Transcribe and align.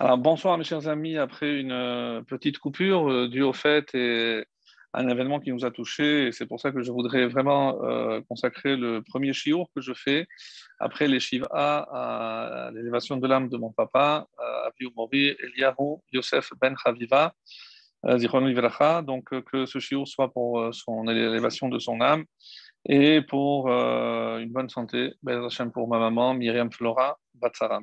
Alors, 0.00 0.16
bonsoir 0.16 0.56
mes 0.56 0.62
chers 0.62 0.86
amis, 0.86 1.16
après 1.16 1.58
une 1.58 1.72
euh, 1.72 2.22
petite 2.22 2.60
coupure 2.60 3.10
euh, 3.10 3.26
due 3.26 3.42
au 3.42 3.52
fait 3.52 3.92
et 3.96 4.44
un 4.94 5.08
événement 5.08 5.40
qui 5.40 5.50
nous 5.50 5.64
a 5.64 5.72
touchés, 5.72 6.28
et 6.28 6.32
c'est 6.32 6.46
pour 6.46 6.60
ça 6.60 6.70
que 6.70 6.84
je 6.84 6.92
voudrais 6.92 7.26
vraiment 7.26 7.82
euh, 7.82 8.20
consacrer 8.28 8.76
le 8.76 9.02
premier 9.02 9.32
chiour 9.32 9.68
que 9.74 9.80
je 9.80 9.92
fais 9.92 10.28
après 10.78 11.08
les 11.08 11.18
Shiva 11.18 11.48
à 11.50 12.70
l'élévation 12.74 13.16
de 13.16 13.26
l'âme 13.26 13.48
de 13.48 13.56
mon 13.56 13.72
papa, 13.72 14.28
Abiou 14.68 14.92
Mori 14.94 15.34
Eliyahu 15.40 15.96
Yosef 16.12 16.52
Ben 16.60 16.76
Chaviva, 16.80 17.34
Zichron 18.18 18.48
donc 19.02 19.24
que 19.50 19.66
ce 19.66 19.80
chiour 19.80 20.06
soit 20.06 20.32
pour 20.32 20.72
son 20.72 21.08
élévation 21.08 21.68
de 21.68 21.80
son 21.80 22.00
âme 22.00 22.24
et 22.88 23.20
pour 23.22 23.68
une 23.68 24.50
bonne 24.50 24.68
santé, 24.68 25.12
pour 25.74 25.88
ma 25.88 25.98
maman, 25.98 26.34
Myriam 26.34 26.72
Flora, 26.72 27.18
Batsara. 27.34 27.80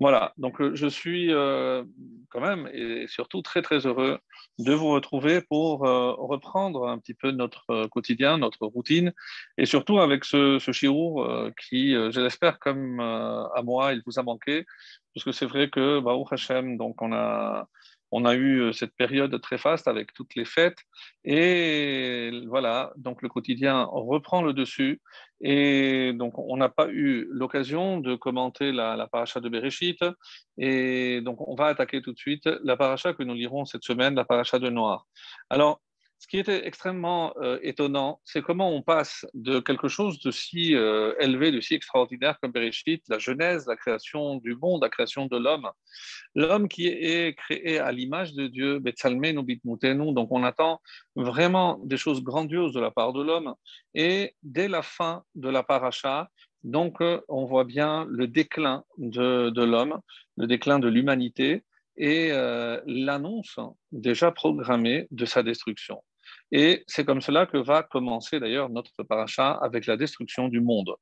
Voilà, 0.00 0.32
donc 0.36 0.60
euh, 0.60 0.74
je 0.74 0.88
suis 0.88 1.32
euh, 1.32 1.84
quand 2.30 2.40
même 2.40 2.68
et 2.72 3.06
surtout 3.06 3.40
très 3.42 3.62
très 3.62 3.86
heureux 3.86 4.18
de 4.58 4.72
vous 4.72 4.90
retrouver 4.90 5.42
pour 5.42 5.86
euh, 5.86 6.12
reprendre 6.14 6.88
un 6.88 6.98
petit 6.98 7.14
peu 7.14 7.30
notre 7.30 7.86
quotidien, 7.86 8.38
notre 8.38 8.66
routine, 8.66 9.12
et 9.58 9.66
surtout 9.66 10.00
avec 10.00 10.24
ce, 10.24 10.58
ce 10.58 10.72
chiour 10.72 11.24
qui, 11.56 11.92
je 11.92 12.20
l'espère, 12.20 12.58
comme 12.58 13.00
à 13.00 13.62
moi, 13.62 13.92
il 13.92 14.02
vous 14.06 14.18
a 14.18 14.22
manqué, 14.22 14.66
parce 15.14 15.24
que 15.24 15.32
c'est 15.32 15.46
vrai 15.46 15.70
que, 15.70 16.00
Baruch 16.00 16.32
Hashem, 16.32 16.76
donc 16.76 17.00
on 17.00 17.12
a 17.12 17.68
on 18.12 18.26
a 18.26 18.34
eu 18.34 18.60
euh, 18.60 18.72
cette 18.72 18.94
période 18.94 19.40
très 19.40 19.58
faste 19.58 19.88
avec 19.88 20.12
toutes 20.12 20.34
les 20.36 20.44
fêtes. 20.44 20.78
Et 21.24 22.30
voilà, 22.46 22.92
donc 22.96 23.22
le 23.22 23.28
quotidien 23.28 23.84
reprend 23.90 24.42
le 24.42 24.52
dessus. 24.52 25.00
Et 25.40 26.12
donc, 26.12 26.38
on 26.38 26.56
n'a 26.56 26.68
pas 26.68 26.88
eu 26.88 27.26
l'occasion 27.30 27.98
de 27.98 28.14
commenter 28.14 28.70
la, 28.70 28.94
la 28.94 29.08
paracha 29.08 29.40
de 29.40 29.48
Bereshit. 29.48 30.04
Et 30.58 31.20
donc, 31.22 31.38
on 31.48 31.56
va 31.56 31.66
attaquer 31.66 32.00
tout 32.00 32.12
de 32.12 32.18
suite 32.18 32.48
la 32.62 32.76
paracha 32.76 33.12
que 33.14 33.24
nous 33.24 33.34
lirons 33.34 33.64
cette 33.64 33.82
semaine, 33.82 34.14
la 34.14 34.24
paracha 34.24 34.58
de 34.60 34.68
Noir. 34.68 35.06
Alors, 35.50 35.80
ce 36.22 36.28
qui 36.28 36.38
était 36.38 36.64
extrêmement 36.68 37.34
euh, 37.38 37.58
étonnant, 37.62 38.20
c'est 38.24 38.42
comment 38.42 38.70
on 38.70 38.80
passe 38.80 39.26
de 39.34 39.58
quelque 39.58 39.88
chose 39.88 40.20
de 40.20 40.30
si 40.30 40.76
euh, 40.76 41.14
élevé, 41.18 41.50
de 41.50 41.60
si 41.60 41.74
extraordinaire 41.74 42.38
comme 42.40 42.52
Bereshit, 42.52 43.02
la 43.08 43.18
genèse, 43.18 43.66
la 43.66 43.74
création 43.74 44.36
du 44.36 44.54
monde, 44.54 44.82
la 44.82 44.88
création 44.88 45.26
de 45.26 45.36
l'homme, 45.36 45.68
l'homme 46.36 46.68
qui 46.68 46.86
est 46.86 47.36
créé 47.36 47.80
à 47.80 47.90
l'image 47.90 48.34
de 48.34 48.46
Dieu, 48.46 48.78
donc 48.78 50.28
on 50.30 50.44
attend 50.44 50.80
vraiment 51.16 51.80
des 51.82 51.96
choses 51.96 52.22
grandioses 52.22 52.72
de 52.72 52.78
la 52.78 52.92
part 52.92 53.12
de 53.12 53.22
l'homme, 53.24 53.56
et 53.94 54.36
dès 54.44 54.68
la 54.68 54.82
fin 54.82 55.24
de 55.34 55.48
la 55.48 55.64
paracha, 55.64 56.30
donc 56.62 57.00
euh, 57.00 57.20
on 57.26 57.46
voit 57.46 57.64
bien 57.64 58.06
le 58.08 58.28
déclin 58.28 58.84
de 58.96 59.64
l'homme, 59.64 59.98
le 60.36 60.46
déclin 60.46 60.78
de 60.78 60.86
l'humanité, 60.86 61.64
et 61.96 62.30
l'annonce 62.86 63.58
déjà 63.90 64.32
programmée 64.32 65.08
de 65.10 65.26
sa 65.26 65.42
destruction. 65.42 66.00
Et 66.52 66.84
c'est 66.86 67.04
comme 67.04 67.22
cela 67.22 67.46
que 67.46 67.56
va 67.56 67.82
commencer 67.82 68.38
d'ailleurs 68.38 68.68
notre 68.68 69.02
paracha 69.02 69.52
avec 69.52 69.86
la 69.86 69.96
destruction 69.96 70.48
du 70.48 70.60
monde. 70.60 70.94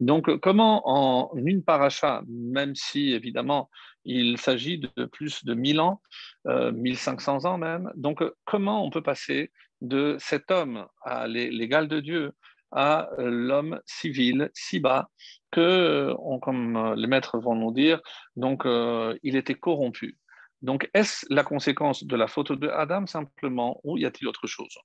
Donc, 0.00 0.38
comment 0.40 0.82
en 0.84 1.34
une 1.36 1.64
paracha, 1.64 2.22
même 2.28 2.74
si 2.74 3.12
évidemment 3.12 3.70
il 4.04 4.38
s'agit 4.38 4.78
de 4.78 5.04
plus 5.06 5.44
de 5.44 5.54
1000 5.54 5.80
ans, 5.80 6.02
1500 6.46 7.44
euh, 7.44 7.48
ans 7.48 7.58
même, 7.58 7.90
donc 7.96 8.22
comment 8.44 8.84
on 8.84 8.90
peut 8.90 9.02
passer 9.02 9.50
de 9.80 10.16
cet 10.18 10.50
homme 10.50 10.86
à 11.02 11.26
l'égal 11.26 11.88
de 11.88 12.00
Dieu 12.00 12.32
à 12.70 13.08
l'homme 13.16 13.80
civil 13.86 14.50
si 14.52 14.78
bas 14.78 15.08
que, 15.50 16.14
comme 16.42 16.94
les 16.96 17.06
maîtres 17.06 17.38
vont 17.38 17.54
nous 17.54 17.72
dire, 17.72 18.00
donc 18.36 18.66
euh, 18.66 19.16
il 19.22 19.36
était 19.36 19.54
corrompu. 19.54 20.18
Donc, 20.60 20.90
est-ce 20.92 21.24
la 21.30 21.44
conséquence 21.44 22.04
de 22.04 22.16
la 22.16 22.26
faute 22.26 22.52
de 22.52 22.68
Adam 22.68 23.06
simplement 23.06 23.80
ou 23.84 23.96
y 23.96 24.04
a-t-il 24.04 24.26
autre 24.26 24.46
chose? 24.46 24.76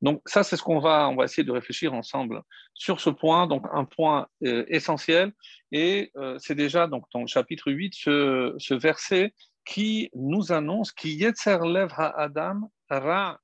Donc, 0.00 0.22
ça, 0.26 0.42
c'est 0.42 0.56
ce 0.56 0.62
qu'on 0.62 0.78
va, 0.78 1.08
on 1.08 1.16
va 1.16 1.24
essayer 1.24 1.44
de 1.44 1.52
réfléchir 1.52 1.92
ensemble 1.92 2.42
sur 2.74 3.00
ce 3.00 3.10
point, 3.10 3.46
donc 3.46 3.66
un 3.72 3.84
point 3.84 4.28
euh, 4.44 4.64
essentiel. 4.68 5.32
Et 5.70 6.10
euh, 6.16 6.38
c'est 6.38 6.54
déjà 6.54 6.86
donc, 6.86 7.04
dans 7.12 7.20
le 7.20 7.26
chapitre 7.26 7.70
8, 7.70 7.94
ce, 7.94 8.74
verset 8.74 9.34
qui 9.66 10.08
nous 10.14 10.50
annonce 10.52 10.92
qui 10.92 11.18
Lev 11.18 11.92
Adam 11.96 12.70
Ra. 12.88 13.38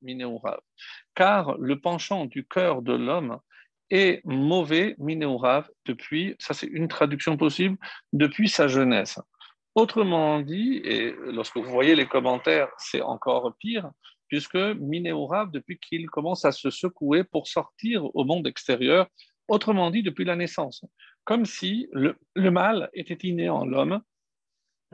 Car 1.15 1.59
le 1.59 1.81
penchant 1.81 2.25
du 2.25 2.47
cœur 2.47 2.81
de 2.81 2.95
l'homme 2.95 3.39
est 3.91 4.23
mauvais, 4.25 4.95
Mineurav, 4.99 5.69
depuis, 5.85 6.35
ça 6.39 6.55
c'est 6.55 6.67
une 6.67 6.89
traduction 6.89 7.37
possible, 7.37 7.77
depuis 8.13 8.49
sa 8.49 8.69
jeunesse. 8.69 9.19
Autrement 9.75 10.41
dit, 10.41 10.81
et 10.85 11.15
lorsque 11.33 11.57
vous 11.57 11.71
voyez 11.71 11.97
les 11.97 12.07
commentaires, 12.07 12.69
c'est 12.79 13.01
encore 13.01 13.53
pire, 13.59 13.91
puisque 14.29 14.57
Minéorav, 14.57 15.51
depuis 15.51 15.79
qu'il 15.79 16.09
commence 16.09 16.45
à 16.45 16.53
se 16.53 16.71
secouer 16.71 17.25
pour 17.25 17.49
sortir 17.49 18.05
au 18.15 18.25
monde 18.25 18.47
extérieur, 18.47 19.09
autrement 19.49 19.91
dit, 19.91 20.03
depuis 20.03 20.25
la 20.25 20.37
naissance, 20.37 20.85
comme 21.25 21.45
si 21.45 21.89
le 21.93 22.51
mal 22.51 22.89
était 22.95 23.27
inné 23.27 23.49
en 23.49 23.65
l'homme. 23.65 24.01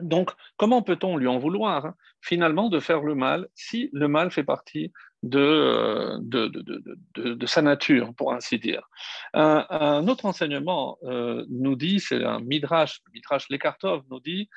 Donc, 0.01 0.31
comment 0.57 0.81
peut-on 0.81 1.17
lui 1.17 1.27
en 1.27 1.37
vouloir, 1.37 1.85
hein, 1.85 1.95
finalement, 2.21 2.69
de 2.69 2.79
faire 2.79 3.01
le 3.01 3.15
mal 3.15 3.47
si 3.55 3.89
le 3.93 4.07
mal 4.07 4.31
fait 4.31 4.43
partie 4.43 4.91
de, 5.23 6.17
de, 6.21 7.45
sa 7.45 7.61
nature, 7.61 8.13
pour 8.15 8.33
ainsi 8.33 8.59
dire? 8.59 8.89
Un, 9.33 10.07
autre 10.07 10.25
enseignement 10.25 10.97
euh, 11.03 11.45
nous 11.49 11.75
dit, 11.75 11.99
c'est 11.99 12.23
un 12.23 12.39
midrash, 12.39 13.01
Midrash 13.13 13.49
Lekartov 13.49 14.03
nous 14.09 14.19
dit, 14.19 14.49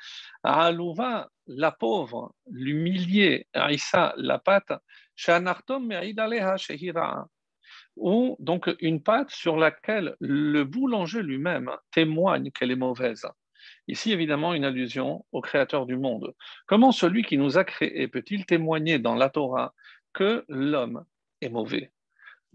Alouva, 0.43 1.29
la 1.47 1.71
pauvre, 1.71 2.33
l'humilié, 2.49 3.47
Aïssa, 3.53 4.13
la 4.17 4.39
pâte, 4.39 4.73
Shanartom 5.15 5.91
Shehira, 6.57 7.27
ou 7.95 8.35
donc 8.39 8.69
une 8.79 9.01
pâte 9.01 9.31
sur 9.31 9.57
laquelle 9.57 10.15
le 10.19 10.63
boulanger 10.63 11.21
lui-même 11.21 11.71
témoigne 11.91 12.51
qu'elle 12.51 12.71
est 12.71 12.75
mauvaise. 12.75 13.25
Ici, 13.87 14.11
évidemment, 14.11 14.53
une 14.53 14.65
allusion 14.65 15.25
au 15.31 15.41
Créateur 15.41 15.85
du 15.85 15.97
monde. 15.97 16.33
Comment 16.67 16.91
celui 16.91 17.23
qui 17.23 17.37
nous 17.37 17.57
a 17.57 17.63
créés 17.63 18.07
peut-il 18.07 18.45
témoigner 18.45 18.99
dans 18.99 19.15
la 19.15 19.29
Torah 19.29 19.73
que 20.13 20.43
l'homme 20.47 21.05
est 21.41 21.49
mauvais? 21.49 21.91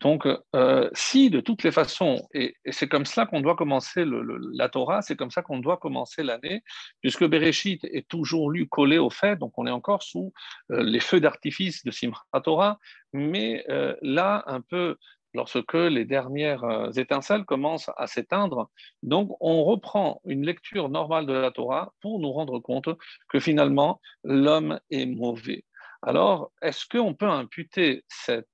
Donc, 0.01 0.27
euh, 0.57 0.89
si 0.95 1.29
de 1.29 1.41
toutes 1.41 1.63
les 1.63 1.71
façons, 1.71 2.27
et, 2.33 2.55
c'est 2.71 2.89
comme 2.89 3.05
cela 3.05 3.27
qu'on 3.27 3.43
doit 3.43 3.55
commencer 3.55 4.05
la 4.07 4.69
Torah, 4.71 5.03
c'est 5.03 5.15
comme 5.15 5.31
ça 5.31 5.43
qu'on 5.43 5.59
doit 5.59 5.77
commencer 5.77 6.23
l'année, 6.23 6.63
puisque 7.03 7.25
Bereshit 7.25 7.85
est 7.85 8.09
toujours 8.09 8.51
lu 8.51 8.67
collé 8.67 8.97
au 8.97 9.11
fait, 9.11 9.37
donc 9.37 9.53
on 9.59 9.67
est 9.67 9.71
encore 9.71 10.03
sous 10.03 10.33
euh, 10.73 10.83
les 10.83 11.01
feux 11.01 11.21
d'artifice 11.21 11.85
de 11.85 11.91
Simchat 11.91 12.41
Torah, 12.43 12.79
mais 13.13 13.63
euh, 13.69 13.95
là, 14.01 14.43
un 14.47 14.63
peu, 14.63 14.97
lorsque 15.35 15.75
les 15.75 16.05
dernières 16.05 16.65
étincelles 16.97 17.45
commencent 17.45 17.91
à 17.97 18.07
s'éteindre, 18.07 18.71
donc 19.03 19.37
on 19.41 19.65
reprend 19.65 20.21
une 20.25 20.45
lecture 20.45 20.89
normale 20.89 21.27
de 21.27 21.33
la 21.33 21.51
Torah 21.51 21.93
pour 22.01 22.19
nous 22.19 22.33
rendre 22.33 22.59
compte 22.59 22.89
que 23.29 23.41
finalement, 23.41 24.01
l'homme 24.25 24.81
est 24.91 25.07
mauvais. 25.07 25.65
Alors, 26.03 26.51
est-ce 26.63 26.87
qu'on 26.87 27.15
peut 27.15 27.29
imputer 27.29 28.05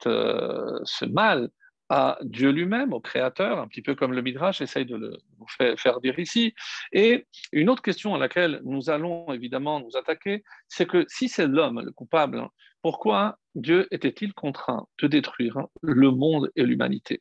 euh, 0.06 0.80
ce 0.84 1.04
mal 1.04 1.48
à 1.88 2.18
Dieu 2.22 2.50
lui-même, 2.50 2.92
au 2.92 3.00
Créateur, 3.00 3.60
un 3.60 3.68
petit 3.68 3.82
peu 3.82 3.94
comme 3.94 4.12
le 4.12 4.22
Midrash 4.22 4.60
essaye 4.60 4.84
de 4.84 4.96
le 4.96 5.76
faire 5.76 6.00
dire 6.00 6.18
ici? 6.18 6.54
Et 6.92 7.26
une 7.52 7.70
autre 7.70 7.82
question 7.82 8.16
à 8.16 8.18
laquelle 8.18 8.60
nous 8.64 8.90
allons 8.90 9.32
évidemment 9.32 9.78
nous 9.78 9.96
attaquer, 9.96 10.42
c'est 10.66 10.86
que 10.86 11.04
si 11.08 11.28
c'est 11.28 11.46
l'homme 11.46 11.80
le 11.80 11.92
coupable, 11.92 12.48
pourquoi 12.86 13.36
Dieu 13.56 13.88
était-il 13.90 14.32
contraint 14.32 14.86
de 15.02 15.08
détruire 15.08 15.66
le 15.82 16.12
monde 16.12 16.52
et 16.54 16.62
l'humanité? 16.62 17.20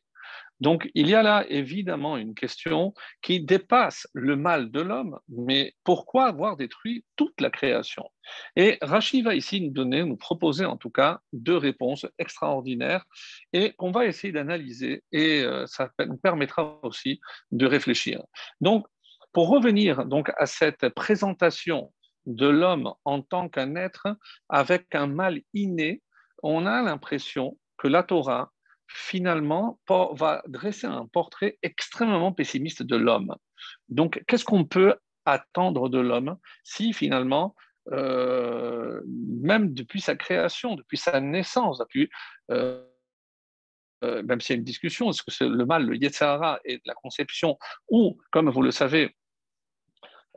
Donc, 0.60 0.88
il 0.94 1.08
y 1.08 1.14
a 1.16 1.24
là 1.24 1.44
évidemment 1.48 2.16
une 2.16 2.36
question 2.36 2.94
qui 3.20 3.40
dépasse 3.40 4.06
le 4.12 4.36
mal 4.36 4.70
de 4.70 4.80
l'homme, 4.80 5.18
mais 5.28 5.74
pourquoi 5.82 6.26
avoir 6.26 6.56
détruit 6.56 7.04
toute 7.16 7.40
la 7.40 7.50
création? 7.50 8.08
Et 8.54 8.78
Rachid 8.80 9.24
va 9.24 9.34
ici 9.34 9.60
nous 9.60 9.72
donner, 9.72 10.04
nous 10.04 10.16
proposer 10.16 10.64
en 10.64 10.76
tout 10.76 10.90
cas 10.90 11.18
deux 11.32 11.56
réponses 11.56 12.06
extraordinaires 12.20 13.04
et 13.52 13.72
qu'on 13.72 13.90
va 13.90 14.06
essayer 14.06 14.32
d'analyser 14.32 15.02
et 15.10 15.42
euh, 15.42 15.66
ça 15.66 15.90
nous 15.98 16.16
permettra 16.16 16.78
aussi 16.84 17.18
de 17.50 17.66
réfléchir. 17.66 18.22
Donc, 18.60 18.86
pour 19.32 19.48
revenir 19.48 20.06
donc 20.06 20.30
à 20.38 20.46
cette 20.46 20.88
présentation 20.90 21.92
de 22.26 22.46
l'homme 22.46 22.92
en 23.04 23.22
tant 23.22 23.48
qu'un 23.48 23.76
être 23.76 24.08
avec 24.48 24.94
un 24.94 25.06
mal 25.06 25.40
inné, 25.54 26.02
on 26.42 26.66
a 26.66 26.82
l'impression 26.82 27.56
que 27.78 27.88
la 27.88 28.02
Torah 28.02 28.52
finalement, 28.88 29.80
va 29.88 30.42
dresser 30.46 30.86
un 30.86 31.06
portrait 31.06 31.58
extrêmement 31.62 32.32
pessimiste 32.32 32.82
de 32.82 32.96
l'homme. 32.96 33.34
Donc, 33.88 34.22
qu'est-ce 34.26 34.44
qu'on 34.44 34.64
peut 34.64 34.94
attendre 35.24 35.88
de 35.88 35.98
l'homme 35.98 36.36
si 36.62 36.92
finalement, 36.92 37.54
euh, 37.92 39.00
même 39.06 39.74
depuis 39.74 40.00
sa 40.00 40.14
création, 40.14 40.76
depuis 40.76 40.96
sa 40.96 41.20
naissance, 41.20 41.78
depuis, 41.78 42.08
euh, 42.50 42.84
euh, 44.04 44.22
même 44.22 44.40
s'il 44.40 44.54
y 44.54 44.56
a 44.56 44.58
une 44.58 44.64
discussion, 44.64 45.10
est-ce 45.10 45.22
que 45.22 45.30
c'est 45.30 45.48
le 45.48 45.66
mal, 45.66 45.84
le 45.84 45.96
Yetzirah 45.96 46.60
et 46.64 46.80
la 46.84 46.94
conception, 46.94 47.58
ou, 47.90 48.18
comme 48.30 48.50
vous 48.50 48.62
le 48.62 48.70
savez, 48.70 49.16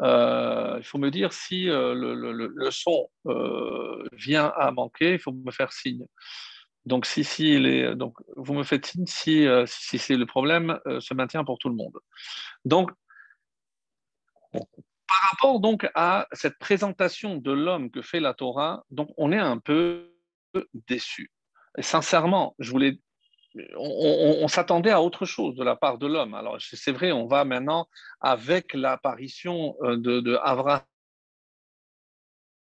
euh, 0.02 0.76
il 0.78 0.84
faut 0.84 0.98
me 0.98 1.10
dire 1.12 1.34
si 1.34 1.66
le, 1.66 2.70
son 2.72 3.10
vient 4.14 4.52
à 4.56 4.72
manquer, 4.72 5.14
il 5.14 5.20
faut 5.20 5.32
me 5.32 5.52
faire 5.52 5.72
signe. 5.72 6.06
Donc, 6.86 7.06
si, 7.06 7.24
si 7.24 7.52
est, 7.54 7.96
donc 7.96 8.16
vous 8.36 8.54
me 8.54 8.64
faites 8.64 8.86
signe 8.86 9.06
si, 9.06 9.48
si, 9.66 10.16
le 10.16 10.26
problème 10.26 10.80
se 11.00 11.14
maintient 11.14 11.44
pour 11.44 11.58
tout 11.58 11.70
le 11.70 11.76
monde. 11.76 11.98
Donc, 12.66 12.92
par 14.52 15.32
rapport 15.32 15.60
donc 15.60 15.88
à 15.96 16.28
cette 16.32 16.58
présentation 16.60 17.36
de 17.36 17.52
l'homme 17.52 17.92
que 17.92 18.02
fait 18.02 18.20
la 18.20 18.34
Torah, 18.34 18.84
donc 18.92 19.10
on 19.18 19.32
est 19.32 19.38
un 19.38 19.58
peu 19.58 20.14
déçu. 20.88 21.32
Sincèrement, 21.80 22.56
je 22.60 22.72
voulais, 22.72 23.00
on, 23.76 24.48
s'attendait 24.48 24.92
à 24.92 25.02
autre 25.02 25.26
chose 25.26 25.56
de 25.56 25.64
la 25.64 25.76
part 25.76 25.98
de 25.98 26.08
l'homme. 26.08 26.34
Alors 26.34 26.58
c'est 26.60 26.92
vrai, 26.92 27.12
on 27.12 27.28
va 27.28 27.46
maintenant 27.46 27.88
avec 28.22 28.74
l'apparition 28.74 29.76
euh, 29.82 29.98
de, 29.98 30.20
de 30.20 30.38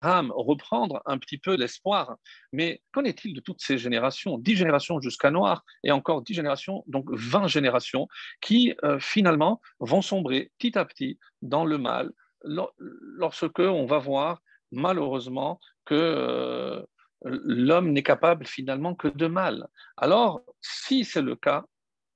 reprendre 0.01 1.01
un 1.05 1.17
petit 1.17 1.37
peu 1.37 1.55
l'espoir. 1.55 2.17
Mais 2.51 2.81
qu'en 2.91 3.03
est-il 3.03 3.33
de 3.33 3.41
toutes 3.41 3.61
ces 3.61 3.77
générations? 3.77 4.37
Dix 4.37 4.55
générations 4.55 4.99
jusqu'à 5.01 5.31
Noir 5.31 5.63
et 5.83 5.91
encore 5.91 6.21
dix 6.21 6.33
générations, 6.33 6.83
donc 6.87 7.05
vingt 7.11 7.47
générations, 7.47 8.07
qui 8.41 8.75
euh, 8.83 8.99
finalement 8.99 9.61
vont 9.79 10.01
sombrer 10.01 10.51
petit 10.57 10.77
à 10.77 10.85
petit 10.85 11.19
dans 11.41 11.65
le 11.65 11.77
mal 11.77 12.11
lorsque 12.43 13.59
on 13.59 13.85
va 13.85 13.97
voir 13.97 14.41
malheureusement 14.71 15.59
que 15.85 15.95
euh, 15.95 16.83
l'homme 17.23 17.91
n'est 17.91 18.03
capable 18.03 18.45
finalement 18.45 18.95
que 18.95 19.07
de 19.07 19.27
mal. 19.27 19.67
Alors, 19.97 20.41
si 20.61 21.03
c'est 21.03 21.21
le 21.21 21.35
cas, 21.35 21.65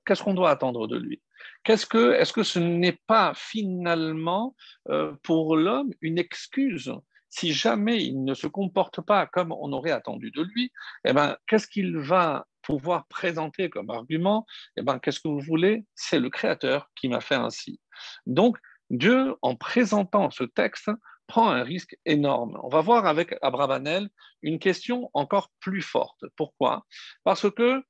qu'est-ce 0.06 0.24
qu'on 0.24 0.34
doit 0.34 0.50
attendre 0.50 0.88
de 0.88 0.98
lui? 0.98 1.22
Qu'est-ce 1.64 1.86
que, 1.86 2.14
Est-ce 2.14 2.34
que 2.34 2.44
ce 2.44 2.60
n'est 2.60 3.00
pas 3.08 3.34
finalement 3.36 4.56
euh, 4.90 5.14
pour 5.24 5.56
l'homme 5.56 5.92
une 6.02 6.18
excuse? 6.18 6.94
Si 7.30 7.54
jamais 7.54 8.04
il 8.04 8.24
ne 8.24 8.34
se 8.34 8.48
comporte 8.48 9.02
pas 9.02 9.26
comme 9.26 9.52
on 9.52 9.72
aurait 9.72 9.92
attendu 9.92 10.32
de 10.32 10.42
lui, 10.42 10.72
eh 11.06 11.14
ben, 11.14 11.38
qu'est-ce 11.48 11.68
qu'il 11.68 11.98
va 11.98 12.46
pouvoir 12.62 13.08
présenter 13.08 13.70
comme 13.70 13.90
argument? 13.90 14.46
Eh 14.76 14.82
ben, 14.82 15.00
qu'est-ce 15.00 15.20
que 15.20 15.30
vous 15.30 15.40
voulez? 15.40 15.86
C'est 15.96 16.20
le 16.20 16.30
Créateur 16.30 16.92
qui 16.96 17.08
m'a 17.08 17.22
fait 17.22 17.36
ainsi. 17.36 17.80
Donc, 18.26 18.58
Dieu, 18.90 19.36
en 19.42 19.56
présentant 19.56 20.30
ce 20.30 20.44
texte, 20.44 20.92
prend 21.28 21.50
un 21.50 21.64
risque 21.64 21.98
énorme. 22.06 22.60
On 22.64 22.70
va 22.70 22.82
voir 22.82 23.06
avec 23.06 23.36
Abravanel 23.42 24.10
une 24.42 24.60
question 24.60 25.10
encore 25.14 25.52
plus 25.60 25.82
forte. 25.82 26.26
Pourquoi? 26.36 26.86
Parce 27.24 27.50
que 27.50 27.84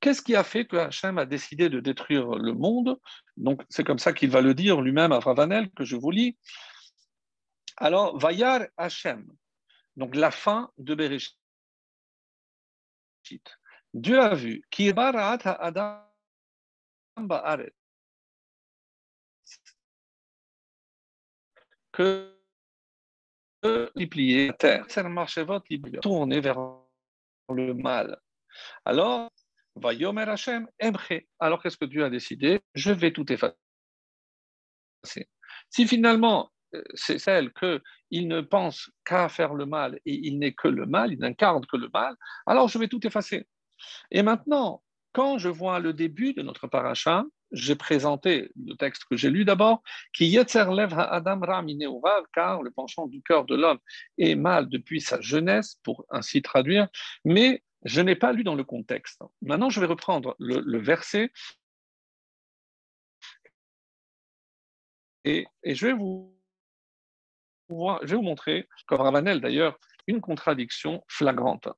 qu'est-ce 0.00 0.22
qui 0.22 0.36
a 0.36 0.44
fait 0.44 0.66
que 0.66 0.76
Hachem 0.76 1.18
a 1.18 1.26
décidé 1.26 1.68
de 1.68 1.80
détruire 1.80 2.28
le 2.30 2.52
monde? 2.52 3.00
Donc, 3.36 3.62
c'est 3.70 3.84
comme 3.84 3.98
ça 3.98 4.12
qu'il 4.12 4.30
va 4.30 4.40
le 4.40 4.54
dire 4.54 4.80
lui-même, 4.80 5.12
Abravanel, 5.12 5.70
que 5.72 5.84
je 5.84 5.96
vous 5.96 6.10
lis. 6.10 6.36
Alors, 7.76 8.18
Vayar 8.18 8.66
Hachem, 8.76 9.26
donc 9.96 10.14
la 10.14 10.30
fin 10.30 10.70
de 10.78 10.94
Bereshit. 10.94 11.38
Dieu 13.94 14.20
a 14.20 14.34
vu, 14.34 14.62
Adam 14.70 16.04
que 21.92 22.33
multiplier 23.64 24.48
la 24.48 24.52
terre, 24.52 24.86
tourner 26.02 26.40
vers 26.40 26.58
le 27.48 27.74
mal. 27.74 28.18
Alors, 28.84 29.30
va 29.76 29.92
Yomer 29.92 30.28
Hashem, 30.28 30.68
Alors, 31.38 31.62
qu'est-ce 31.62 31.76
que 31.76 31.84
Dieu 31.84 32.04
a 32.04 32.10
décidé? 32.10 32.60
Je 32.74 32.92
vais 32.92 33.12
tout 33.12 33.30
effacer. 33.32 33.56
Si 35.68 35.86
finalement, 35.86 36.50
euh, 36.74 36.82
c'est 36.94 37.18
celle 37.18 37.52
qu'il 37.52 38.28
ne 38.28 38.40
pense 38.40 38.90
qu'à 39.04 39.28
faire 39.28 39.54
le 39.54 39.66
mal 39.66 39.98
et 40.06 40.14
il 40.14 40.38
n'est 40.38 40.54
que 40.54 40.68
le 40.68 40.86
mal, 40.86 41.12
il 41.12 41.18
n'incarne 41.18 41.66
que 41.66 41.76
le 41.76 41.88
mal, 41.92 42.16
alors 42.46 42.68
je 42.68 42.78
vais 42.78 42.88
tout 42.88 43.04
effacer. 43.06 43.46
Et 44.10 44.22
maintenant, 44.22 44.82
quand 45.12 45.38
je 45.38 45.48
vois 45.48 45.78
le 45.78 45.92
début 45.92 46.32
de 46.32 46.42
notre 46.42 46.66
paracha, 46.66 47.24
j'ai 47.54 47.76
présenté 47.76 48.50
le 48.56 48.74
texte 48.74 49.04
que 49.04 49.16
j'ai 49.16 49.30
lu 49.30 49.44
d'abord, 49.44 49.82
qui 50.12 50.26
Yetzer 50.26 50.66
Lev 50.70 50.92
Adam 50.98 51.40
car 52.32 52.62
le 52.62 52.70
penchant 52.70 53.06
du 53.06 53.22
cœur 53.22 53.44
de 53.44 53.54
l'homme 53.54 53.78
est 54.18 54.34
mal 54.34 54.68
depuis 54.68 55.00
sa 55.00 55.20
jeunesse, 55.20 55.78
pour 55.82 56.04
ainsi 56.10 56.42
traduire, 56.42 56.88
mais 57.24 57.62
je 57.84 58.00
n'ai 58.00 58.16
pas 58.16 58.32
lu 58.32 58.44
dans 58.44 58.54
le 58.54 58.64
contexte. 58.64 59.22
Maintenant, 59.42 59.70
je 59.70 59.80
vais 59.80 59.86
reprendre 59.86 60.34
le, 60.38 60.78
verset 60.78 61.30
et, 65.24 65.46
je 65.64 65.86
vais 65.86 65.92
vous 65.92 66.34
montrer, 67.68 68.68
comme 68.86 69.00
Ravanel 69.00 69.40
d'ailleurs, 69.40 69.78
une 70.06 70.20
contradiction 70.20 71.04
flagrante. 71.08 71.68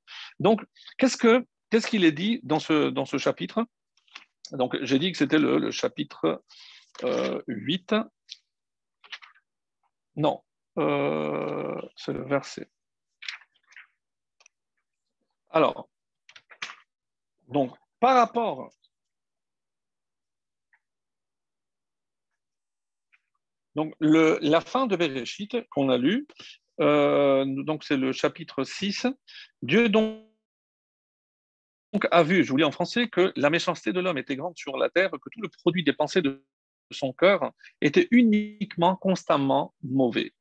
Donc, 0.40 0.64
qu'est-ce 0.99 1.17
que 1.17 1.46
qu'est-ce 1.70 1.87
qu'il 1.87 2.05
est 2.05 2.12
dit 2.12 2.40
dans 2.43 2.58
ce 2.58 3.19
chapitre? 3.19 3.67
Donc, 4.52 4.76
j'ai 4.82 4.98
dit 4.98 5.12
que 5.12 5.19
c'était 5.19 5.38
le, 5.38 5.70
chapitre 5.70 6.43
8. 7.46 7.93
Euh, 7.93 8.04
non, 10.16 10.43
euh, 10.78 11.81
c'est 11.96 12.12
le 12.12 12.25
verset. 12.25 12.69
Alors, 15.50 15.88
donc, 17.48 17.75
par 18.00 18.16
rapport 18.16 18.70
Donc, 23.76 23.94
la 24.00 24.62
fin 24.62 24.87
de 24.87 24.96
Bereshit 24.96 25.69
qu'on 25.69 25.90
a 25.90 25.99
lu, 25.99 26.26
euh, 26.81 27.44
donc 27.46 27.84
c'est 27.84 27.99
le 27.99 28.10
chapitre 28.12 28.64
6. 28.64 29.06
Dieu 29.60 29.90
donc 29.90 30.25
a 32.10 32.22
vu, 32.22 32.44
je 32.44 32.50
vous 32.50 32.56
lis 32.56 32.64
en 32.64 32.70
français, 32.70 33.08
que 33.08 33.32
la 33.37 33.50
méchanceté 33.50 33.93
de 33.93 34.00
l'homme 34.00 34.19
était 34.19 34.37
grande 34.37 34.56
sur 34.56 34.76
la 34.76 34.88
terre, 34.90 35.10
que 35.10 35.31
tout 35.31 35.40
le 35.40 35.48
produit 35.48 35.84
des 35.84 35.93
pensées 35.93 36.22
de 36.22 36.44
son 36.90 37.12
cœur 37.12 37.52
était 37.81 38.08
uniquement, 38.10 38.96
constamment 38.96 39.75
mauvais. 39.82 40.32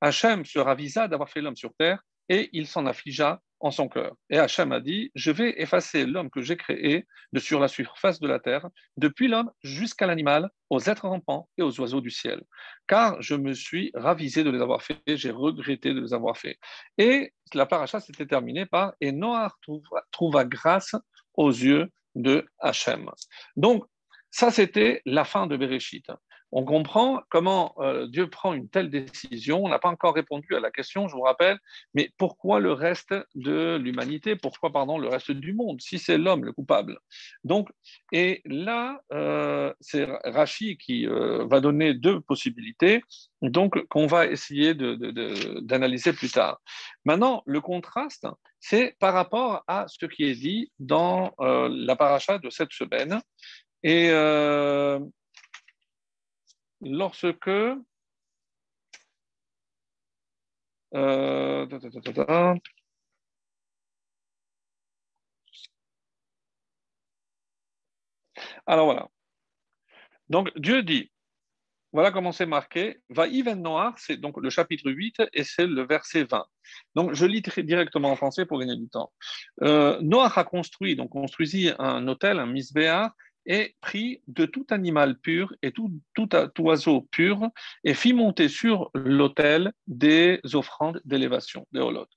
Hachem 0.00 0.44
se 0.44 0.58
ravisa 0.58 1.08
d'avoir 1.08 1.28
fait 1.28 1.40
l'homme 1.40 1.56
sur 1.56 1.74
terre 1.74 2.04
et 2.28 2.48
il 2.52 2.66
s'en 2.66 2.86
affligea 2.86 3.42
en 3.60 3.70
son 3.70 3.88
cœur. 3.88 4.14
Et 4.30 4.38
Hachem 4.38 4.72
a 4.72 4.80
dit, 4.80 5.10
je 5.14 5.30
vais 5.30 5.60
effacer 5.60 6.06
l'homme 6.06 6.30
que 6.30 6.40
j'ai 6.40 6.56
créé 6.56 7.06
de 7.32 7.38
sur 7.38 7.60
la 7.60 7.68
surface 7.68 8.18
de 8.18 8.26
la 8.26 8.40
terre, 8.40 8.68
depuis 8.96 9.28
l'homme 9.28 9.50
jusqu'à 9.62 10.06
l'animal, 10.06 10.50
aux 10.70 10.80
êtres 10.80 11.08
rampants 11.08 11.48
et 11.58 11.62
aux 11.62 11.80
oiseaux 11.80 12.00
du 12.00 12.10
ciel. 12.10 12.42
Car 12.86 13.20
je 13.20 13.34
me 13.34 13.52
suis 13.52 13.90
ravisé 13.94 14.44
de 14.44 14.50
les 14.50 14.60
avoir 14.60 14.82
fait, 14.82 15.00
j'ai 15.06 15.30
regretté 15.30 15.92
de 15.94 16.00
les 16.00 16.14
avoir 16.14 16.36
fait. 16.36 16.58
Et 16.98 17.32
la 17.54 17.66
paracha 17.66 18.00
s'était 18.00 18.26
terminée 18.26 18.66
par, 18.66 18.94
et 19.00 19.12
Noah 19.12 19.52
trouva, 19.62 20.02
trouva 20.10 20.44
grâce 20.44 20.94
aux 21.34 21.50
yeux 21.50 21.90
de 22.14 22.46
Hachem. 22.58 23.10
Donc, 23.56 23.84
ça, 24.30 24.50
c'était 24.50 25.02
la 25.04 25.24
fin 25.24 25.46
de 25.46 25.56
Bereshit 25.56 26.10
on 26.52 26.64
comprend 26.64 27.22
comment 27.30 27.74
euh, 27.78 28.06
Dieu 28.06 28.28
prend 28.28 28.54
une 28.54 28.68
telle 28.68 28.90
décision. 28.90 29.64
On 29.64 29.68
n'a 29.68 29.78
pas 29.78 29.88
encore 29.88 30.14
répondu 30.14 30.54
à 30.56 30.60
la 30.60 30.70
question, 30.70 31.08
je 31.08 31.14
vous 31.14 31.22
rappelle, 31.22 31.58
mais 31.94 32.10
pourquoi 32.18 32.60
le 32.60 32.72
reste 32.72 33.14
de 33.34 33.76
l'humanité? 33.76 34.36
Pourquoi, 34.36 34.72
pardon, 34.72 34.98
le 34.98 35.08
reste 35.08 35.30
du 35.30 35.52
monde, 35.52 35.80
si 35.80 35.98
c'est 35.98 36.18
l'homme 36.18 36.44
le 36.44 36.52
coupable? 36.52 36.98
Donc, 37.44 37.68
et 38.12 38.42
là, 38.44 39.00
euh, 39.12 39.72
c'est 39.80 40.06
Rachi 40.24 40.76
qui 40.76 41.06
euh, 41.06 41.46
va 41.46 41.60
donner 41.60 41.94
deux 41.94 42.20
possibilités, 42.20 43.02
donc 43.42 43.86
qu'on 43.88 44.06
va 44.06 44.26
essayer 44.26 44.74
d'analyser 44.74 46.12
plus 46.12 46.30
tard. 46.30 46.60
Maintenant, 47.04 47.42
le 47.46 47.60
contraste, 47.60 48.26
c'est 48.58 48.96
par 48.98 49.14
rapport 49.14 49.62
à 49.66 49.86
ce 49.88 50.04
qui 50.06 50.24
est 50.24 50.34
dit 50.34 50.70
dans 50.78 51.32
la 51.38 51.96
paracha 51.96 52.38
de 52.38 52.50
cette 52.50 52.72
semaine. 52.72 53.20
Et 53.82 54.10
lorsque 56.80 57.48
euh, 57.48 57.76
alors 68.66 68.86
voilà. 68.86 69.08
Donc 70.28 70.50
Dieu 70.56 70.82
dit, 70.82 71.10
voilà 71.92 72.12
comment 72.12 72.32
c'est 72.32 72.46
marqué, 72.46 73.00
va 73.08 73.26
Yven 73.26 73.62
Noir, 73.62 73.94
c'est 73.98 74.16
donc 74.16 74.36
le 74.40 74.50
chapitre 74.50 74.90
8 74.90 75.22
et 75.32 75.44
c'est 75.44 75.66
le 75.66 75.82
verset 75.82 76.24
20. 76.24 76.46
Donc 76.94 77.14
je 77.14 77.26
lis 77.26 77.42
directement 77.42 78.12
en 78.12 78.16
français 78.16 78.46
pour 78.46 78.60
gagner 78.60 78.76
du 78.76 78.88
temps. 78.88 79.12
Euh, 79.62 79.98
Noir 80.00 80.36
a 80.38 80.44
construit, 80.44 80.96
donc 80.96 81.10
construisit 81.10 81.72
un 81.78 82.06
hôtel, 82.06 82.38
un 82.38 82.46
misbéar, 82.46 83.12
et 83.46 83.74
prit 83.80 84.22
de 84.26 84.46
tout 84.46 84.66
animal 84.70 85.18
pur 85.18 85.54
et 85.62 85.72
tout, 85.72 85.90
oiseau 86.58 87.02
pur 87.02 87.48
et 87.84 87.94
fit 87.94 88.12
monter 88.12 88.48
sur 88.48 88.90
l'autel 88.94 89.72
des 89.86 90.40
offrandes 90.54 91.00
d'élévation, 91.04 91.66
des 91.72 91.80
holotes. 91.80 92.12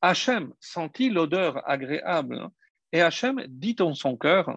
Hachem 0.00 0.52
sentit 0.60 1.10
l'odeur 1.10 1.68
agréable 1.68 2.48
et 2.92 3.00
Hachem 3.00 3.44
dit 3.48 3.76
en 3.80 3.94
son 3.94 4.16
cœur, 4.16 4.56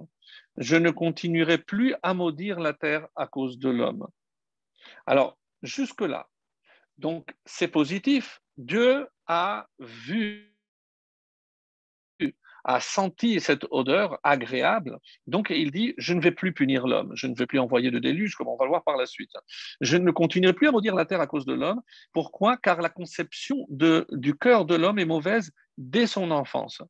je 0.57 0.75
ne 0.75 0.91
continuerai 0.91 1.57
plus 1.57 1.95
à 2.03 2.13
maudire 2.13 2.59
la 2.59 2.73
terre 2.73 3.07
à 3.15 3.27
cause 3.27 3.57
de 3.59 3.69
l'homme. 3.69 4.07
Alors, 5.05 5.37
jusque-là, 5.61 6.27
Donc, 6.97 7.29
c'est 7.45 7.67
positif. 7.67 8.41
Dieu 8.57 9.07
a 9.27 9.67
vu, 9.79 10.56
a 12.67 12.81
senti 12.81 13.39
cette 13.39 13.65
odeur 13.71 14.19
agréable. 14.23 14.99
Donc, 15.25 15.49
il 15.49 15.71
dit, 15.71 15.93
je 15.97 16.13
ne 16.13 16.21
vais 16.21 16.31
plus 16.31 16.53
punir 16.53 16.85
l'homme, 16.85 17.11
je 17.15 17.25
ne 17.25 17.33
vais 17.33 17.45
plus 17.47 17.59
envoyer 17.59 17.91
de 17.91 17.97
déluge, 17.97 18.35
comme 18.35 18.49
on 18.49 18.57
va 18.57 18.65
le 18.65 18.69
voir 18.69 18.83
par 18.83 18.97
la 18.97 19.05
suite. 19.05 19.31
Je 19.81 19.95
ne 19.97 20.11
continuerai 20.11 20.53
plus 20.53 20.67
à 20.67 20.71
maudire 20.71 20.93
la 20.93 21.05
terre 21.05 21.21
à 21.21 21.27
cause 21.27 21.45
de 21.45 21.53
l'homme. 21.53 21.81
Pourquoi? 22.13 22.57
Car 22.57 22.81
la 22.81 22.89
conception 22.89 23.65
du 23.69 24.35
cœur 24.35 24.65
de 24.65 24.75
l'homme 24.75 24.99
est 24.99 25.05
mauvaise 25.05 25.51
dès 25.77 26.07
son 26.07 26.29
enfance. 26.29 26.81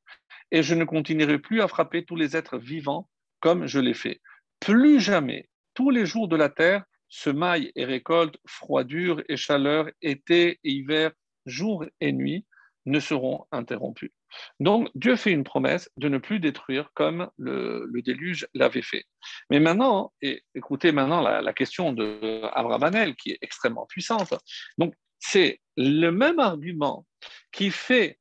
Et 0.52 0.64
je 0.64 0.74
ne 0.74 0.84
continuerai 0.84 1.38
plus 1.38 1.62
à 1.62 1.68
frapper 1.68 2.04
tous 2.04 2.16
les 2.16 2.36
êtres 2.36 2.58
vivants 2.58 3.08
comme 3.40 3.68
je 3.68 3.80
l'ai 3.80 3.94
fait. 3.94 4.20
Plus 4.60 5.00
jamais, 5.00 5.48
tous 5.76 5.92
les 5.92 6.08
jours 6.08 6.28
de 6.28 6.36
la 6.36 6.50
terre, 6.50 6.84
semailles 7.08 7.72
et 7.76 7.86
récoltes, 7.86 8.38
froidure 8.48 9.22
et 9.30 9.38
chaleur, 9.38 9.90
été 10.02 10.60
et 10.64 10.72
hiver, 10.72 11.12
jour 11.46 11.86
et 12.02 12.12
nuit, 12.12 12.46
ne 12.86 13.00
seront 13.00 13.46
interrompus. 13.52 14.12
Donc 14.60 14.90
Dieu 14.96 15.16
fait 15.16 15.32
une 15.32 15.44
promesse 15.44 15.90
de 15.98 16.10
ne 16.10 16.18
plus 16.18 16.40
détruire 16.40 16.92
comme 16.94 17.30
le, 17.38 17.90
déluge 18.04 18.48
l'avait 18.54 18.82
fait. 18.82 19.06
Mais 19.50 19.60
maintenant, 19.60 20.14
et 20.22 20.44
écoutez 20.56 20.92
maintenant 20.92 21.22
la, 21.22 21.54
question 21.54 21.94
de 21.94 22.42
Abraham 22.54 23.16
qui 23.16 23.32
est 23.32 23.40
extrêmement 23.42 23.86
puissante. 23.88 24.34
Donc 24.78 24.94
c'est 25.20 25.60
le 25.76 26.10
même 26.10 26.40
argument 26.40 27.06
qui 27.52 27.72
fait 27.72 28.20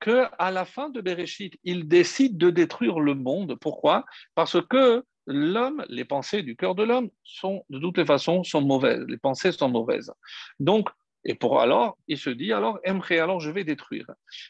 que 0.00 0.26
à 0.38 0.50
la 0.50 0.64
fin 0.64 0.90
de 0.90 1.00
Bereshit, 1.00 1.58
il 1.64 1.88
décide 1.88 2.36
de 2.36 2.50
détruire 2.50 3.00
le 3.00 3.14
monde. 3.14 3.56
Pourquoi? 3.60 4.04
Parce 4.34 4.60
que 4.68 5.04
l'homme, 5.26 5.84
les 5.88 6.04
pensées 6.04 6.42
du 6.42 6.56
cœur 6.56 6.74
de 6.74 6.84
l'homme 6.84 7.10
sont 7.24 7.64
de 7.70 7.78
toutes 7.78 7.98
les 7.98 8.06
façons 8.06 8.44
sont 8.44 8.60
mauvaises. 8.60 9.04
Les 9.08 9.16
pensées 9.16 9.52
sont 9.52 9.68
mauvaises. 9.68 10.12
Donc, 10.60 10.88
et 11.28 11.34
pour 11.34 11.60
alors, 11.60 11.98
il 12.06 12.18
se 12.18 12.30
dit 12.30 12.52
alors, 12.52 12.78
aimerait 12.84 13.18
alors 13.18 13.40
je 13.40 13.50
vais 13.50 13.64
détruire. 13.64 14.06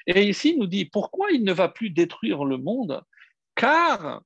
Et 0.06 0.24
ici, 0.24 0.50
il 0.50 0.58
nous 0.58 0.66
dit 0.66 0.84
pourquoi 0.84 1.32
il 1.32 1.42
ne 1.42 1.52
va 1.52 1.68
plus 1.68 1.88
détruire 1.88 2.44
le 2.44 2.58
monde? 2.58 3.02
Car 3.54 4.20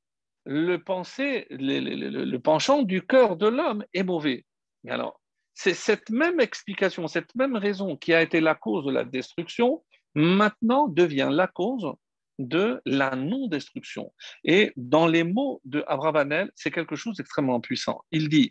le 0.44 0.78
pensée, 0.78 1.46
le, 1.50 2.36
penchant 2.38 2.82
du 2.82 3.06
cœur 3.06 3.36
de 3.36 3.46
l'homme 3.46 3.84
est 3.94 4.02
mauvais. 4.02 4.44
Alors, 4.88 5.20
c'est 5.54 5.74
cette 5.74 6.10
même 6.10 6.40
explication, 6.40 7.06
cette 7.06 7.32
même 7.36 7.54
raison 7.54 7.96
qui 7.96 8.12
a 8.12 8.20
été 8.20 8.40
la 8.40 8.56
cause 8.56 8.84
de 8.84 8.90
la 8.90 9.04
destruction, 9.04 9.84
maintenant 10.16 10.88
devient 10.88 11.28
la 11.30 11.46
cause 11.46 11.86
de 12.40 12.80
la 12.84 13.14
non-destruction. 13.14 14.12
Et 14.42 14.72
dans 14.74 15.06
les 15.06 15.22
mots 15.22 15.60
de 15.64 15.84
Abravanel, 15.86 16.50
c'est 16.56 16.72
quelque 16.72 16.96
chose 16.96 17.16
d'extrêmement 17.16 17.60
puissant. 17.60 18.02
Il 18.10 18.28
dit 18.28 18.50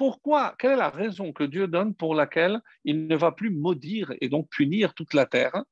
pourquoi 0.00 0.54
Quelle 0.58 0.72
est 0.72 0.76
la 0.76 0.88
raison 0.88 1.30
que 1.34 1.44
Dieu 1.44 1.66
donne 1.66 1.94
pour 1.94 2.14
laquelle 2.14 2.62
il 2.84 3.06
ne 3.06 3.16
va 3.16 3.32
plus 3.32 3.50
maudire 3.50 4.14
et 4.22 4.30
donc 4.30 4.48
punir 4.48 4.94
toute 4.94 5.12
la 5.12 5.26
terre 5.26 5.62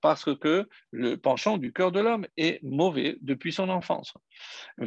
parce 0.00 0.34
que 0.34 0.66
le 0.90 1.16
penchant 1.16 1.58
du 1.58 1.70
cœur 1.70 1.92
de 1.92 2.00
l'homme 2.00 2.26
est 2.38 2.62
mauvais 2.62 3.18
depuis 3.20 3.52
son 3.52 3.68
enfance. 3.68 4.14
Mais 4.78 4.86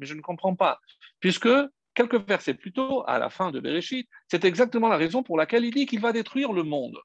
je 0.00 0.12
ne 0.12 0.20
comprends 0.20 0.54
pas, 0.54 0.78
puisque 1.18 1.48
quelques 1.94 2.28
versets 2.28 2.52
plus 2.52 2.74
tôt, 2.74 3.02
à 3.06 3.18
la 3.18 3.30
fin 3.30 3.50
de 3.50 3.60
Bereshit, 3.60 4.06
c'est 4.28 4.44
exactement 4.44 4.88
la 4.88 4.98
raison 4.98 5.22
pour 5.22 5.38
laquelle 5.38 5.64
il 5.64 5.72
dit 5.72 5.86
qu'il 5.86 6.00
va 6.00 6.12
détruire 6.12 6.52
le 6.52 6.64
monde. 6.64 6.98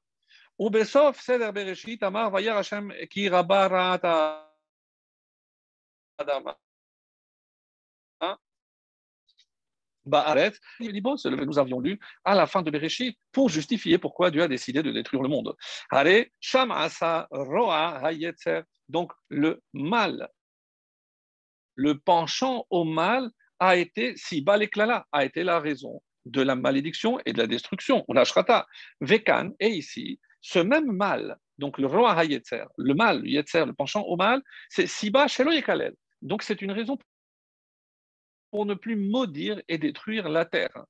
Baaret, 10.04 10.52
le 10.80 11.36
que 11.36 11.44
nous 11.44 11.58
avions 11.58 11.80
lu 11.80 11.98
à 12.24 12.34
la 12.34 12.46
fin 12.46 12.62
de 12.62 12.70
Bereshit 12.70 13.18
pour 13.30 13.48
justifier 13.48 13.98
pourquoi 13.98 14.30
Dieu 14.30 14.42
a 14.42 14.48
décidé 14.48 14.82
de 14.82 14.90
détruire 14.90 15.22
le 15.22 15.28
monde. 15.28 15.54
Donc 18.88 19.12
le 19.28 19.62
mal, 19.72 20.28
le 21.74 21.98
penchant 21.98 22.66
au 22.70 22.84
mal 22.84 23.30
a 23.58 23.76
été, 23.76 24.14
si 24.16 24.40
Baleklala 24.40 25.06
a 25.12 25.24
été 25.24 25.44
la 25.44 25.60
raison 25.60 26.02
de 26.24 26.42
la 26.42 26.54
malédiction 26.54 27.18
et 27.24 27.32
de 27.32 27.38
la 27.38 27.46
destruction. 27.46 28.04
On 28.08 28.16
a 28.16 28.24
Shrata, 28.24 28.66
Vekan, 29.00 29.50
et 29.60 29.68
ici, 29.68 30.20
ce 30.40 30.58
même 30.58 30.92
mal, 30.92 31.38
donc 31.58 31.78
le 31.78 31.86
roi 31.86 32.12
Hayetzer, 32.18 32.64
le 32.76 32.94
mal, 32.94 33.22
le 33.22 33.28
Yetzer, 33.28 33.66
le 33.66 33.72
penchant 33.72 34.02
au 34.02 34.16
mal, 34.16 34.42
c'est 34.68 34.86
Siba 34.86 35.28
Shelo 35.28 35.52
Yekalel. 35.52 35.94
Donc 36.20 36.42
c'est 36.42 36.62
une 36.62 36.72
raison 36.72 36.98
pour 38.52 38.66
ne 38.66 38.74
plus 38.74 38.96
maudire 38.96 39.60
et 39.66 39.78
détruire 39.78 40.28
la 40.28 40.44
terre. 40.44 40.84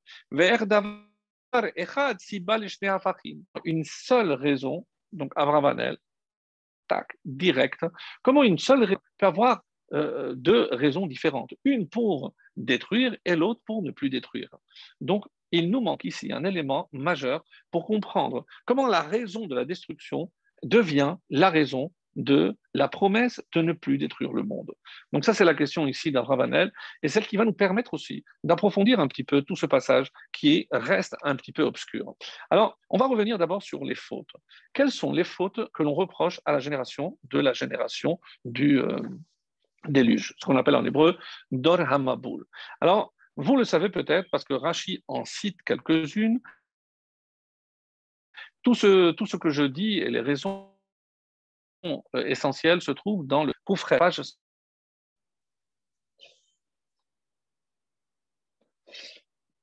Une 3.64 3.85
seule 3.85 4.33
raison, 4.33 4.87
donc 5.12 5.33
Avravanel, 5.37 5.97
tac, 6.88 7.16
direct. 7.25 7.87
Comment 8.23 8.42
une 8.42 8.59
seule 8.59 8.83
raison 8.85 9.00
peut 9.16 9.26
avoir 9.26 9.62
euh, 9.92 10.35
deux 10.35 10.69
raisons 10.73 11.07
différentes 11.07 11.54
Une 11.64 11.88
pour 11.88 12.35
détruire 12.57 13.16
et 13.25 13.37
l'autre 13.37 13.61
pour 13.64 13.83
ne 13.83 13.92
plus 13.92 14.11
détruire. 14.11 14.50
Donc, 15.00 15.25
il 15.52 15.71
nous 15.71 15.81
manque 15.81 16.04
ici 16.04 16.33
un 16.33 16.45
élément 16.45 16.88
majeur 16.92 17.45
pour 17.71 17.87
comprendre 17.87 18.45
comment 18.64 18.88
la 18.88 19.02
raison 19.02 19.47
de 19.47 19.54
la 19.54 19.64
destruction 19.64 20.33
devient 20.64 21.16
la 21.31 21.50
raison 21.50 21.92
de 22.16 22.57
la 22.75 22.88
promesse 22.88 23.42
de 23.54 23.62
ne 23.62 23.73
plus 23.73 23.99
détruire 23.99 24.33
le 24.33 24.42
monde. 24.42 24.73
Donc 25.12 25.25
ça, 25.25 25.35
c'est 25.35 25.45
la 25.45 25.54
question 25.54 25.87
ici 25.87 26.12
d'Abravanel, 26.12 26.73
et 27.02 27.09
celle 27.09 27.26
qui 27.26 27.37
va 27.37 27.45
nous 27.45 27.52
permettre 27.52 27.95
aussi 27.95 28.25
d'approfondir 28.45 29.00
un 29.00 29.09
petit 29.09 29.25
peu 29.25 29.42
tout 29.42 29.57
ce 29.57 29.66
passage 29.66 30.11
qui 30.33 30.69
reste 30.71 31.16
un 31.23 31.37
petit 31.37 31.52
peu 31.52 31.62
obscur. 31.62 32.14
Alors, 32.50 32.78
on 32.90 32.99
va 32.99 33.07
revenir 33.07 33.38
d'abord 33.38 33.62
sur 33.62 33.85
les 33.85 33.95
fautes. 33.95 34.33
Quelles 34.73 34.90
sont 34.90 35.12
les 35.12 35.25
fautes 35.25 35.61
que 35.73 35.83
l'on 35.83 35.95
reproche 35.95 36.40
à 36.45 36.52
la 36.52 36.59
génération 36.59 37.19
de 37.31 37.38
la 37.38 37.52
génération 37.52 38.21
du, 38.45 38.81
euh, 38.81 39.00
déluge, 39.88 40.35
ce 40.38 40.47
qu'on 40.47 40.57
appelle 40.57 40.76
en 40.76 40.85
hébreu 40.85 41.19
Dor 41.50 41.81
Hamaboul. 41.81 42.45
Alors, 42.81 43.14
vous 43.37 43.57
le 43.57 43.64
savez 43.64 43.88
peut-être 43.88 44.28
parce 44.31 44.45
que 44.45 44.54
Rachi 44.54 45.02
en 45.09 45.25
cite 45.25 45.62
quelques-unes. 45.62 46.40
Tout 48.62 48.75
ce, 48.75 49.11
tout 49.12 49.26
ce 49.26 49.37
que 49.37 49.50
je 49.50 49.64
dis 49.64 49.99
et 49.99 50.11
les 50.11 50.21
raisons 50.21 50.71
euh, 51.84 52.24
essentielles 52.26 52.82
se 52.82 52.92
trouvent 52.92 53.26
dans 53.26 53.44
le 53.44 53.52
page. 53.98 54.22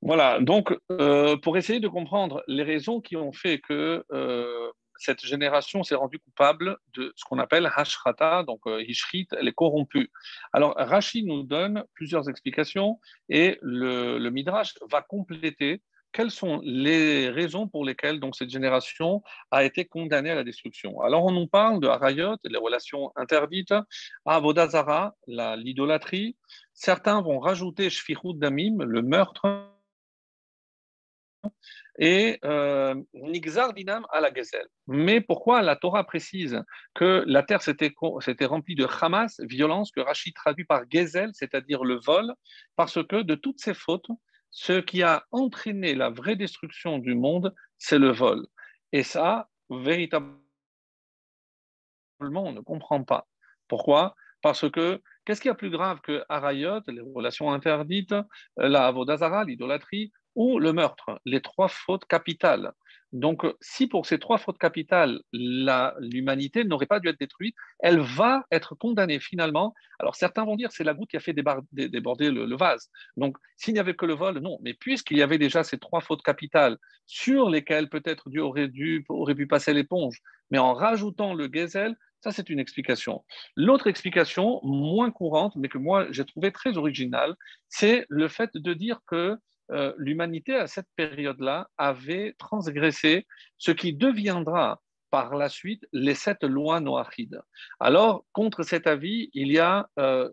Voilà, 0.02 0.40
donc 0.40 0.74
euh, 0.90 1.36
pour 1.36 1.58
essayer 1.58 1.78
de 1.78 1.88
comprendre 1.88 2.42
les 2.46 2.62
raisons 2.62 3.00
qui 3.02 3.16
ont 3.16 3.32
fait 3.32 3.58
que 3.58 4.02
euh, 4.12 4.70
cette 4.96 5.24
génération 5.24 5.82
s'est 5.82 5.94
rendue 5.94 6.18
coupable 6.18 6.78
de 6.94 7.12
ce 7.16 7.24
qu'on 7.24 7.38
appelle 7.38 7.70
Hashrata, 7.74 8.42
donc 8.44 8.60
euh, 8.66 8.82
Hishrit, 8.82 9.28
elle 9.32 9.48
est 9.48 9.52
corrompue. 9.52 10.10
Alors 10.52 10.74
Rachid 10.76 11.26
nous 11.26 11.42
donne 11.42 11.84
plusieurs 11.94 12.30
explications 12.30 12.98
et 13.28 13.58
le, 13.60 14.30
Midrash 14.30 14.74
va 14.90 15.02
compléter 15.02 15.82
quelles 16.12 16.30
sont 16.30 16.60
les 16.64 17.28
raisons 17.28 17.68
pour 17.68 17.84
lesquelles 17.84 18.20
donc, 18.20 18.36
cette 18.36 18.50
génération 18.50 19.22
a 19.50 19.64
été 19.64 19.84
condamnée 19.84 20.30
à 20.30 20.34
la 20.34 20.44
destruction? 20.44 21.00
Alors, 21.00 21.24
on 21.24 21.32
nous 21.32 21.46
parle 21.46 21.80
de 21.80 21.88
Harayot, 21.88 22.36
les 22.44 22.58
relations 22.58 23.12
interdites, 23.16 23.74
à 24.24 24.40
Vodazara, 24.40 25.14
l'idolâtrie. 25.26 26.36
Certains 26.74 27.22
vont 27.22 27.38
rajouter 27.38 27.90
Shfirut 27.90 28.34
Damim, 28.34 28.82
le 28.82 29.02
meurtre, 29.02 29.66
et 31.98 32.38
euh, 32.44 32.94
Nixar 33.12 33.74
Dinam 33.74 34.06
à 34.10 34.20
la 34.20 34.30
gazelle. 34.30 34.66
Mais 34.86 35.20
pourquoi 35.20 35.62
la 35.62 35.76
Torah 35.76 36.04
précise 36.04 36.62
que 36.94 37.22
la 37.26 37.42
terre 37.42 37.62
s'était 37.62 37.92
remplie 38.46 38.74
de 38.74 38.86
Hamas, 39.00 39.38
violence, 39.40 39.90
que 39.90 40.00
Rachid 40.00 40.34
traduit 40.34 40.64
par 40.64 40.82
Gezel, 40.90 41.30
c'est-à-dire 41.34 41.84
le 41.84 42.00
vol, 42.00 42.32
parce 42.76 43.02
que 43.06 43.22
de 43.22 43.34
toutes 43.34 43.60
ces 43.60 43.74
fautes, 43.74 44.08
ce 44.50 44.80
qui 44.80 45.02
a 45.02 45.24
entraîné 45.30 45.94
la 45.94 46.10
vraie 46.10 46.36
destruction 46.36 46.98
du 46.98 47.14
monde, 47.14 47.54
c'est 47.78 47.98
le 47.98 48.10
vol. 48.10 48.46
Et 48.92 49.02
ça, 49.02 49.48
véritablement, 49.70 50.38
on 52.20 52.52
ne 52.52 52.60
comprend 52.60 53.04
pas. 53.04 53.26
Pourquoi? 53.68 54.14
Parce 54.42 54.70
que 54.70 55.00
qu'est-ce 55.24 55.40
qu'il 55.40 55.48
y 55.48 55.52
a 55.52 55.54
plus 55.54 55.70
grave 55.70 56.00
que 56.00 56.24
Arayot, 56.28 56.80
les 56.88 57.00
relations 57.00 57.52
interdites, 57.52 58.14
la 58.56 58.86
Avodazara, 58.86 59.44
l'idolâtrie, 59.44 60.12
ou 60.34 60.58
le 60.58 60.72
meurtre, 60.72 61.20
les 61.24 61.40
trois 61.40 61.68
fautes 61.68 62.04
capitales. 62.06 62.72
Donc, 63.12 63.44
si 63.60 63.88
pour 63.88 64.06
ces 64.06 64.18
trois 64.20 64.38
fautes 64.38 64.58
capitales, 64.58 65.20
l'humanité 65.32 66.62
n'aurait 66.64 66.86
pas 66.86 67.00
dû 67.00 67.08
être 67.08 67.18
détruite, 67.18 67.56
elle 67.80 68.00
va 68.00 68.44
être 68.52 68.76
condamnée 68.76 69.18
finalement. 69.18 69.74
Alors, 69.98 70.14
certains 70.14 70.44
vont 70.44 70.54
dire 70.54 70.70
c'est 70.70 70.84
la 70.84 70.94
goutte 70.94 71.10
qui 71.10 71.16
a 71.16 71.20
fait 71.20 71.32
déborder 71.32 72.30
le, 72.30 72.56
vase. 72.56 72.88
Donc, 73.16 73.36
s'il 73.56 73.74
n'y 73.74 73.80
avait 73.80 73.94
que 73.94 74.06
le 74.06 74.14
vol, 74.14 74.38
non. 74.38 74.58
Mais 74.62 74.74
puisqu'il 74.74 75.18
y 75.18 75.22
avait 75.22 75.38
déjà 75.38 75.64
ces 75.64 75.78
trois 75.78 76.00
fautes 76.00 76.22
capitales 76.22 76.78
sur 77.06 77.50
lesquelles 77.50 77.88
peut-être 77.88 78.30
Dieu 78.30 78.42
aurait, 78.42 78.68
dû, 78.68 79.04
aurait 79.08 79.34
pu 79.34 79.48
passer 79.48 79.74
l'éponge, 79.74 80.20
mais 80.50 80.58
en 80.58 80.74
rajoutant 80.74 81.34
le 81.34 81.48
gazelle, 81.48 81.96
Ça, 82.22 82.32
c'est 82.32 82.50
une 82.50 82.60
explication. 82.60 83.24
L'autre 83.56 83.86
explication, 83.86 84.60
moins 84.62 85.10
courante, 85.10 85.56
mais 85.56 85.68
que 85.68 85.78
moi 85.78 86.06
j'ai 86.10 86.26
trouvé 86.26 86.52
très 86.52 86.76
originale, 86.76 87.34
c'est 87.70 88.04
le 88.10 88.28
fait 88.28 88.50
de 88.54 88.74
dire 88.74 89.00
que 89.06 89.38
euh, 89.70 89.92
l'humanité, 89.96 90.54
à 90.54 90.66
cette 90.66 90.88
période-là, 90.96 91.68
avait 91.78 92.34
transgressé 92.38 93.26
ce 93.58 93.70
qui 93.70 93.92
deviendra 93.92 94.80
par 95.10 95.34
la 95.34 95.48
suite 95.48 95.86
les 95.92 96.14
sept 96.14 96.42
lois 96.44 96.80
noachides. 96.80 97.40
Alors, 97.80 98.24
contre 98.32 98.62
cet 98.62 98.86
avis, 98.86 99.30
il 99.34 99.50
y 99.50 99.58
a 99.58 99.88
euh, 99.98 100.30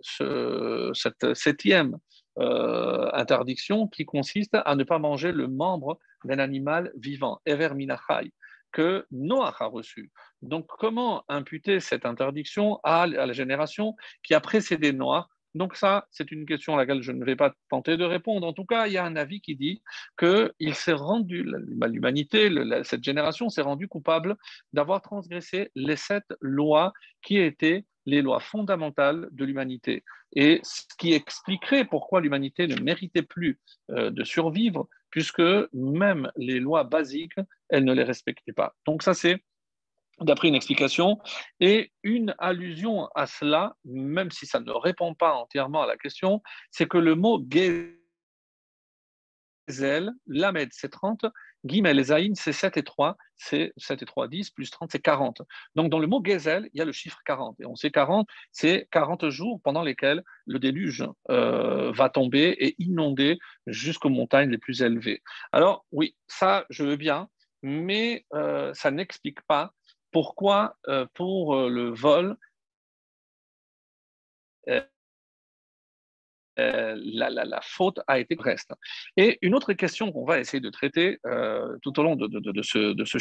cette 0.93 1.33
septième 1.33 1.97
euh, 2.39 3.09
interdiction 3.13 3.87
qui 3.87 4.05
consiste 4.05 4.55
à 4.65 4.75
ne 4.75 4.83
pas 4.83 4.99
manger 4.99 5.31
le 5.31 5.47
membre 5.47 5.97
d'un 6.23 6.39
animal 6.39 6.91
vivant, 6.95 7.41
Ever 7.45 7.73
Minachai 7.73 8.31
que 8.71 9.07
Noach 9.11 9.61
a 9.61 9.65
reçu. 9.65 10.11
Donc, 10.41 10.67
comment 10.67 11.23
imputer 11.29 11.79
cette 11.79 12.05
interdiction 12.05 12.79
à, 12.83 13.07
la 13.07 13.33
génération 13.33 13.95
qui 14.23 14.33
a 14.33 14.39
précédé 14.39 14.91
Noach 14.93 15.25
donc 15.55 15.75
ça, 15.75 16.07
c'est 16.11 16.31
une 16.31 16.45
question 16.45 16.75
à 16.75 16.77
laquelle 16.77 17.01
je 17.01 17.11
ne 17.11 17.25
vais 17.25 17.35
pas 17.35 17.53
tenter 17.69 17.97
de 17.97 18.03
répondre. 18.03 18.45
En 18.45 18.53
tout 18.53 18.65
cas, 18.65 18.87
il 18.87 18.93
y 18.93 18.97
a 18.97 19.05
un 19.05 19.15
avis 19.15 19.41
qui 19.41 19.55
dit 19.55 19.81
que 20.15 20.53
il 20.59 20.75
s'est 20.75 20.93
rendu, 20.93 21.45
l'humanité, 21.87 22.49
cette 22.83 23.03
génération 23.03 23.49
s'est 23.49 23.61
rendue 23.61 23.87
coupable 23.87 24.35
d'avoir 24.73 25.01
transgressé 25.01 25.71
les 25.75 25.95
sept 25.95 26.25
lois 26.41 26.93
qui 27.21 27.37
étaient 27.37 27.85
les 28.05 28.21
lois 28.21 28.39
fondamentales 28.39 29.27
de 29.31 29.45
l'humanité. 29.45 30.03
Et 30.33 30.59
ce 30.63 30.83
qui 30.97 31.13
expliquerait 31.13 31.85
pourquoi 31.85 32.21
l'humanité 32.21 32.67
ne 32.67 32.81
méritait 32.81 33.21
plus 33.21 33.59
euh, 33.91 34.09
de 34.09 34.23
survivre, 34.23 34.87
puisque 35.09 35.43
même 35.73 36.31
les 36.35 36.59
lois 36.59 36.83
basiques, 36.83 37.39
elle 37.69 37.83
ne 37.83 37.93
les 37.93 38.03
respectait 38.03 38.53
pas. 38.53 38.75
Donc 38.85 39.03
ça, 39.03 39.13
c'est 39.13 39.43
d'après 40.21 40.47
une 40.47 40.55
explication. 40.55 41.19
Et 41.59 41.91
une 42.03 42.35
allusion 42.39 43.07
à 43.15 43.27
cela, 43.27 43.75
même 43.85 44.31
si 44.31 44.45
ça 44.45 44.59
ne 44.59 44.71
répond 44.71 45.13
pas 45.13 45.33
entièrement 45.33 45.83
à 45.83 45.87
la 45.87 45.97
question, 45.97 46.41
c'est 46.71 46.87
que 46.87 46.97
le 46.97 47.15
mot 47.15 47.43
Gezel, 49.67 50.11
Lamed, 50.27 50.69
c'est 50.71 50.89
30, 50.89 51.25
Gimel 51.65 51.99
et 51.99 52.03
Zaïn, 52.03 52.35
c'est 52.35 52.53
7 52.53 52.77
et 52.77 52.83
3, 52.83 53.17
c'est 53.35 53.73
7 53.77 54.01
et 54.01 54.05
3, 54.05 54.27
10, 54.27 54.51
plus 54.51 54.69
30, 54.69 54.91
c'est 54.91 55.01
40. 55.01 55.41
Donc 55.75 55.89
dans 55.89 55.99
le 55.99 56.07
mot 56.07 56.21
Gezel, 56.23 56.69
il 56.73 56.77
y 56.79 56.81
a 56.81 56.85
le 56.85 56.91
chiffre 56.91 57.19
40. 57.25 57.59
Et 57.59 57.65
on 57.65 57.75
sait 57.75 57.91
40, 57.91 58.27
c'est 58.51 58.87
40 58.91 59.29
jours 59.29 59.59
pendant 59.63 59.83
lesquels 59.83 60.23
le 60.45 60.59
déluge 60.59 61.05
euh, 61.29 61.91
va 61.91 62.09
tomber 62.09 62.55
et 62.59 62.75
inonder 62.79 63.37
jusqu'aux 63.65 64.09
montagnes 64.09 64.49
les 64.49 64.57
plus 64.57 64.81
élevées. 64.81 65.21
Alors 65.51 65.85
oui, 65.91 66.15
ça, 66.27 66.65
je 66.69 66.83
veux 66.83 66.95
bien, 66.95 67.27
mais 67.61 68.25
euh, 68.33 68.73
ça 68.73 68.91
n'explique 68.91 69.41
pas 69.43 69.73
pourquoi 70.11 70.77
euh, 70.87 71.05
pour 71.13 71.55
euh, 71.55 71.69
le 71.69 71.89
vol, 71.89 72.37
euh, 74.69 74.81
la, 76.57 77.61
faute 77.61 77.99
a 78.07 78.19
été 78.19 78.35
reste. 78.39 78.73
Et 79.15 79.37
une 79.41 79.53
autre 79.53 79.73
question 79.73 80.11
qu'on 80.11 80.25
va 80.25 80.39
essayer 80.39 80.59
de 80.59 80.69
traiter 80.71 81.19
tout 81.83 81.99
au 81.99 82.03
long 82.03 82.15
de, 82.15 82.61
ce, 82.63 82.93
de 82.93 83.05
ce 83.05 83.17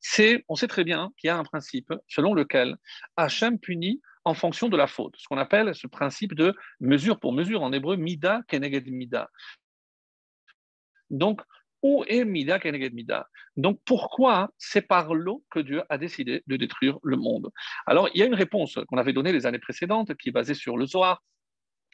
c'est, 0.00 0.44
on 0.48 0.54
sait 0.56 0.66
très 0.66 0.82
bien 0.82 1.12
qu'il 1.16 1.28
y 1.28 1.30
a 1.30 1.36
un 1.36 1.44
principe 1.44 1.94
selon 2.08 2.34
lequel 2.34 2.76
Hachem 3.16 3.58
punit 3.60 4.02
en 4.24 4.34
fonction 4.34 4.68
de 4.68 4.76
la 4.76 4.88
faute, 4.88 5.14
ce 5.16 5.28
qu'on 5.28 5.38
appelle 5.38 5.74
ce 5.74 5.86
principe 5.86 6.34
de 6.34 6.54
mesure 6.80 7.20
pour 7.20 7.32
mesure, 7.32 7.62
en 7.62 7.72
hébreu, 7.72 7.96
mida 7.96 8.42
keneged 8.48 8.88
mida. 8.88 9.30
Donc, 11.10 11.40
où 11.82 12.04
est 12.08 12.24
Mida 12.24 12.58
Keneged 12.58 12.94
Mida? 12.94 13.28
Donc 13.56 13.80
pourquoi 13.84 14.50
c'est 14.58 14.82
par 14.82 15.14
l'eau 15.14 15.44
que 15.50 15.60
Dieu 15.60 15.82
a 15.88 15.98
décidé 15.98 16.42
de 16.46 16.56
détruire 16.56 16.98
le 17.02 17.16
monde? 17.16 17.50
Alors 17.86 18.08
il 18.14 18.20
y 18.20 18.22
a 18.22 18.26
une 18.26 18.34
réponse 18.34 18.78
qu'on 18.88 18.98
avait 18.98 19.12
donnée 19.12 19.32
les 19.32 19.46
années 19.46 19.58
précédentes 19.58 20.14
qui 20.16 20.30
est 20.30 20.32
basée 20.32 20.54
sur 20.54 20.76
le 20.76 20.86
Zohar, 20.86 21.22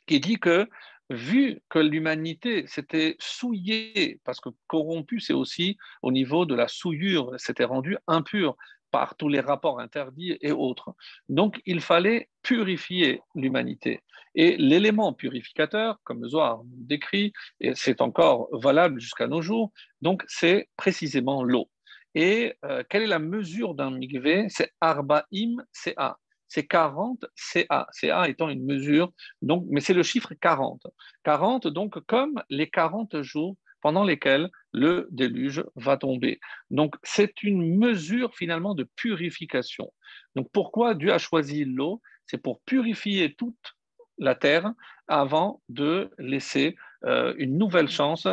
qui 0.06 0.20
dit 0.20 0.38
que 0.38 0.68
vu 1.10 1.60
que 1.68 1.78
l'humanité 1.78 2.66
s'était 2.66 3.16
souillée, 3.18 4.20
parce 4.24 4.40
que 4.40 4.48
corrompue, 4.66 5.20
c'est 5.20 5.34
aussi 5.34 5.76
au 6.02 6.10
niveau 6.12 6.46
de 6.46 6.54
la 6.54 6.68
souillure, 6.68 7.38
s'était 7.38 7.64
rendue 7.64 7.98
impure 8.06 8.56
par 8.94 9.16
tous 9.16 9.28
les 9.28 9.40
rapports 9.40 9.80
interdits 9.80 10.38
et 10.40 10.52
autres. 10.52 10.94
Donc 11.28 11.60
il 11.66 11.80
fallait 11.80 12.28
purifier 12.44 13.22
l'humanité. 13.34 14.02
Et 14.36 14.56
l'élément 14.56 15.12
purificateur, 15.12 15.98
comme 16.04 16.24
Zohar 16.28 16.60
décrit, 16.64 17.32
et 17.58 17.74
c'est 17.74 18.00
encore 18.00 18.48
valable 18.52 19.00
jusqu'à 19.00 19.26
nos 19.26 19.42
jours, 19.42 19.72
donc 20.00 20.22
c'est 20.28 20.68
précisément 20.76 21.42
l'eau. 21.42 21.68
Et 22.14 22.54
euh, 22.64 22.84
quelle 22.88 23.02
est 23.02 23.08
la 23.08 23.18
mesure 23.18 23.74
d'un 23.74 23.90
mikvé? 23.90 24.46
C'est 24.48 24.70
Arbaim 24.80 25.56
CA. 25.72 26.16
C'est 26.46 26.68
40 26.68 27.24
CA. 27.34 27.88
CA 27.90 28.28
étant 28.28 28.48
une 28.48 28.64
mesure, 28.64 29.10
donc, 29.42 29.66
mais 29.70 29.80
c'est 29.80 29.92
le 29.92 30.04
chiffre 30.04 30.34
40. 30.40 30.86
40, 31.24 31.66
donc, 31.66 31.98
comme 32.06 32.40
les 32.48 32.70
40 32.70 33.22
jours 33.22 33.56
pendant 33.84 34.02
lesquels 34.02 34.48
le 34.72 35.06
déluge 35.10 35.62
va 35.76 35.98
tomber. 35.98 36.40
Donc 36.70 36.96
c'est 37.02 37.42
une 37.42 37.76
mesure 37.76 38.34
finalement 38.34 38.74
de 38.74 38.88
purification. 38.96 39.92
Donc 40.36 40.48
pourquoi 40.52 40.94
Dieu 40.94 41.12
a 41.12 41.18
choisi 41.18 41.66
l'eau? 41.66 42.00
C'est 42.24 42.42
pour 42.42 42.62
purifier 42.62 43.34
toute 43.34 43.76
la 44.16 44.34
terre 44.34 44.72
avant 45.06 45.60
de 45.68 46.10
laisser 46.18 46.76
euh, 47.04 47.34
une 47.36 47.58
nouvelle 47.58 47.90
chance 47.90 48.26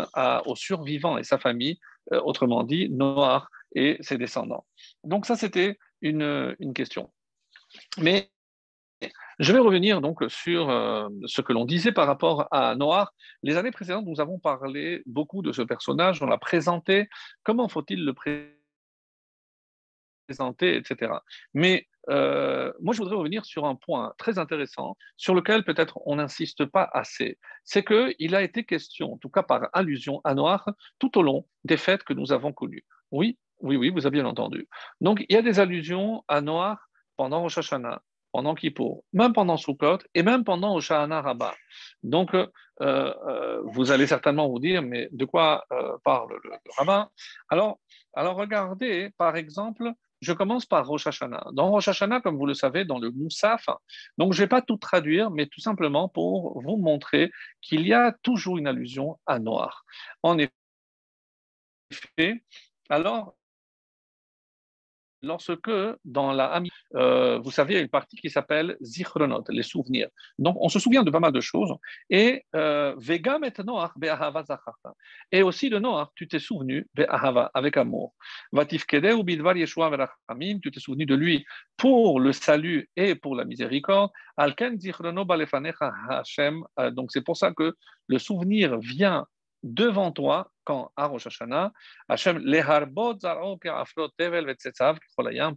aux 0.46 0.56
survivants 0.56 1.18
et 1.18 1.26
sa 1.26 1.38
famille, 1.38 1.78
euh, 2.14 2.22
autrement 2.24 2.64
dit 2.64 2.88
Noir 2.90 3.50
et 3.76 3.98
ses 4.00 4.18
descendants. 4.18 4.66
Donc 5.04 5.26
ça 5.26 5.36
c'était 5.36 5.78
une, 6.02 6.56
une 6.60 6.74
question. 6.74 7.12
Mais 7.98 8.32
je 9.40 9.54
vais 9.54 9.60
revenir 9.60 10.02
donc 10.02 10.24
sur 10.28 10.70
euh, 10.70 11.10
ce 11.26 11.42
que 11.42 11.54
l'on 11.54 11.66
disait 11.66 11.92
par 11.92 12.08
rapport 12.08 12.48
à 12.52 12.76
Noir. 12.76 13.14
Les 13.44 13.58
années 13.58 13.72
précédentes, 13.72 14.06
nous 14.06 14.22
avons 14.22 14.40
parlé 14.40 15.02
beaucoup 15.06 15.42
de 15.42 15.52
ce 15.52 15.62
personnage, 15.62 16.22
on 16.22 16.28
l'a 16.28 16.38
présenté. 16.38 17.10
Comment 17.44 17.68
faut-il 17.68 18.06
le 18.06 18.14
présenter, 20.28 20.76
etc. 20.76 21.14
Mais 21.54 21.88
euh, 22.10 22.72
moi, 22.80 22.94
je 22.94 23.00
voudrais 23.00 23.16
revenir 23.16 23.46
sur 23.46 23.66
un 23.66 23.76
point 23.76 24.14
très 24.18 24.40
intéressant 24.40 24.98
sur 25.18 25.36
lequel 25.36 25.64
peut-être 25.64 26.00
on 26.06 26.16
n'insiste 26.16 26.66
pas 26.66 26.90
assez. 26.94 27.38
C'est 27.64 27.84
qu'il 27.84 28.36
a 28.36 28.42
été 28.42 28.64
question, 28.64 29.14
en 29.14 29.18
tout 29.18 29.30
cas 29.30 29.44
par 29.44 29.70
allusion 29.74 30.22
à 30.24 30.34
Noir, 30.34 30.70
tout 31.00 31.18
au 31.18 31.24
long 31.24 31.48
des 31.64 31.78
fêtes 31.78 32.04
que 32.04 32.14
nous 32.14 32.32
avons 32.32 32.54
connues. 32.54 32.86
Oui, 33.12 33.38
oui, 33.60 33.76
oui, 33.76 33.90
vous 33.90 34.06
avez 34.06 34.20
bien 34.20 34.26
entendu. 34.26 34.68
Donc, 35.02 35.24
il 35.30 35.34
y 35.34 35.38
a 35.38 35.42
des 35.42 35.60
allusions 35.60 36.24
à 36.28 36.42
Noir 36.42 36.90
pendant 37.18 37.42
Rosh 37.42 37.60
Hashanah, 37.60 38.02
pendant 38.32 38.56
Kippour, 38.56 39.04
même 39.14 39.34
pendant 39.34 39.58
Sukkot 39.58 40.00
et 40.14 40.24
même 40.24 40.44
pendant 40.44 40.76
Oshana 40.76 41.22
Rabbah. 41.22 41.56
Donc, 42.04 42.34
euh, 42.34 42.48
euh, 42.80 43.62
vous 43.66 43.92
allez 43.92 44.08
certainement 44.08 44.50
vous 44.50 44.60
dire, 44.60 44.82
mais 44.82 45.10
de 45.12 45.26
quoi 45.26 45.66
euh, 45.72 45.98
parle 46.04 46.40
le, 46.44 46.52
rabbin? 46.78 47.10
Alors, 47.50 47.80
alors, 48.14 48.36
regardez, 48.36 49.12
par 49.18 49.36
exemple, 49.36 49.92
je 50.22 50.34
commence 50.34 50.66
par 50.66 50.88
Rosh 50.88 51.08
Hashanah. 51.08 51.48
Dans 51.54 51.70
Rosh 51.70 51.88
Hashanah, 51.88 52.22
comme 52.22 52.38
vous 52.38 52.46
le 52.46 52.54
savez, 52.54 52.86
dans 52.86 53.00
le 53.00 53.12
Moussaf, 53.12 53.66
donc 54.18 54.34
je 54.34 54.42
ne 54.42 54.46
vais 54.46 54.50
pas 54.50 54.62
tout 54.62 54.78
traduire, 54.78 55.32
mais 55.32 55.48
tout 55.48 55.62
simplement 55.62 56.10
pour 56.10 56.62
vous 56.62 56.78
montrer 56.78 57.32
qu'il 57.62 57.88
y 57.88 57.94
a 57.94 58.14
toujours 58.24 58.58
une 58.58 58.68
allusion 58.68 59.20
à 59.26 59.40
noir. 59.40 59.84
En 60.24 60.38
effet, 60.38 60.52
alors, 62.90 63.36
lorsque 65.22 65.72
dans 66.06 66.32
la 66.34 66.62
euh, 66.96 67.40
vous 67.40 67.52
savez, 67.52 67.74
il 67.74 67.78
y 67.78 67.80
a 67.80 67.82
une 67.82 67.90
partie 67.90 68.18
qui 68.18 68.30
s'appelle 68.30 68.78
Zichronot, 68.82 69.44
les 69.50 69.64
souvenirs. 69.64 70.10
Donc, 70.38 70.58
on 70.60 70.70
se 70.70 70.80
souvient 70.80 71.04
de 71.04 71.12
pas 71.12 71.20
mal 71.20 71.32
de 71.32 71.42
choses. 71.42 71.74
Et 72.10 72.44
euh, 72.56 72.94
Vega 72.98 73.40
Et 75.32 75.44
aussi 75.44 75.70
de 75.70 75.80
Noach, 75.80 76.10
tu 76.16 76.28
t'es 76.28 76.40
souvenu 76.40 76.88
Be'ahava, 76.94 77.52
avec 77.54 77.78
amour. 77.78 78.14
Vatifkede 78.52 79.14
ou 79.14 79.24
Bidvar 79.24 79.56
Yeshua 79.56 79.90
Verachamim, 79.90 80.60
tu 80.60 80.72
t'es 80.72 80.80
souvenu 80.80 81.06
de 81.06 81.16
lui 81.16 81.46
pour 81.78 82.20
le 82.20 82.32
salut 82.34 82.90
et 82.96 83.16
pour 83.16 83.36
la 83.36 83.46
miséricorde. 83.46 84.12
Alken 84.38 84.80
Zichrono 84.80 85.26
Balefanecha 85.26 85.94
Hashem. 86.10 86.64
Euh, 86.80 86.92
donc, 86.92 87.12
c'est 87.12 87.24
pour 87.24 87.38
ça 87.38 87.52
que 87.54 87.76
le 88.08 88.20
souvenir 88.20 88.80
vient 88.80 89.26
devant 89.64 90.12
toi 90.12 90.51
quand 90.72 90.92
à 90.96 91.06
Rosh 91.08 91.28
Hashanah, 91.28 91.74
Hachem 92.08 92.38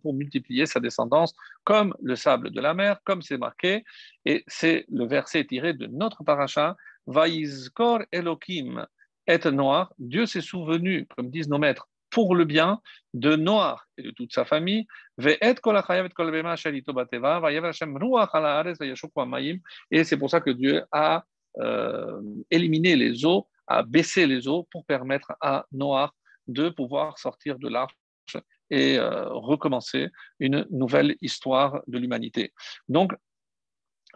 pour 0.03 0.15
multiplier 0.15 0.67
sa 0.67 0.81
descendance 0.81 1.33
comme 1.63 1.95
le 2.03 2.17
sable 2.17 2.51
de 2.51 2.61
la 2.61 2.75
mer, 2.75 2.99
comme 3.05 3.23
c'est 3.23 3.39
marqué, 3.39 3.85
et 4.25 4.43
c'est 4.49 4.85
le 4.91 5.07
verset 5.07 5.45
tiré 5.45 5.73
de 5.73 5.87
notre 5.87 6.25
paracha, 6.25 6.77
Vaizkor 7.07 8.01
Elohim 8.11 8.87
et 9.29 9.39
Noir, 9.51 9.93
Dieu 9.99 10.27
s'est 10.27 10.41
souvenu, 10.41 11.07
comme 11.17 11.31
disent 11.31 11.49
nos 11.49 11.59
maîtres, 11.59 11.89
pour 12.11 12.35
le 12.35 12.45
bien 12.45 12.81
de 13.13 13.37
Noir 13.37 13.87
et 13.97 14.03
de 14.03 14.11
toute 14.11 14.33
sa 14.33 14.45
famille, 14.45 14.87
et 19.91 20.05
c'est 20.05 20.19
pour 20.19 20.31
ça 20.31 20.41
que 20.41 20.51
Dieu 20.51 20.83
a 20.91 21.25
euh, 21.61 22.21
éliminé 22.51 22.97
les 22.97 23.25
eaux 23.25 23.47
à 23.67 23.83
baisser 23.83 24.27
les 24.27 24.49
eaux 24.49 24.67
pour 24.71 24.85
permettre 24.85 25.33
à 25.41 25.67
Noir 25.73 26.15
de 26.47 26.69
pouvoir 26.69 27.19
sortir 27.19 27.59
de 27.59 27.69
l'arche 27.69 27.95
et 28.71 28.99
recommencer 28.99 30.09
une 30.41 30.67
nouvelle 30.71 31.17
histoire 31.21 31.83
de 31.87 31.99
l'humanité. 31.99 32.53
Donc, 32.89 33.13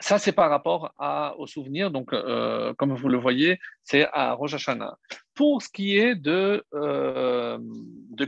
ça, 0.00 0.18
c'est 0.18 0.32
par 0.32 0.48
rapport 0.48 0.92
à, 0.98 1.34
au 1.38 1.46
souvenir. 1.46 1.90
Donc, 1.90 2.12
euh, 2.12 2.72
comme 2.74 2.94
vous 2.94 3.08
le 3.08 3.18
voyez, 3.18 3.58
c'est 3.82 4.08
à 4.12 4.32
Rosh. 4.32 4.54
Pour 5.34 5.62
ce 5.62 5.68
qui 5.68 5.96
est 5.96 6.14
de, 6.14 6.64
euh, 6.74 7.58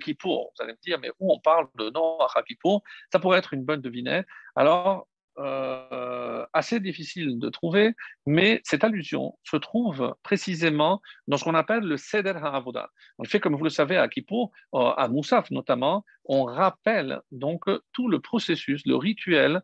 Kippour, 0.02 0.52
vous 0.52 0.64
allez 0.64 0.72
me 0.72 0.78
dire, 0.82 0.98
mais 1.00 1.10
où 1.20 1.32
on 1.32 1.38
parle 1.38 1.68
de 1.78 1.90
Noach 1.90 2.36
à 2.36 2.42
Kippour? 2.42 2.82
Ça 3.12 3.18
pourrait 3.20 3.38
être 3.38 3.54
une 3.54 3.64
bonne 3.64 3.80
devinette. 3.80 4.26
Alors, 4.56 5.06
euh, 5.40 6.46
assez 6.52 6.80
difficile 6.80 7.38
de 7.38 7.48
trouver, 7.48 7.94
mais 8.26 8.60
cette 8.64 8.84
allusion 8.84 9.38
se 9.44 9.56
trouve 9.56 10.14
précisément 10.22 11.00
dans 11.28 11.36
ce 11.36 11.44
qu'on 11.44 11.54
appelle 11.54 11.84
le 11.84 11.96
Seder 11.96 12.34
HaAvoda. 12.42 12.90
En 13.18 13.24
fait, 13.24 13.40
comme 13.40 13.56
vous 13.56 13.64
le 13.64 13.70
savez, 13.70 13.96
à 13.96 14.08
Kippour, 14.08 14.52
à 14.72 15.08
Moussaf 15.08 15.50
notamment, 15.50 16.04
on 16.24 16.44
rappelle 16.44 17.20
donc 17.32 17.64
tout 17.92 18.08
le 18.08 18.20
processus, 18.20 18.82
le 18.86 18.96
rituel 18.96 19.62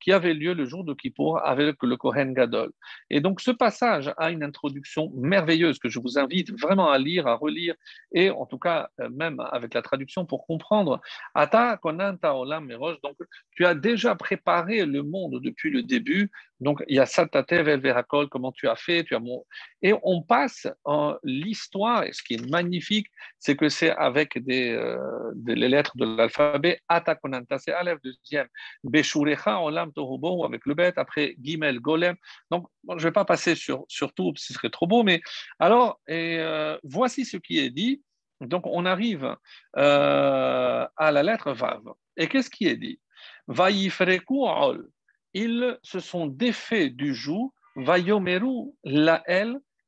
qui 0.00 0.12
avait 0.12 0.34
lieu 0.34 0.54
le 0.54 0.64
jour 0.64 0.84
de 0.84 0.94
Kippour 0.94 1.44
avec 1.44 1.82
le 1.82 1.96
Kohen 1.96 2.32
Gadol. 2.34 2.70
Et 3.10 3.20
donc 3.20 3.40
ce 3.40 3.50
passage 3.50 4.12
a 4.16 4.30
une 4.30 4.42
introduction 4.42 5.10
merveilleuse 5.14 5.78
que 5.78 5.88
je 5.88 5.98
vous 5.98 6.18
invite 6.18 6.50
vraiment 6.58 6.90
à 6.90 6.98
lire, 6.98 7.26
à 7.26 7.34
relire, 7.34 7.74
et 8.12 8.30
en 8.30 8.46
tout 8.46 8.58
cas 8.58 8.90
euh, 9.00 9.08
même 9.10 9.40
avec 9.52 9.74
la 9.74 9.82
traduction 9.82 10.24
pour 10.24 10.46
comprendre. 10.46 11.00
Ata 11.34 11.76
konanta 11.76 12.34
olam 12.34 12.68
donc 13.02 13.16
tu 13.52 13.64
as 13.66 13.74
déjà 13.74 14.14
préparé 14.14 14.84
le 14.84 15.02
monde 15.02 15.40
depuis 15.42 15.70
le 15.70 15.82
début, 15.82 16.30
donc 16.60 16.82
il 16.88 16.96
y 16.96 17.00
a 17.00 17.06
el 17.06 17.80
Verakol, 17.80 18.28
comment 18.28 18.52
tu 18.52 18.68
as 18.68 18.76
fait, 18.76 19.04
tu 19.04 19.14
as 19.14 19.20
mon... 19.20 19.44
et 19.82 19.94
on 20.02 20.22
passe 20.22 20.66
en 20.84 21.16
l'histoire, 21.22 22.04
et 22.04 22.12
ce 22.12 22.22
qui 22.22 22.34
est 22.34 22.50
magnifique, 22.50 23.06
c'est 23.38 23.56
que 23.56 23.68
c'est 23.68 23.90
avec 23.90 24.38
des, 24.44 24.72
euh, 24.72 25.32
les 25.46 25.68
lettres 25.68 25.96
de 25.96 26.04
l'alphabet, 26.04 26.80
Ata 26.88 27.14
konanta, 27.14 27.58
c'est 27.58 27.72
Aleph 27.72 28.00
deuxième, 28.02 28.48
Beshurecha 28.84 29.60
olam 29.60 29.92
ou 29.96 30.44
avec 30.44 30.66
le 30.66 30.74
bête, 30.74 30.98
après 30.98 31.36
Gimel, 31.40 31.80
Golem. 31.80 32.16
Donc, 32.50 32.66
je 32.88 32.94
ne 32.94 33.00
vais 33.00 33.12
pas 33.12 33.24
passer 33.24 33.54
sur, 33.54 33.86
tout, 34.14 34.32
ce 34.36 34.52
serait 34.52 34.70
trop 34.70 34.86
beau, 34.86 35.02
mais 35.02 35.20
alors, 35.58 36.00
euh, 36.10 36.78
voici 36.82 37.24
ce 37.24 37.36
qui 37.36 37.58
est 37.58 37.70
dit. 37.70 38.02
Donc, 38.40 38.66
on 38.66 38.86
arrive 38.86 39.36
euh, 39.76 40.86
à 40.96 41.12
la 41.12 41.22
lettre 41.22 41.52
Vav. 41.52 41.82
Et 42.16 42.28
qu'est-ce 42.28 42.50
qui 42.50 42.66
est 42.66 42.76
dit? 42.76 43.00
Ol. 43.48 44.88
Ils 45.34 45.78
se 45.82 46.00
sont 46.00 46.26
défaits 46.26 46.94
du 46.94 47.14
joug, 47.14 47.52
Vayomeru 47.76 48.72
la 48.84 49.22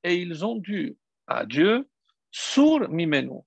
et 0.02 0.16
ils 0.16 0.44
ont 0.44 0.56
dû 0.56 0.96
à 1.26 1.44
Dieu, 1.44 1.88
sur 2.30 2.88
Mimenu, 2.88 3.40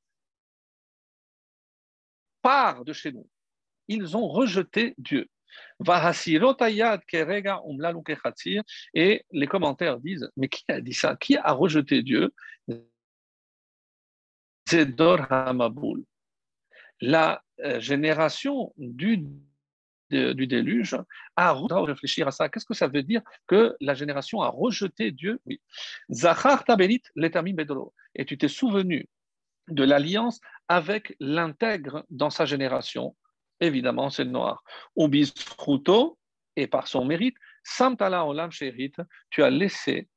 part 2.42 2.84
de 2.84 2.94
chez 2.94 3.12
nous. 3.12 3.28
Ils 3.88 4.18
ont 4.18 4.28
rejeté 4.28 4.94
Dieu. 4.98 5.28
Et 8.94 9.26
les 9.32 9.48
commentaires 9.48 10.00
disent, 10.00 10.30
mais 10.36 10.50
qui 10.50 10.64
a 10.68 10.82
dit 10.82 10.94
ça? 10.94 11.16
Qui 11.16 11.38
a 11.38 11.52
rejeté 11.52 12.02
Dieu? 12.02 12.34
Zedor 14.70 15.32
Hamaboul. 15.32 16.04
La 17.02 17.44
euh, 17.60 17.80
génération 17.80 18.74
du, 18.78 19.26
du 20.14 20.48
déluge 20.48 20.98
a 21.36 21.54
réfléchir 21.54 22.28
à 22.28 22.32
ça. 22.32 22.50
Qu'est-ce 22.50 22.66
que 22.66 22.74
ça 22.74 22.88
veut 22.88 23.04
dire 23.04 23.22
que 23.48 23.76
la 23.82 23.94
génération 23.94 24.42
a 24.42 24.50
rejeté 24.50 25.12
Dieu? 25.12 25.40
Oui. 25.46 25.62
Zachar 26.12 26.64
Tabelit 26.64 27.04
Letami 27.16 27.54
Bedro. 27.54 27.94
Et 28.16 28.26
tu 28.26 28.38
t'es 28.38 28.48
souvenu 28.48 29.08
de 29.68 29.84
l'alliance 29.84 30.40
avec 30.68 31.16
l'intègre 31.20 32.06
dans 32.10 32.30
sa 32.30 32.46
génération 32.46 33.16
évidemment, 33.64 34.10
c'est 34.10 34.24
le 34.24 34.32
noir. 34.32 34.64
Ubisruto, 34.96 36.18
et 36.56 36.68
par 36.68 36.88
son 36.88 37.06
mérite, 37.06 37.36
Samtala 37.64 38.26
Olam 38.26 38.52
Sherit, 38.52 38.94
tu 39.30 39.44
as 39.44 39.50
laissé 39.50 40.08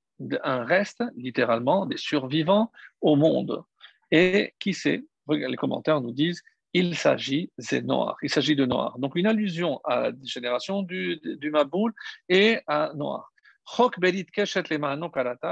un 0.42 0.64
reste, 0.64 1.02
littéralement, 1.16 1.87
des 1.87 1.96
survivants 1.96 2.70
au 3.00 3.16
monde. 3.16 3.62
Et 4.11 4.54
qui 4.59 4.74
sait 4.74 5.04
Les 5.28 5.56
commentaires 5.56 6.00
nous 6.00 6.12
disent 6.12 6.42
il 6.78 6.94
s'agit 6.94 7.50
de 7.58 7.80
Noir. 7.80 8.16
Il 8.22 8.30
s'agit 8.30 8.56
de 8.56 8.66
Noir. 8.66 8.98
Donc 8.98 9.16
une 9.16 9.26
allusion 9.26 9.80
à 9.84 10.10
la 10.10 10.12
génération 10.24 10.82
du, 10.82 11.20
du 11.22 11.50
Maboul 11.50 11.92
et 12.28 12.60
à 12.66 12.92
Noir. 12.94 13.32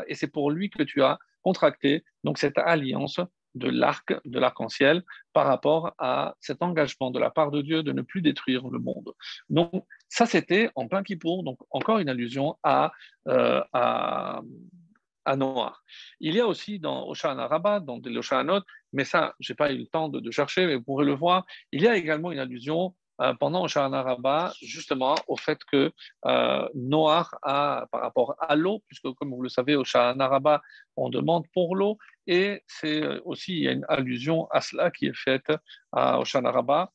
Et 0.08 0.14
c'est 0.14 0.26
pour 0.28 0.50
lui 0.50 0.70
que 0.70 0.82
tu 0.82 1.02
as 1.02 1.18
contracté 1.42 2.04
donc 2.22 2.38
cette 2.38 2.58
alliance 2.58 3.20
de 3.54 3.68
l'arc, 3.68 4.12
de 4.24 4.38
l'arc-en-ciel, 4.38 5.02
par 5.32 5.46
rapport 5.46 5.94
à 5.98 6.34
cet 6.40 6.62
engagement 6.62 7.10
de 7.10 7.18
la 7.18 7.30
part 7.30 7.50
de 7.50 7.62
Dieu 7.62 7.82
de 7.82 7.92
ne 7.92 8.02
plus 8.02 8.20
détruire 8.20 8.68
le 8.68 8.78
monde. 8.78 9.12
Donc, 9.48 9.84
ça, 10.08 10.26
c'était 10.26 10.70
en 10.74 10.88
plein 10.88 11.02
Kippour, 11.02 11.44
donc 11.44 11.58
encore 11.70 11.98
une 11.98 12.08
allusion 12.08 12.56
à, 12.62 12.92
euh, 13.28 13.62
à, 13.72 14.42
Noir. 15.26 15.82
Il 16.20 16.34
y 16.34 16.40
a 16.40 16.46
aussi 16.46 16.78
dans 16.78 17.08
Oshana 17.08 17.46
Rabat, 17.46 17.80
dans 17.80 18.00
les 18.04 18.16
Oshanot, 18.16 18.62
mais 18.92 19.04
ça, 19.04 19.34
je 19.40 19.52
n'ai 19.52 19.56
pas 19.56 19.72
eu 19.72 19.78
le 19.78 19.87
temps 19.87 20.08
de, 20.08 20.30
chercher, 20.30 20.66
mais 20.66 20.76
vous 20.76 20.82
pourrez 20.82 21.06
le 21.06 21.14
voir, 21.14 21.44
il 21.72 21.82
y 21.82 21.88
a 21.88 21.96
également 21.96 22.32
une 22.32 22.38
allusion 22.38 22.94
euh, 23.20 23.32
pendant 23.34 23.66
Shana 23.68 24.02
Rabba, 24.02 24.52
justement 24.60 25.14
au 25.28 25.37
fait 25.37 25.58
que 25.70 25.92
euh, 26.26 26.68
Noah 26.74 27.28
a, 27.42 27.87
par 27.92 28.00
rapport 28.00 28.34
à 28.40 28.56
l'eau, 28.56 28.82
puisque 28.88 29.10
comme 29.14 29.30
vous 29.30 29.42
le 29.42 29.48
savez, 29.48 29.76
au 29.76 29.84
Shana 29.84 30.26
Rabba, 30.26 30.60
on 30.96 31.10
demande 31.10 31.44
pour 31.52 31.76
l'eau, 31.76 31.96
et 32.26 32.62
c'est 32.66 33.20
aussi 33.20 33.56
il 33.56 33.62
y 33.62 33.68
a 33.68 33.72
une 33.72 33.87
allusion 33.88 34.48
à 34.50 34.60
cela 34.60 34.90
qui 34.90 35.06
est 35.06 35.16
faite 35.16 35.52
à 35.92 36.18
Oshana 36.18 36.50
Rabba. 36.50 36.90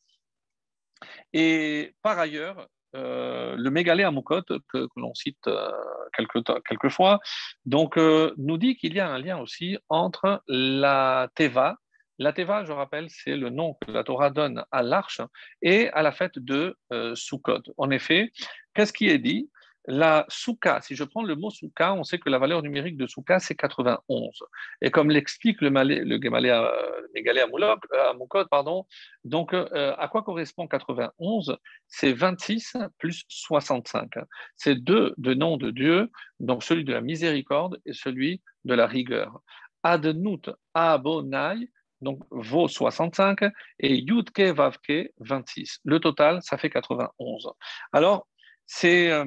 Et 1.32 1.96
par 2.02 2.20
ailleurs, 2.20 2.68
euh, 2.96 3.56
le 3.58 3.70
mégalé 3.70 4.04
à 4.04 4.12
que, 4.12 4.60
que 4.70 4.88
l'on 4.96 5.14
cite 5.14 5.48
euh, 5.48 5.70
quelques, 6.16 6.90
fois, 6.90 7.20
donc, 7.66 7.98
nous 7.98 8.58
dit 8.58 8.76
qu'il 8.76 8.94
y 8.94 9.00
a 9.00 9.10
un 9.10 9.20
lien 9.20 9.38
aussi 9.38 9.78
entre 9.90 10.44
la 10.48 11.30
Teva, 11.36 11.78
la 12.20 12.34
Teva, 12.34 12.66
je 12.66 12.74
rappelle, 12.74 13.08
c'est 13.10 13.38
le 13.38 13.50
nom 13.50 13.76
que 13.76 13.92
la 13.92 14.04
Torah 14.04 14.30
donne 14.30 14.66
à 14.72 14.84
l'arche 14.84 15.22
et 15.62 15.90
à 15.92 16.02
la 16.02 16.12
fête 16.12 16.38
de 16.38 16.76
euh, 16.92 17.16
Sukkot. 17.16 17.62
En 17.78 17.90
effet, 17.92 18.32
qu'est-ce 18.74 18.92
qui 18.92 19.08
est 19.08 19.20
dit? 19.20 19.50
La 19.90 20.26
Souka, 20.30 20.82
si 20.82 20.96
je 20.96 21.04
prends 21.04 21.24
le 21.24 21.36
mot 21.36 21.50
Souka, 21.50 21.96
on 21.96 22.04
sait 22.04 22.20
que 22.20 22.30
la 22.30 22.38
valeur 22.38 22.62
numérique 22.62 22.96
de 22.96 23.08
Souka, 23.08 23.40
c'est 23.40 23.56
91. 23.56 24.44
Et 24.82 24.92
comme 24.92 25.10
l'explique 25.10 25.62
le, 25.62 25.72
Malé, 25.72 26.04
le 26.06 26.22
Gemalé 26.22 26.52
à, 26.52 28.14
Moukot, 28.14 28.46
pardon, 28.46 28.86
donc 29.24 29.54
euh, 29.56 29.96
à 29.98 30.08
quoi 30.08 30.22
correspond 30.22 30.68
91 30.68 31.58
C'est 31.88 32.14
26 32.14 32.78
plus 33.00 33.26
65. 33.30 34.12
C'est 34.56 34.76
deux 34.76 35.16
de 35.18 35.34
noms 35.34 35.58
de 35.58 35.72
Dieu, 35.72 36.12
donc 36.40 36.64
celui 36.64 36.84
de 36.84 36.94
la 36.94 37.02
miséricorde 37.02 37.82
et 37.88 37.94
celui 37.94 38.44
de 38.66 38.76
la 38.76 38.86
rigueur. 38.86 39.42
Adnut 39.82 40.52
Abonai, 40.76 41.68
donc 42.02 42.22
vaut 42.30 42.68
65, 42.68 43.40
et 43.80 43.96
Yudke 43.96 44.54
Vavke 44.56 45.12
26. 45.18 45.80
Le 45.84 46.00
total, 46.00 46.44
ça 46.44 46.60
fait 46.60 46.70
91. 46.70 47.50
Alors, 47.92 48.28
c'est 48.68 49.10
euh, 49.10 49.26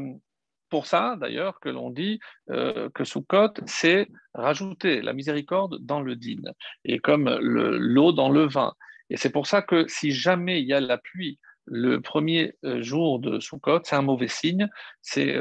pour 0.72 0.86
ça, 0.86 1.16
d'ailleurs, 1.20 1.60
que 1.60 1.68
l'on 1.68 1.90
dit 1.90 2.18
euh, 2.48 2.88
que 2.94 3.04
Sukkot, 3.04 3.52
c'est 3.66 4.08
rajouter 4.32 5.02
la 5.02 5.12
miséricorde 5.12 5.76
dans 5.82 6.00
le 6.00 6.16
din, 6.16 6.40
et 6.86 6.98
comme 6.98 7.28
l'eau 7.28 8.12
dans 8.12 8.30
le 8.30 8.48
vin. 8.48 8.72
Et 9.10 9.18
c'est 9.18 9.28
pour 9.28 9.46
ça 9.46 9.60
que 9.60 9.86
si 9.86 10.12
jamais 10.12 10.62
il 10.62 10.66
y 10.66 10.72
a 10.72 10.80
la 10.80 10.96
pluie 10.96 11.38
le 11.66 12.00
premier 12.00 12.54
euh, 12.64 12.82
jour 12.82 13.18
de 13.18 13.38
Sukkot, 13.38 13.80
c'est 13.84 13.96
un 13.96 14.02
mauvais 14.02 14.28
signe. 14.28 14.66
C'est 15.02 15.38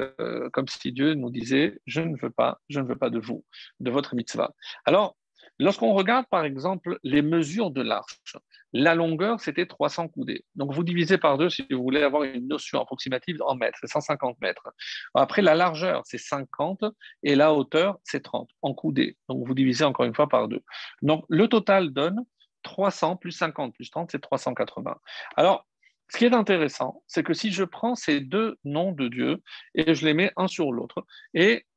comme 0.51 0.67
si 0.67 0.91
Dieu 0.91 1.13
nous 1.13 1.29
disait 1.29 1.79
Je 1.85 2.01
ne 2.01 2.17
veux 2.21 2.29
pas, 2.29 2.59
je 2.67 2.81
ne 2.81 2.85
veux 2.85 2.97
pas 2.97 3.09
de 3.09 3.19
vous, 3.19 3.45
de 3.79 3.89
votre 3.89 4.15
mitzvah. 4.15 4.53
Alors, 4.83 5.15
Lorsqu'on 5.61 5.93
regarde 5.93 6.25
par 6.25 6.43
exemple 6.43 6.97
les 7.03 7.21
mesures 7.21 7.69
de 7.69 7.83
l'arche, 7.83 8.35
la 8.73 8.95
longueur 8.95 9.39
c'était 9.39 9.67
300 9.67 10.07
coudées. 10.07 10.43
Donc 10.55 10.73
vous 10.73 10.83
divisez 10.83 11.19
par 11.19 11.37
deux 11.37 11.51
si 11.51 11.67
vous 11.69 11.83
voulez 11.83 12.01
avoir 12.01 12.23
une 12.23 12.47
notion 12.47 12.81
approximative 12.81 13.37
en 13.45 13.53
mètres, 13.53 13.77
c'est 13.79 13.87
150 13.87 14.41
mètres. 14.41 14.73
Après 15.13 15.43
la 15.43 15.53
largeur 15.53 16.01
c'est 16.05 16.17
50 16.17 16.83
et 17.21 17.35
la 17.35 17.53
hauteur 17.53 17.99
c'est 18.03 18.23
30 18.23 18.49
en 18.63 18.73
coudées. 18.73 19.17
Donc 19.29 19.45
vous 19.45 19.53
divisez 19.53 19.83
encore 19.83 20.07
une 20.07 20.15
fois 20.15 20.27
par 20.27 20.47
deux. 20.47 20.63
Donc 21.03 21.25
le 21.29 21.47
total 21.47 21.91
donne 21.91 22.25
300 22.63 23.17
plus 23.17 23.31
50 23.31 23.75
plus 23.75 23.91
30 23.91 24.09
c'est 24.11 24.19
380. 24.19 24.97
Alors 25.37 25.67
ce 26.09 26.17
qui 26.17 26.25
est 26.25 26.33
intéressant, 26.33 27.03
c'est 27.05 27.21
que 27.21 27.35
si 27.35 27.51
je 27.51 27.63
prends 27.63 27.93
ces 27.93 28.19
deux 28.19 28.57
noms 28.63 28.93
de 28.93 29.09
Dieu 29.09 29.43
et 29.75 29.93
je 29.93 30.07
les 30.07 30.15
mets 30.15 30.31
un 30.37 30.47
sur 30.47 30.71
l'autre 30.71 31.05
et 31.35 31.67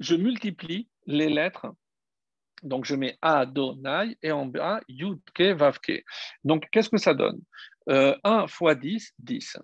je 0.00 0.16
multiplie 0.16 0.90
les 1.06 1.30
lettres 1.30 1.68
donc 2.62 2.84
je 2.84 2.94
mets 2.94 3.18
Adonai 3.22 4.16
et 4.22 4.32
en 4.32 4.46
bas 4.46 4.80
Yudke 4.88 5.54
Vavke. 5.56 6.04
Donc 6.44 6.68
qu'est-ce 6.70 6.88
que 6.88 6.98
ça 6.98 7.14
donne? 7.14 7.40
1 7.88 8.16
euh, 8.24 8.46
fois 8.46 8.74
10, 8.74 9.14
10. 9.18 9.58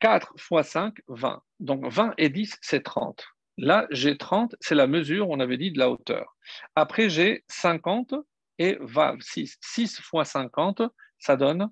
4 0.00 0.32
fois 0.38 0.62
5, 0.62 0.94
20. 1.08 1.42
Donc 1.60 1.86
20 1.86 2.14
et 2.18 2.28
10, 2.28 2.56
c'est 2.60 2.82
30. 2.82 3.24
Là, 3.58 3.86
j'ai 3.90 4.18
30, 4.18 4.54
c'est 4.60 4.74
la 4.74 4.86
mesure, 4.86 5.30
on 5.30 5.40
avait 5.40 5.56
dit, 5.56 5.72
de 5.72 5.78
la 5.78 5.90
hauteur. 5.90 6.36
Après, 6.74 7.08
j'ai 7.08 7.44
50 7.48 8.14
et 8.58 8.76
Vav, 8.80 9.20
6. 9.20 9.56
6 9.60 10.00
fois 10.00 10.24
50, 10.24 10.82
ça 11.18 11.36
donne 11.36 11.70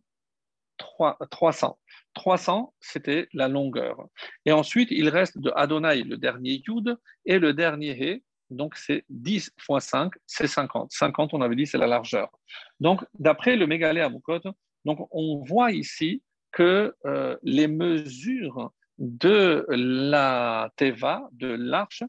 300. 0.79 1.79
300, 2.15 2.75
c'était 2.81 3.29
la 3.33 3.49
longueur. 3.49 4.07
Et 4.47 4.53
ensuite, 4.53 4.89
il 4.91 5.09
reste 5.09 5.39
de 5.39 5.53
Adonai 5.57 6.03
le 6.05 6.17
dernier 6.17 6.63
Yud 6.67 6.97
et 7.27 7.39
le 7.39 7.53
dernier 7.53 7.91
He, 7.91 8.23
donc 8.55 8.77
c'est 8.77 9.05
10 9.09 9.53
fois 9.59 9.81
5, 9.81 10.13
c'est 10.27 10.47
50. 10.47 10.91
50, 10.93 11.35
on 11.35 11.41
avait 11.41 11.57
dit, 11.57 11.67
c'est 11.67 11.79
la 11.79 11.87
largeur. 11.87 12.31
Donc, 12.81 13.05
d'après 13.19 13.57
le 13.57 13.67
Mégalé 13.67 14.01
Amukot, 14.01 14.41
donc 14.85 15.09
on 15.11 15.43
voit 15.45 15.73
ici 15.73 16.23
que 16.53 16.95
euh, 17.05 17.37
les 17.43 17.69
mesures 17.69 18.73
de 18.99 19.67
la 19.69 20.71
Teva, 20.77 21.29
de 21.33 21.49
l'arche, 21.49 22.05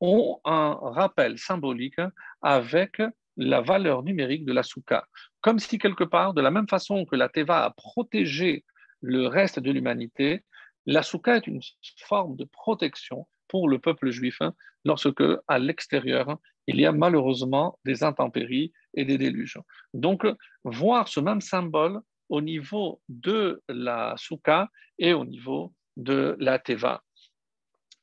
ont 0.00 0.38
un 0.44 0.78
rappel 0.80 1.38
symbolique 1.38 2.00
avec 2.42 3.00
la 3.38 3.60
valeur 3.60 4.02
numérique 4.02 4.44
de 4.44 4.52
la 4.52 4.62
Souka. 4.62 5.06
Comme 5.40 5.58
si 5.58 5.78
quelque 5.78 6.04
part, 6.04 6.34
de 6.34 6.42
la 6.42 6.50
même 6.50 6.68
façon 6.68 7.04
que 7.04 7.16
la 7.16 7.28
Teva 7.28 7.64
a 7.64 7.70
protégé 7.70 8.64
le 9.00 9.26
reste 9.26 9.58
de 9.58 9.70
l'humanité, 9.70 10.44
la 10.86 11.02
Souka 11.02 11.36
est 11.36 11.46
une 11.46 11.60
forme 12.04 12.36
de 12.36 12.44
protection 12.44 13.26
pour 13.48 13.68
le 13.68 13.78
peuple 13.78 14.10
juif 14.10 14.36
hein, 14.40 14.54
lorsque, 14.84 15.22
à 15.48 15.58
l'extérieur, 15.58 16.38
il 16.66 16.80
y 16.80 16.86
a 16.86 16.92
malheureusement 16.92 17.78
des 17.84 18.02
intempéries 18.02 18.72
et 18.94 19.04
des 19.04 19.18
déluges. 19.18 19.58
Donc, 19.94 20.26
voir 20.64 21.08
ce 21.08 21.20
même 21.20 21.40
symbole 21.40 22.00
au 22.28 22.40
niveau 22.40 23.00
de 23.08 23.62
la 23.68 24.14
Souka 24.16 24.68
et 24.98 25.12
au 25.12 25.24
niveau 25.24 25.72
de 25.96 26.36
la 26.40 26.58
Teva. 26.58 27.02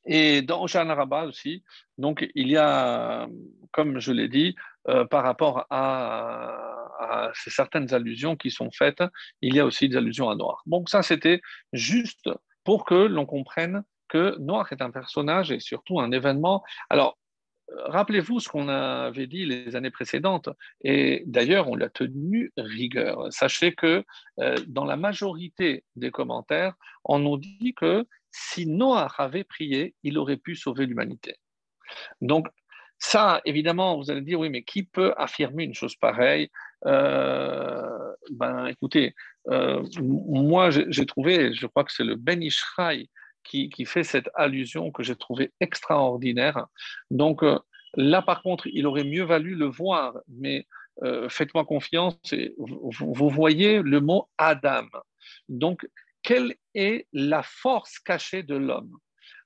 Et 0.06 0.41
dans 0.41 0.65
Rabba 0.65 1.23
aussi, 1.25 1.63
donc 1.97 2.27
il 2.36 2.49
y 2.49 2.58
a, 2.58 3.27
comme 3.71 3.99
je 3.99 4.12
l'ai 4.12 4.27
dit, 4.27 4.56
euh, 4.89 5.06
par 5.06 5.23
rapport 5.23 5.65
à, 5.69 6.69
certaines 7.34 7.93
allusions 7.93 8.36
qui 8.36 8.49
sont 8.49 8.71
faites, 8.71 9.03
il 9.41 9.56
y 9.56 9.60
a 9.60 9.65
aussi 9.65 9.88
des 9.89 9.97
allusions 9.97 10.29
à 10.29 10.36
Noir. 10.36 10.63
Donc 10.65 10.89
ça, 10.89 11.03
c'était 11.03 11.41
juste 11.73 12.29
pour 12.63 12.86
que 12.86 12.95
l'on 12.95 13.25
comprenne 13.25 13.84
que 14.13 14.38
Noir 14.47 14.65
est 14.73 14.82
un 14.88 14.91
personnage 14.99 15.47
et 15.56 15.60
surtout 15.60 15.99
un 15.99 16.12
événement. 16.19 16.58
Alors, 16.89 17.12
rappelez-vous 17.97 18.39
ce 18.39 18.47
qu'on 18.52 18.69
avait 18.69 19.30
dit 19.36 19.45
les 19.54 19.76
années 19.78 19.95
précédentes, 19.99 20.49
et 20.91 21.23
d'ailleurs 21.26 21.65
on 21.71 21.76
l'a 21.82 21.89
tenu 21.89 22.52
rigueur. 22.58 23.13
Sachez 23.41 23.71
que 23.82 23.93
euh, 24.39 24.56
dans 24.67 24.88
la 24.91 24.97
majorité 25.08 25.69
des 25.95 26.12
commentaires, 26.17 26.76
on 27.13 27.19
nous 27.26 27.38
dit 27.38 27.73
que 27.82 28.06
si 28.32 28.62
Noah 28.67 29.12
avait 29.17 29.47
prié, 29.56 29.95
il 30.08 30.17
aurait 30.21 30.41
pu 30.45 30.56
sauver 30.56 30.86
l'humanité. 30.86 31.34
Donc 32.21 32.43
ça, 32.99 33.41
évidemment, 33.52 33.97
vous 33.97 34.10
allez 34.12 34.21
dire, 34.21 34.39
oui, 34.39 34.49
mais 34.49 34.63
qui 34.63 34.84
peut 34.84 35.12
affirmer 35.17 35.63
une 35.69 35.78
chose 35.82 35.95
pareille? 35.95 36.49
Euh, 36.86 38.13
Ben 38.41 38.67
écoutez, 38.73 39.08
euh, 39.56 39.84
moi 40.02 40.63
j'ai 40.95 41.08
trouvé, 41.13 41.54
je 41.60 41.67
crois 41.67 41.84
que 41.88 41.93
c'est 41.95 42.10
le 42.12 42.17
Ben 42.28 42.41
Ishraï 42.41 43.10
qui, 43.43 43.86
fait 43.86 44.03
cette 44.03 44.29
allusion 44.36 44.91
que 44.91 45.03
j'ai 45.03 45.15
trouvée 45.15 45.51
extraordinaire. 45.60 46.67
Donc 47.12 47.43
euh, 47.43 47.60
là, 47.95 48.21
par 48.21 48.41
contre, 48.41 48.67
il 48.67 48.88
aurait 48.88 49.03
mieux 49.03 49.23
valu 49.23 49.56
le 49.56 49.65
voir, 49.65 50.17
mais 50.27 50.67
euh, 51.03 51.27
faites-moi 51.29 51.65
confiance, 51.65 52.15
vous, 52.58 53.29
voyez 53.29 53.82
le 53.82 53.99
mot 53.99 54.29
Adam. 54.38 54.88
Donc, 55.49 55.88
quelle 56.21 56.56
est 56.75 57.08
la 57.13 57.43
force 57.43 57.99
cachée 57.99 58.43
de 58.43 58.56
l'homme? 58.56 58.97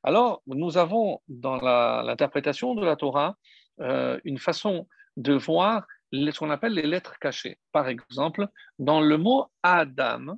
Alors, 0.03 0.41
nous 0.45 0.77
avons 0.77 1.21
dans 1.27 1.57
l'interprétation 2.03 2.75
de 2.75 2.85
la 2.85 2.95
Torah 2.95 3.35
euh, 3.81 4.19
une 4.23 4.37
façon 4.37 4.87
de 5.15 5.33
voir 5.33 5.85
ce 6.13 6.37
qu'on 6.39 6.49
appelle 6.49 6.73
les 6.73 6.87
lettres 6.87 7.17
cachées. 7.19 7.57
Par 7.71 7.87
exemple, 7.87 8.47
dans 8.79 9.01
le 9.01 9.17
mot 9.17 9.47
Adam, 9.63 10.37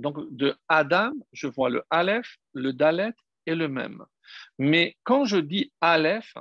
donc 0.00 0.16
de 0.30 0.56
Adam, 0.68 1.12
je 1.32 1.46
vois 1.46 1.70
le 1.70 1.82
Aleph, 1.90 2.36
le 2.54 2.72
Dalet 2.72 3.12
et 3.46 3.54
le 3.54 3.68
Même. 3.68 4.04
Mais 4.58 4.96
quand 5.04 5.24
je 5.24 5.38
dis 5.38 5.72
Aleph, 5.80 6.34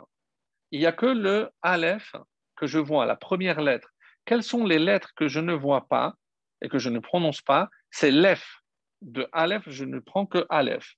il 0.72 0.80
n'y 0.80 0.86
a 0.86 0.92
que 0.92 1.06
le 1.06 1.50
Aleph 1.62 2.16
que 2.56 2.68
je 2.68 2.80
vois, 2.80 3.06
la 3.06 3.16
première 3.16 3.62
lettre. 3.62 3.90
Quelles 4.26 4.44
sont 4.44 4.66
les 4.66 4.80
lettres 4.80 5.14
que 5.16 5.28
je 5.28 5.40
ne 5.40 5.54
vois 5.54 5.88
pas 5.88 6.14
et 6.62 6.70
que 6.70 6.78
je 6.78 6.90
ne 6.90 7.00
prononce 7.00 7.42
pas? 7.42 7.70
C'est 7.90 8.12
l'Ef. 8.12 8.62
De 9.02 9.28
Aleph, 9.32 9.64
je 9.68 9.86
ne 9.86 10.00
prends 10.00 10.26
que 10.26 10.46
Aleph. 10.50 10.94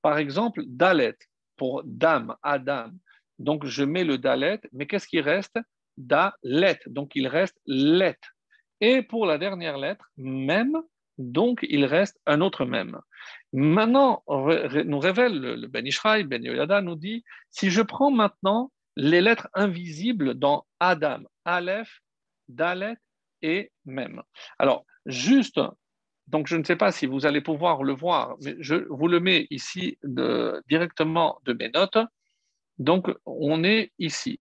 Par 0.00 0.16
exemple, 0.16 0.62
Dalet, 0.66 1.16
pour 1.56 1.82
Dam, 1.84 2.34
Adam. 2.42 2.90
Donc, 3.38 3.66
je 3.66 3.84
mets 3.84 4.04
le 4.04 4.16
Dalet, 4.16 4.60
mais 4.72 4.86
qu'est-ce 4.86 5.06
qui 5.06 5.20
reste? 5.20 5.58
Dalet. 5.98 6.80
Donc, 6.86 7.14
il 7.14 7.28
reste 7.28 7.60
Let. 7.66 8.18
Et 8.80 9.02
pour 9.02 9.26
la 9.26 9.36
dernière 9.36 9.76
lettre, 9.76 10.06
même, 10.16 10.80
donc, 11.18 11.64
il 11.68 11.84
reste 11.84 12.18
un 12.26 12.40
autre 12.40 12.64
même. 12.64 13.00
Maintenant, 13.52 14.24
nous 14.26 14.98
révèle 14.98 15.38
le 15.38 15.66
Ben 15.68 15.86
Ishraï, 15.86 16.24
Ben 16.24 16.42
Yoyada 16.42 16.80
nous 16.80 16.96
dit, 16.96 17.24
si 17.50 17.70
je 17.70 17.82
prends 17.82 18.10
maintenant 18.10 18.72
les 18.96 19.20
lettres 19.20 19.48
invisibles 19.54 20.34
dans 20.34 20.66
Adam, 20.80 21.22
Aleph, 21.44 22.00
Dalet 22.48 22.96
et 23.42 23.72
Mem. 23.84 24.22
Alors, 24.58 24.84
juste, 25.06 25.60
donc 26.26 26.46
je 26.46 26.56
ne 26.56 26.64
sais 26.64 26.76
pas 26.76 26.92
si 26.92 27.06
vous 27.06 27.26
allez 27.26 27.40
pouvoir 27.40 27.82
le 27.82 27.92
voir, 27.92 28.36
mais 28.40 28.56
je 28.60 28.86
vous 28.90 29.08
le 29.08 29.20
mets 29.20 29.46
ici 29.50 29.98
directement 30.68 31.40
de 31.44 31.52
mes 31.52 31.70
notes. 31.70 31.98
Donc, 32.78 33.10
on 33.26 33.64
est 33.64 33.92
ici. 33.98 34.40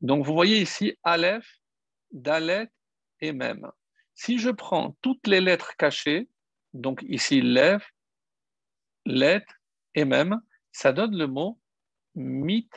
Donc, 0.00 0.24
vous 0.24 0.34
voyez 0.34 0.60
ici 0.60 0.96
Aleph, 1.02 1.58
Dalet 2.12 2.68
et 3.20 3.32
Mem. 3.32 3.70
Si 4.22 4.36
je 4.36 4.50
prends 4.50 4.98
toutes 5.00 5.26
les 5.26 5.40
lettres 5.40 5.78
cachées, 5.78 6.28
donc 6.74 7.02
ici 7.08 7.40
Lev, 7.40 7.82
Let 9.06 9.46
et 9.94 10.04
même, 10.04 10.42
ça 10.72 10.92
donne 10.92 11.16
le 11.16 11.26
mot 11.26 11.58
mitpalel, 12.14 12.68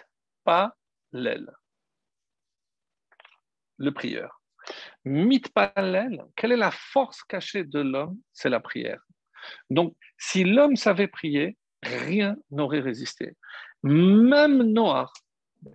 le 3.77 3.91
prieur. 3.91 4.41
Mitpalel, 5.03 6.23
quelle 6.37 6.53
est 6.53 6.55
la 6.55 6.71
force 6.71 7.21
cachée 7.23 7.65
de 7.65 7.81
l'homme? 7.81 8.17
C'est 8.31 8.49
la 8.49 8.61
prière. 8.61 9.03
Donc, 9.69 9.97
si 10.17 10.45
l'homme 10.45 10.77
savait 10.77 11.09
prier, 11.09 11.57
rien 11.81 12.37
n'aurait 12.51 12.79
résisté. 12.79 13.35
Même 13.83 14.63
Noir, 14.63 15.11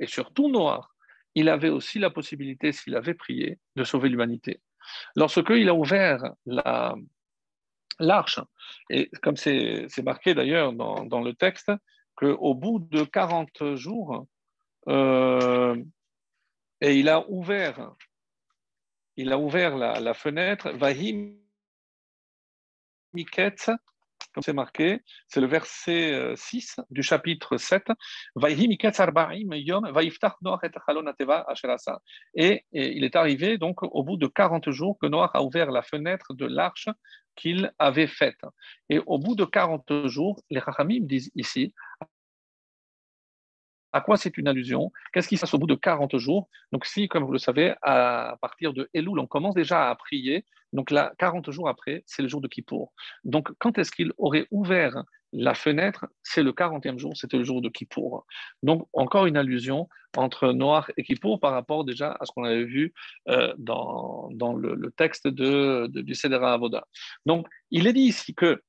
et 0.01 0.07
surtout 0.07 0.49
Noir, 0.49 0.97
il 1.35 1.51
avait 1.51 1.69
aussi 1.69 1.99
la 1.99 2.09
possibilité, 2.09 2.73
s'il 2.73 2.97
avait 2.97 3.13
prié, 3.13 3.59
de 3.77 3.85
sauver 3.85 4.09
l'humanité. 4.09 4.63
Lorsqu'il 5.17 5.69
a 5.69 5.75
ouvert 5.75 6.33
l'arche, 7.99 8.41
et 8.91 9.11
comme 9.23 9.37
c'est 9.37 10.03
marqué 10.03 10.35
d'ailleurs 10.35 10.73
dans, 10.73 11.21
le 11.21 11.33
texte, 11.35 11.73
qu'au 12.15 12.55
bout 12.55 12.81
de 12.81 13.05
40 13.05 13.75
jours, 13.75 14.27
euh, 14.89 15.77
et 16.81 16.99
il 16.99 17.09
a 17.09 17.29
ouvert, 17.29 17.93
il 19.17 19.33
a 19.33 19.39
ouvert 19.39 19.77
la, 19.77 20.15
fenêtre, 20.15 20.71
Vahim 20.71 21.37
c'est 24.43 24.53
marqué, 24.53 25.01
c'est 25.27 25.41
le 25.41 25.47
verset 25.47 26.35
6 26.37 26.77
euh, 26.79 26.83
du 26.91 27.03
chapitre 27.03 27.57
7. 27.57 27.85
Et, 32.35 32.65
et 32.73 32.97
il 32.97 33.05
est 33.05 33.17
arrivé 33.17 33.59
donc 33.59 33.83
au 33.83 34.03
bout 34.03 34.17
de 34.17 34.27
40 34.27 34.71
jours 34.71 34.99
que 35.01 35.07
Noah 35.07 35.31
a 35.35 35.43
ouvert 35.43 35.71
la 35.71 35.83
fenêtre 35.83 36.35
de 36.35 36.47
l'arche 36.47 36.89
qu'il 37.37 37.73
avait 37.79 38.09
faite. 38.09 38.41
Et 38.89 38.99
au 39.07 39.19
bout 39.19 39.37
de 39.37 39.45
40 39.45 40.07
jours, 40.07 40.41
les 40.51 40.59
Rachamim 40.59 41.01
disent 41.03 41.31
ici, 41.37 41.73
à 43.99 44.01
quoi 44.01 44.17
c'est 44.17 44.39
une 44.39 44.47
allusion? 44.47 44.93
Qu'est-ce 45.13 45.27
qui 45.27 45.37
se 45.37 45.41
passe 45.41 45.55
au 45.55 45.59
bout 45.59 45.67
de 45.67 45.75
40 45.75 46.17
jours? 46.19 46.49
Donc 46.71 46.87
si, 46.87 47.09
comme 47.09 47.25
vous 47.25 47.33
le 47.33 47.39
savez, 47.39 47.75
à 47.83 48.39
partir 48.41 48.73
de 48.73 48.89
Elul, 48.95 49.19
on 49.19 49.27
commence 49.27 49.55
déjà 49.55 49.91
à 49.91 49.95
prier, 49.97 50.45
donc 50.73 50.93
là, 50.93 51.13
40 51.19 51.51
jours 51.51 51.69
après, 51.69 52.05
c'est 52.07 52.23
le 52.23 52.29
jour 52.29 52.41
de 52.41 52.47
Kippour. 52.47 52.93
Donc 53.25 53.51
quand 53.59 53.77
est-ce 53.77 53.91
qu'il 53.91 54.13
aurait 54.19 54.47
ouvert 54.53 55.03
la 55.33 55.55
fenêtre? 55.55 56.07
C'est 56.23 56.45
le 56.45 56.53
40e 56.53 56.97
jour, 56.97 57.17
c'était 57.17 57.39
le 57.39 57.45
jour 57.45 57.61
de 57.61 57.69
Kippour. 57.69 58.25
Donc 58.63 58.87
encore 58.93 59.27
une 59.27 59.37
allusion 59.37 59.89
entre 60.17 60.53
Noir 60.53 60.91
et 60.97 61.03
Kippour 61.03 61.41
par 61.41 61.53
rapport 61.53 61.85
déjà 61.85 62.17
à 62.21 62.25
ce 62.25 62.31
qu'on 62.31 62.45
avait 62.45 62.65
vu 62.65 62.95
euh, 63.29 63.53
dans, 63.59 64.29
dans 64.33 64.55
le, 64.55 64.93
texte 64.97 65.27
de, 65.27 65.89
du 65.89 66.15
Sedera 66.15 66.53
Avoda. 66.53 66.87
Donc 67.27 67.49
il 67.73 67.89
est 67.89 67.93
dit 67.93 68.03
ici 68.03 68.33
que 68.35 68.63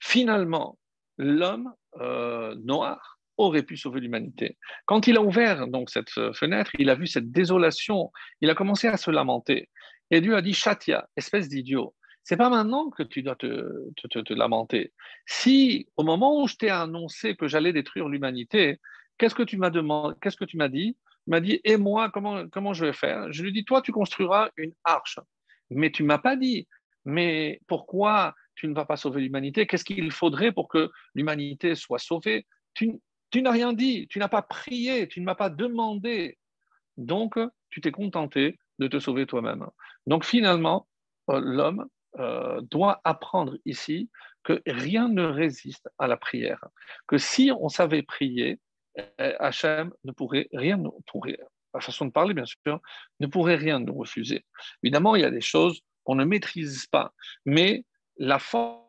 finalement, 0.00 0.76
l'homme 1.18 1.72
euh, 2.00 2.54
noir, 2.56 3.15
aurait 3.38 3.62
pu 3.62 3.76
sauver 3.76 4.00
l'humanité. 4.00 4.56
Quand 4.86 5.06
il 5.06 5.16
a 5.16 5.22
ouvert 5.22 5.68
donc 5.68 5.90
cette 5.90 6.10
fenêtre, 6.10 6.70
il 6.78 6.90
a 6.90 6.94
vu 6.94 7.06
cette 7.06 7.30
désolation, 7.30 8.10
il 8.40 8.50
a 8.50 8.54
commencé 8.54 8.88
à 8.88 8.96
se 8.96 9.10
lamenter. 9.10 9.68
Et 10.10 10.20
Dieu 10.20 10.36
a 10.36 10.42
dit 10.42 10.54
Chatia, 10.54 11.08
espèce 11.16 11.48
d'idiot, 11.48 11.94
c'est 12.22 12.36
pas 12.36 12.50
maintenant 12.50 12.90
que 12.90 13.02
tu 13.02 13.22
dois 13.22 13.36
te, 13.36 13.90
te, 13.96 14.18
te, 14.18 14.34
lamenter. 14.34 14.92
Si 15.26 15.86
au 15.96 16.02
moment 16.02 16.42
où 16.42 16.48
je 16.48 16.56
t'ai 16.56 16.70
annoncé 16.70 17.36
que 17.36 17.46
j'allais 17.46 17.72
détruire 17.72 18.08
l'humanité, 18.08 18.80
qu'est-ce 19.16 19.34
que 19.34 19.44
tu 19.44 19.56
m'as 19.56 19.70
demandé 19.70 20.16
Qu'est-ce 20.20 20.36
que 20.36 20.44
tu 20.44 20.56
m'as 20.56 20.68
dit? 20.68 20.96
Il 21.26 21.30
m'a 21.30 21.40
dit 21.40 21.60
Et 21.62 21.76
moi, 21.76 22.10
comment, 22.10 22.48
comment 22.48 22.72
je 22.72 22.84
vais 22.84 22.92
faire? 22.92 23.32
Je 23.32 23.42
lui 23.44 23.52
dit 23.52 23.64
Toi, 23.64 23.80
tu 23.80 23.92
construiras 23.92 24.50
une 24.56 24.72
arche. 24.84 25.20
mais 25.70 25.90
tu 25.92 26.02
m'as 26.02 26.18
pas 26.18 26.36
dit, 26.36 26.66
mais 27.04 27.60
pourquoi 27.68 28.34
tu 28.56 28.66
ne 28.66 28.74
vas 28.74 28.84
pas 28.84 28.96
sauver 28.96 29.20
l'humanité? 29.20 29.66
Qu'est-ce 29.66 29.84
qu'il 29.84 30.10
faudrait 30.10 30.50
pour 30.50 30.68
que 30.68 30.90
l'humanité 31.14 31.76
soit 31.76 32.00
sauvée? 32.00 32.44
Tu, 32.74 33.00
tu 33.30 33.42
n'as 33.42 33.50
rien 33.50 33.72
dit, 33.72 34.06
tu 34.08 34.18
n'as 34.18 34.28
pas 34.28 34.42
prié, 34.42 35.08
tu 35.08 35.20
ne 35.20 35.24
m'as 35.24 35.34
pas 35.34 35.50
demandé. 35.50 36.38
Donc, 36.96 37.38
tu 37.70 37.80
t'es 37.80 37.92
contenté 37.92 38.58
de 38.78 38.88
te 38.88 38.98
sauver 38.98 39.26
toi-même. 39.26 39.66
Donc, 40.06 40.24
finalement, 40.24 40.86
euh, 41.30 41.40
l'homme 41.40 41.86
euh, 42.18 42.60
doit 42.62 43.00
apprendre 43.04 43.56
ici 43.64 44.10
que 44.42 44.62
rien 44.66 45.08
ne 45.08 45.24
résiste 45.24 45.88
à 45.98 46.06
la 46.06 46.16
prière. 46.16 46.64
Que 47.06 47.18
si 47.18 47.50
on 47.58 47.68
savait 47.68 48.02
prier, 48.02 48.60
euh, 49.20 49.34
Hachem 49.38 49.92
ne 50.04 50.12
pourrait 50.12 50.48
rien 50.52 50.80
la 51.76 51.80
façon 51.80 52.06
de 52.06 52.10
parler 52.10 52.32
bien 52.32 52.46
sûr, 52.46 52.80
ne 53.20 53.26
pourrait 53.26 53.56
rien 53.56 53.80
nous 53.80 53.94
refuser. 53.94 54.46
Évidemment, 54.82 55.14
il 55.14 55.22
y 55.22 55.26
a 55.26 55.30
des 55.30 55.40
choses 55.42 55.82
qu'on 56.04 56.14
ne 56.14 56.24
maîtrise 56.24 56.86
pas, 56.86 57.12
mais 57.44 57.84
la 58.16 58.38
force 58.38 58.80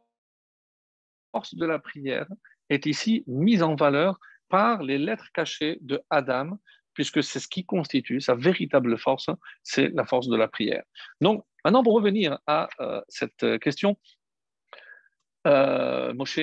de 1.53 1.65
la 1.65 1.79
prière 1.79 2.27
est 2.69 2.85
ici 2.85 3.23
mise 3.27 3.63
en 3.63 3.75
valeur 3.75 4.19
par 4.49 4.83
les 4.83 4.97
lettres 4.97 5.31
cachées 5.33 5.77
de 5.81 6.01
Adam, 6.09 6.57
puisque 6.93 7.21
c'est 7.23 7.39
ce 7.39 7.47
qui 7.47 7.65
constitue 7.65 8.21
sa 8.21 8.33
véritable 8.33 8.97
force, 8.97 9.29
c'est 9.63 9.89
la 9.89 10.05
force 10.05 10.27
de 10.27 10.35
la 10.35 10.47
prière. 10.47 10.83
Donc, 11.21 11.43
maintenant, 11.63 11.83
pour 11.83 11.93
revenir 11.93 12.39
à 12.47 12.69
euh, 12.79 13.01
cette 13.07 13.59
question, 13.59 13.97
euh, 15.45 16.13
Moshe, 16.13 16.39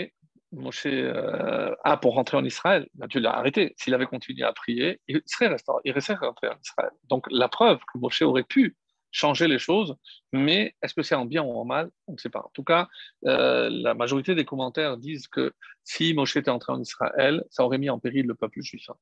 Moshe 0.53 0.87
euh, 0.87 1.75
a 1.85 1.97
pour 1.97 2.15
rentrer 2.15 2.37
en 2.37 2.45
Israël, 2.45 2.89
ben, 2.95 3.07
Dieu 3.07 3.21
l'a 3.21 3.37
arrêté. 3.37 3.75
S'il 3.77 3.95
avait 3.95 4.07
continué 4.07 4.45
à 4.45 4.53
prier, 4.53 5.01
il 5.09 5.21
serait 5.27 5.49
resté, 5.49 5.73
il 5.85 5.93
rentré 5.93 6.49
en 6.49 6.59
Israël. 6.63 6.91
Donc, 7.05 7.27
la 7.31 7.49
preuve 7.49 7.81
que 7.93 7.99
Moshe 7.99 8.23
aurait 8.23 8.45
pu 8.45 8.77
changer 9.15 9.47
les 9.47 9.61
choses, 9.61 9.95
mais 10.33 10.75
est-ce 10.83 10.93
que 10.93 11.03
c'est 11.03 11.15
en 11.15 11.25
bien 11.25 11.43
ou 11.45 11.53
en 11.53 11.65
mal? 11.65 11.89
On 12.09 12.15
ne 12.15 12.19
sait 12.19 12.31
pas. 12.31 12.41
En 12.41 12.51
tout 12.53 12.65
cas, 12.65 12.89
euh, 13.27 13.71
la 13.71 13.95
majorité 13.95 14.35
des 14.35 14.45
commentaires 14.45 14.97
disent 14.97 15.29
que 15.29 15.53
si 15.85 16.15
Moshe 16.15 16.37
était 16.37 16.51
entré 16.51 16.73
en 16.73 16.81
Israël, 16.81 17.45
ça 17.49 17.65
aurait 17.65 17.79
mis 17.79 17.91
en 17.91 18.01
péril 18.01 18.27
le 18.27 18.35
peuple 18.35 18.61
juif, 18.61 18.91
hein. 18.91 18.97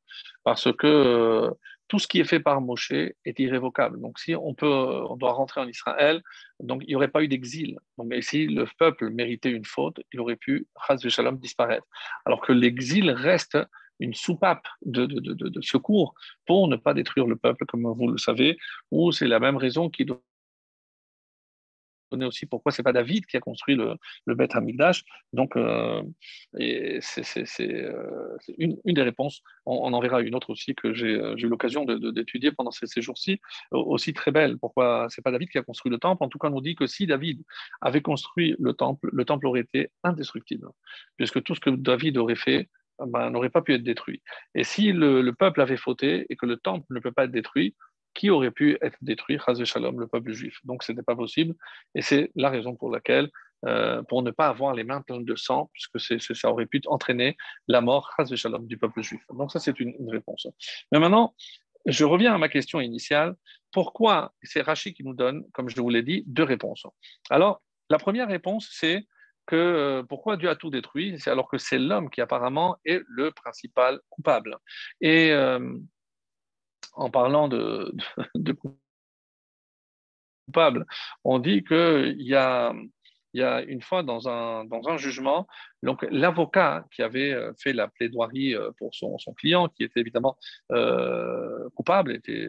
parce 0.45 0.71
que 0.71 0.87
euh, 0.87 1.51
tout 1.89 1.99
ce 1.99 2.07
qui 2.07 2.21
est 2.21 2.25
fait 2.25 2.41
par 2.41 2.61
Moshe 2.61 2.93
est 2.93 3.39
irrévocable. 3.39 4.01
Donc, 4.01 4.19
si 4.19 4.35
on 4.35 4.53
peut, 4.55 4.67
on 4.67 5.17
doit 5.17 5.33
rentrer 5.33 5.63
en 5.63 5.69
Israël, 5.69 6.23
donc 6.61 6.83
il 6.83 6.89
n'y 6.89 6.95
aurait 6.95 7.09
pas 7.09 7.23
eu 7.23 7.29
d'exil. 7.29 7.79
Donc, 7.97 8.13
si 8.21 8.47
le 8.47 8.67
peuple 8.79 9.09
méritait 9.09 9.51
une 9.51 9.65
faute, 9.65 10.01
il 10.13 10.21
aurait 10.21 10.37
pu, 10.37 10.67
Chaz 10.87 11.09
Shalom, 11.09 11.39
disparaître. 11.39 11.87
Alors 12.27 12.43
que 12.43 12.53
l'exil 12.53 13.11
reste 13.11 13.57
une 14.03 14.15
soupape 14.15 14.67
de, 14.85 15.07
secours 15.61 16.15
pour 16.47 16.69
ne 16.69 16.77
pas 16.77 16.95
détruire 16.95 17.27
le 17.27 17.37
peuple, 17.37 17.65
comme 17.67 17.87
vous 17.87 18.09
le 18.09 18.19
savez, 18.19 18.59
ou 18.91 19.13
c'est 19.13 19.29
la 19.29 19.41
même 19.41 19.57
raison 19.57 19.91
qui 19.91 20.05
doit 20.05 20.21
aussi 22.21 22.47
pourquoi 22.47 22.73
c'est 22.73 22.83
pas 22.83 22.93
David 22.93 23.27
qui 23.27 23.37
a 23.37 23.41
construit 23.41 23.75
le, 23.75 23.97
le 24.27 24.35
Beth 24.35 24.55
Hamikdash. 24.55 25.05
Donc, 25.33 25.57
euh, 25.57 26.03
c'est 27.01 27.61
euh, 27.61 28.37
une, 28.59 28.77
des 28.85 29.03
réponses. 29.03 29.43
On, 29.67 29.93
en 29.93 30.01
verra 30.01 30.21
une 30.21 30.35
autre 30.35 30.51
aussi 30.51 30.75
que 30.75 30.93
j'ai 30.93 31.15
euh, 31.15 31.37
eu 31.37 31.49
l'occasion 31.49 31.85
d'étudier 31.85 32.53
pendant 32.53 32.71
ces, 32.71 33.01
jours-ci, 33.01 33.41
aussi 33.71 34.13
très 34.13 34.31
belle. 34.31 34.59
Pourquoi 34.59 35.07
c'est 35.09 35.23
pas 35.23 35.31
David 35.31 35.49
qui 35.49 35.59
a 35.59 35.63
construit 35.63 35.91
le 35.91 35.99
temple? 35.99 36.23
En 36.23 36.29
tout 36.29 36.39
cas, 36.39 36.49
on 36.49 36.53
nous 36.53 36.61
dit 36.61 36.75
que 36.75 36.87
si 36.87 37.07
David 37.07 37.43
avait 37.81 38.03
construit 38.03 38.55
le 38.59 38.75
temple, 38.75 39.09
le 39.13 39.25
temple 39.25 39.47
aurait 39.47 39.61
été 39.61 39.91
indestructible, 40.05 40.69
puisque 41.17 41.43
tout 41.43 41.55
ce 41.55 41.61
que 41.61 41.71
David 41.71 42.19
aurait 42.19 42.37
fait 42.37 42.69
ben, 42.99 43.31
n'aurait 43.31 43.51
pas 43.51 43.63
pu 43.63 43.75
être 43.75 43.83
détruit. 43.83 44.23
Et 44.55 44.65
si 44.65 44.93
le, 44.93 45.31
peuple 45.33 45.61
avait 45.61 45.77
fauté 45.77 46.27
et 46.29 46.37
que 46.37 46.47
le 46.47 46.57
temple 46.57 46.87
ne 46.91 47.01
peut 47.01 47.13
pas 47.13 47.25
être 47.25 47.33
détruit, 47.33 47.75
qui 48.15 48.31
aurait 48.31 48.51
pu 48.51 48.77
être 48.83 48.99
détruit? 49.01 49.39
Chazé 49.45 49.65
Shalom, 49.65 49.99
le 49.99 50.07
peuple 50.07 50.33
juif. 50.33 50.59
Donc 50.65 50.83
ce 50.83 50.93
n'était 50.93 51.03
pas 51.03 51.17
possible. 51.17 51.55
Et 51.95 52.03
c'est 52.03 52.31
la 52.35 52.51
raison 52.51 52.77
pour 52.77 52.91
laquelle, 52.91 53.31
euh, 53.65 54.03
pour 54.03 54.23
ne 54.23 54.31
pas 54.31 54.49
avoir 54.49 54.75
les 54.75 54.85
mains 54.85 55.01
pleines 55.01 55.25
de 55.25 55.35
sang, 55.35 55.71
puisque 55.73 55.99
ça 56.35 56.51
aurait 56.51 56.67
pu 56.67 56.83
entraîner 56.87 57.37
la 57.69 57.81
mort 57.81 58.15
du 58.61 58.77
peuple 58.77 59.03
juif. 59.03 59.23
Donc 59.31 59.51
ça, 59.51 59.61
c'est 59.61 59.81
une, 59.81 59.95
réponse. 60.11 60.47
Mais 60.91 60.99
maintenant, 60.99 61.35
je 61.87 62.05
reviens 62.05 62.35
à 62.35 62.39
ma 62.39 62.49
question 62.49 62.81
initiale. 62.81 63.35
Pourquoi? 63.73 64.35
C'est 64.43 64.61
Rachid 64.61 64.95
qui 64.95 65.05
nous 65.05 65.15
donne, 65.15 65.45
comme 65.53 65.69
je 65.69 65.81
vous 65.81 65.89
l'ai 65.89 66.03
dit, 66.03 66.23
deux 66.27 66.45
réponses. 66.45 66.87
Alors, 67.31 67.63
la 67.89 67.99
première 67.99 68.29
réponse, 68.29 68.69
c'est 68.71 69.07
que 69.47 69.57
euh, 69.57 70.03
pourquoi 70.03 70.37
Dieu 70.37 70.49
a 70.49 70.57
tout 70.57 70.71
détruit, 70.71 71.19
alors 71.27 71.49
que 71.49 71.59
c'est 71.59 71.79
l'homme 71.79 72.11
qui 72.11 72.21
apparemment 72.21 72.77
est 72.85 73.03
le 73.09 73.31
principal 73.31 74.01
coupable. 74.09 74.57
Et 75.01 75.33
euh, 75.33 75.77
en 76.93 77.11
parlant 77.11 77.49
de, 77.49 77.95
de, 78.35 78.57
coupable, 80.47 80.87
on 81.25 81.39
dit 81.39 81.65
qu'il 81.65 82.23
y 82.23 82.35
a 82.35 82.73
il 83.35 83.41
y 83.41 83.45
a 83.45 83.63
une 83.63 83.83
fois 83.83 84.03
dans 84.03 84.29
un, 84.29 84.65
dans 84.65 84.89
un 84.89 84.97
jugement, 84.97 85.47
donc 85.83 86.07
l'avocat 86.11 86.85
qui 86.91 87.03
avait 87.03 87.33
euh, 87.33 87.53
fait 87.59 87.73
la 87.73 87.89
plaidoirie 87.89 88.55
euh, 88.55 88.71
pour 88.79 88.95
son, 88.95 89.19
son 89.19 89.33
client, 89.33 89.69
qui 89.69 89.85
était 89.85 90.01
évidemment 90.01 90.37
euh, 90.71 91.69
coupable, 91.75 92.13
était, 92.13 92.47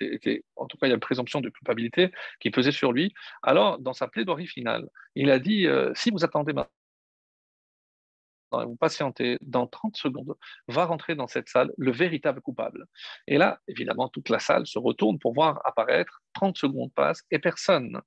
était, 0.00 0.44
en 0.56 0.66
tout 0.66 0.76
cas 0.76 0.86
il 0.86 0.90
y 0.90 0.92
a 0.92 0.96
une 0.96 1.00
présomption 1.00 1.40
de 1.40 1.48
culpabilité 1.48 2.10
qui 2.40 2.50
pesait 2.50 2.72
sur 2.72 2.92
lui. 2.92 3.14
Alors 3.42 3.78
dans 3.78 3.94
sa 3.94 4.08
plaidoirie 4.08 4.46
finale, 4.46 4.88
il 5.14 5.30
a 5.30 5.38
dit 5.38 5.66
si 5.94 6.10
vous 6.10 6.24
attendez 6.24 6.52
maintenant, 6.52 6.72
vous 8.52 8.76
patientez, 8.76 9.38
dans 9.42 9.66
30 9.66 9.96
secondes, 9.96 10.34
va 10.68 10.84
rentrer 10.84 11.14
dans 11.14 11.28
cette 11.28 11.48
salle 11.48 11.70
le 11.78 11.92
véritable 11.92 12.40
coupable. 12.40 12.86
Et 13.28 13.38
là, 13.38 13.60
évidemment, 13.68 14.08
toute 14.08 14.28
la 14.28 14.40
salle 14.40 14.66
se 14.66 14.78
retourne 14.78 15.18
pour 15.18 15.34
voir 15.34 15.60
apparaître, 15.64 16.20
30 16.34 16.56
secondes 16.56 16.92
passent 16.92 17.22
et 17.30 17.38
personne 17.38 18.00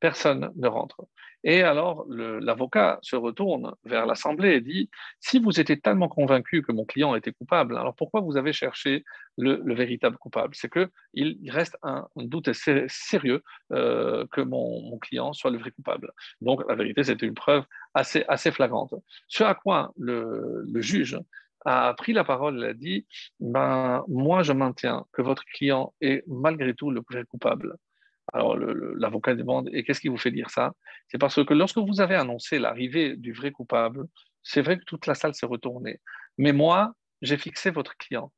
personne 0.00 0.52
ne 0.56 0.68
rentre. 0.68 1.06
Et 1.48 1.62
alors 1.62 2.04
l'avocat 2.08 2.98
se 3.02 3.14
retourne 3.14 3.72
vers 3.84 4.04
l'Assemblée 4.04 4.54
et 4.56 4.60
dit, 4.60 4.90
si 5.20 5.38
vous 5.38 5.60
étiez 5.60 5.78
tellement 5.78 6.08
convaincu 6.08 6.60
que 6.60 6.72
mon 6.72 6.84
client 6.84 7.14
était 7.14 7.32
coupable, 7.32 7.78
alors 7.78 7.94
pourquoi 7.94 8.20
vous 8.20 8.36
avez 8.36 8.52
cherché 8.52 9.04
le, 9.38 9.62
véritable 9.72 10.18
coupable? 10.18 10.56
C'est 10.56 10.68
qu'il 10.68 11.38
reste 11.48 11.78
un, 11.84 12.08
doute 12.16 12.50
sérieux 12.52 13.44
euh, 13.72 14.26
que 14.32 14.40
mon, 14.40 14.98
client 14.98 15.32
soit 15.32 15.52
le 15.52 15.58
vrai 15.58 15.70
coupable. 15.70 16.10
Donc 16.40 16.64
la 16.68 16.74
vérité, 16.74 17.04
c'était 17.04 17.26
une 17.26 17.34
preuve 17.34 17.64
assez, 17.94 18.24
flagrante. 18.50 18.94
Ce 19.28 19.44
à 19.44 19.54
quoi 19.54 19.92
le, 19.96 20.64
le 20.66 20.80
juge 20.80 21.16
a 21.64 21.94
pris 21.94 22.12
la 22.12 22.24
parole 22.24 22.64
et 22.64 22.68
a 22.70 22.74
dit, 22.74 23.06
ben, 23.38 24.04
moi 24.08 24.42
je 24.42 24.52
maintiens 24.52 25.04
que 25.12 25.22
votre 25.22 25.44
client 25.44 25.94
est 26.00 26.24
malgré 26.26 26.74
tout 26.74 26.90
le 26.90 27.02
vrai 27.08 27.24
coupable. 27.24 27.76
Alors 28.32 28.56
l'avocat 28.56 29.34
demande, 29.34 29.68
et 29.72 29.84
qu'est-ce 29.84 30.00
qui 30.00 30.08
vous 30.08 30.16
fait 30.16 30.30
dire 30.30 30.50
ça? 30.50 30.72
C'est 31.08 31.18
parce 31.18 31.42
que 31.44 31.54
lorsque 31.54 31.78
vous 31.78 32.00
avez 32.00 32.16
annoncé 32.16 32.58
l'arrivée 32.58 33.16
du 33.16 33.32
vrai 33.32 33.52
coupable, 33.52 34.06
c'est 34.42 34.62
vrai 34.62 34.78
que 34.78 34.84
toute 34.84 35.06
la 35.06 35.14
salle 35.14 35.34
s'est 35.34 35.46
retournée. 35.46 36.00
Mais 36.38 36.52
moi, 36.52 36.92
j'ai 37.22 37.36
fixé 37.36 37.70
votre 37.70 37.96
client. 37.96 38.32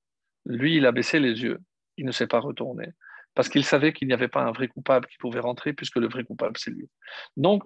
Lui, 0.45 0.77
il 0.77 0.87
a 0.87 0.93
baissé 0.93 1.21
les 1.21 1.43
yeux. 1.43 1.59
Il 1.97 2.07
ne 2.07 2.13
s'est 2.13 2.27
pas 2.27 2.41
retourné. 2.41 2.89
Parce 3.35 3.49
qu'il 3.49 3.65
savait 3.65 3.93
qu'il 3.93 4.09
n'y 4.09 4.15
avait 4.15 4.29
pas 4.29 4.43
un 4.43 4.53
vrai 4.53 4.69
coupable 4.69 5.07
qui 5.07 5.17
pouvait 5.19 5.41
rentrer, 5.41 5.73
puisque 5.73 5.97
le 5.97 6.09
vrai 6.09 6.25
coupable, 6.25 6.57
c'est 6.57 6.71
lui. 6.71 6.89
Donc, 7.37 7.63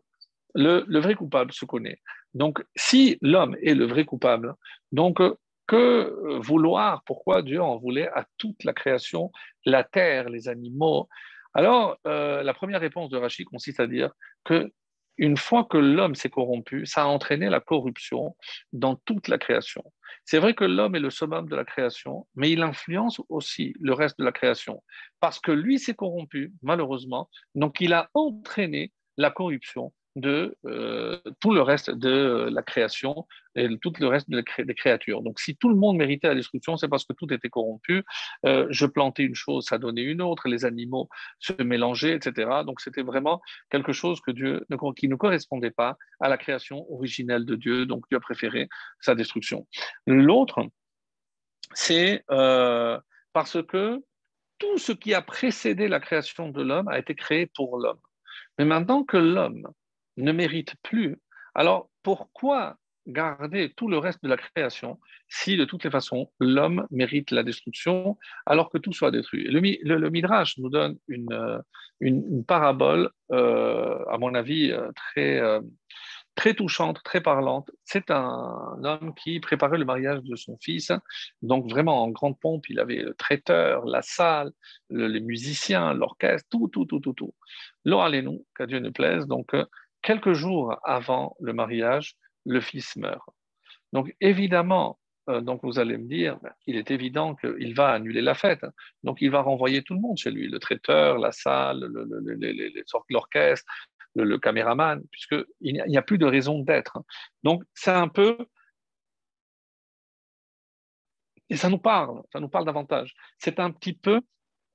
le, 0.55 0.85
vrai 1.01 1.15
coupable 1.15 1.53
se 1.53 1.65
connaît. 1.65 1.99
Donc, 2.35 2.63
si 2.77 3.19
l'homme 3.23 3.57
est 3.63 3.75
le 3.75 3.87
vrai 3.87 4.05
coupable, 4.05 4.55
donc 4.91 5.21
que 5.67 6.39
vouloir, 6.41 7.03
pourquoi 7.05 7.43
Dieu 7.43 7.63
en 7.63 7.79
voulait 7.79 8.09
à 8.09 8.27
toute 8.37 8.65
la 8.65 8.73
création, 8.73 9.31
la 9.65 9.85
terre, 9.85 10.29
les 10.29 10.49
animaux, 10.49 11.09
alors, 11.55 11.99
euh, 12.07 12.43
la 12.43 12.55
première 12.55 12.81
réponse 12.81 13.11
de 13.11 13.19
Rachid 13.19 13.47
consiste 13.47 13.81
à 13.81 13.87
dire 13.87 14.13
que 14.45 14.73
une 15.19 15.37
fois 15.37 15.65
que 15.65 15.77
l'homme 15.77 16.15
s'est 16.15 16.31
corrompu, 16.31 16.87
ça 16.87 17.03
a 17.03 17.07
entraîné 17.07 17.51
la 17.51 17.61
corruption 17.61 18.35
dans 18.73 18.97
toute 18.97 19.29
la 19.29 19.37
création. 19.37 19.85
C'est 20.25 20.39
vrai 20.39 20.55
que 20.55 20.65
l'homme 20.65 20.95
est 20.95 21.01
le 21.01 21.11
summum 21.11 21.49
de 21.49 21.57
la 21.57 21.65
création, 21.65 22.27
mais 22.35 22.51
il 22.51 22.63
influence 22.63 23.21
aussi 23.29 23.75
le 23.81 23.93
reste 23.93 24.19
de 24.19 24.25
la 24.25 24.33
création, 24.33 24.83
parce 25.21 25.39
que 25.39 25.53
lui 25.53 25.79
s'est 25.79 25.95
corrompu, 25.95 26.53
malheureusement, 26.63 27.29
donc 27.55 27.81
il 27.81 27.93
a 27.93 28.09
entraîné 28.15 28.93
la 29.19 29.31
corruption 29.31 29.93
de 30.17 30.57
euh, 30.67 31.19
tout 31.41 31.53
le 31.53 31.63
reste 31.63 31.91
de 31.91 32.49
la 32.53 32.63
création 32.63 33.27
et 33.55 33.69
tout 33.79 33.93
le 33.99 34.07
reste 34.07 34.29
des 34.31 34.75
créatures. 34.75 35.23
Donc, 35.23 35.41
si 35.41 35.57
tout 35.57 35.69
le 35.69 35.75
monde 35.75 35.97
méritait 35.97 36.29
la 36.29 36.35
destruction, 36.35 36.77
c'est 36.77 36.89
parce 36.89 37.05
que 37.05 37.13
tout 37.13 37.33
était 37.33 37.49
corrompu. 37.49 38.05
Euh, 38.47 38.67
je 38.71 38.87
plantais 38.87 39.25
une 39.25 39.35
chose, 39.35 39.67
ça 39.67 39.79
donnait 39.79 40.03
une 40.03 40.23
autre, 40.23 40.49
les 40.49 40.65
animaux 40.65 41.09
se 41.39 41.53
mélangeaient, 41.63 42.15
etc. 42.15 42.63
Donc, 42.67 42.81
c'était 42.81 43.03
vraiment 43.03 43.41
quelque 43.71 43.93
chose 43.93 44.21
que 44.21 44.31
Dieu, 44.31 44.67
qui 44.97 45.09
ne 45.09 45.17
correspondait 45.17 45.71
pas 45.71 45.97
à 46.21 46.29
la 46.29 46.39
création 46.39 46.91
originelle 46.93 47.45
de 47.45 47.55
Dieu. 47.55 47.87
Donc, 47.87 48.05
Dieu 48.09 48.19
a 48.19 48.21
préféré 48.21 48.69
sa 49.01 49.15
destruction. 49.15 49.67
L'autre, 50.07 50.67
c'est 51.75 52.25
euh, 52.31 52.99
parce 53.33 53.63
que 53.63 54.03
tout 54.59 54.79
ce 54.79 54.93
qui 54.93 55.13
a 55.15 55.23
précédé 55.23 55.89
la 55.89 56.01
création 56.01 56.49
de 56.49 56.63
l'homme 56.63 56.89
a 56.89 56.99
été 56.99 57.15
créé 57.15 57.47
pour 57.47 57.79
l'homme. 57.79 58.01
Mais 58.59 58.65
maintenant 58.65 59.03
que 59.05 59.17
l'homme 59.17 59.67
ne 60.17 60.33
mérite 60.33 60.75
plus. 60.83 61.19
Alors 61.55 61.91
pourquoi 62.03 62.77
garder 63.07 63.73
tout 63.77 63.89
le 63.89 63.99
reste 63.99 64.23
de 64.23 64.29
la 64.29 64.37
création 64.37 65.01
si 65.29 65.57
de 65.57 65.65
toutes 65.65 65.83
les 65.83 65.91
façons 65.91 66.31
l'homme 66.39 66.87
mérite 66.91 67.33
la 67.33 67.43
destruction 67.43 68.17
alors 68.47 68.71
que 68.71 68.79
tout 68.79 68.93
soit 68.93 69.11
détruit? 69.11 69.45
Le, 69.45 70.11
Midrash 70.11 70.59
nous 70.59 70.69
donne 70.69 70.99
une, 71.09 71.33
euh, 71.33 71.59
une, 72.01 72.45
parabole, 72.45 73.11
euh, 73.33 73.99
à 74.09 74.19
mon 74.19 74.35
avis, 74.35 74.71
euh, 74.71 74.91
très, 74.95 75.41
très 76.35 76.55
touchante, 76.55 77.03
très 77.05 77.21
parlante. 77.21 77.71
C'est 77.85 78.11
un 78.11 78.81
homme 78.85 79.15
qui 79.15 79.41
préparait 79.41 79.79
le 79.79 79.85
mariage 79.85 80.23
de 80.23 80.37
son 80.37 80.57
fils, 80.61 80.93
donc 81.43 81.69
vraiment 81.71 82.03
en 82.03 82.09
grande 82.09 82.39
pompe, 82.41 82.69
il 82.69 82.81
avait 82.81 83.03
le 83.03 83.15
traiteur, 83.15 83.85
la 83.85 84.03
salle, 84.03 84.51
les 84.91 85.21
musiciens, 85.21 85.93
l'orchestre, 85.95 86.49
tout, 86.51 86.69
tout, 86.69 86.85
tout, 86.85 87.01
tout, 87.01 87.13
tout. 87.13 87.35
nous 87.85 88.47
qu'à 88.57 88.67
Dieu 88.67 88.79
ne 88.79 88.91
plaise, 88.91 89.27
donc 89.27 89.55
quelques 90.03 90.33
jours 90.33 90.77
avant 90.85 91.37
le 91.41 91.53
mariage, 91.53 92.17
le 92.45 92.61
fils 92.61 92.97
meurt. 92.97 93.29
Donc 93.93 94.15
évidemment, 94.21 94.99
euh, 95.29 95.41
donc 95.41 95.61
vous 95.63 95.79
allez 95.79 95.97
me 95.97 96.09
dire, 96.09 96.39
ben, 96.41 96.53
il 96.67 96.77
est 96.77 96.91
évident 96.91 97.35
qu'il 97.35 97.75
va 97.75 97.91
annuler 97.91 98.21
la 98.21 98.35
fête. 98.35 98.65
Donc 99.03 99.19
il 99.21 99.31
va 99.31 99.41
renvoyer 99.41 99.83
tout 99.83 99.95
le 99.95 100.01
monde 100.01 100.17
chez 100.17 100.31
lui, 100.31 100.49
le 100.49 100.59
traiteur, 100.59 101.19
la 101.19 101.33
salle, 101.33 101.81
l'orchestre, 103.11 103.67
le, 104.15 104.25
le, 104.25 104.39
caméraman, 104.39 105.03
puisqu'il 105.11 105.85
n'y 105.87 105.97
a, 105.97 106.03
plus 106.03 106.19
de 106.19 106.27
raison 106.27 106.59
d'être. 106.59 106.99
Donc 107.43 107.63
c'est 107.75 107.93
un 107.93 108.09
peu... 108.09 108.37
Et 111.49 111.57
ça 111.57 111.69
nous 111.69 111.79
parle, 111.79 112.23
ça 112.33 112.41
nous 112.41 112.49
parle 112.49 112.65
davantage. 112.65 113.15
C'est 113.39 113.61
un 113.61 113.71
petit 113.71 113.93
peu 113.93 114.23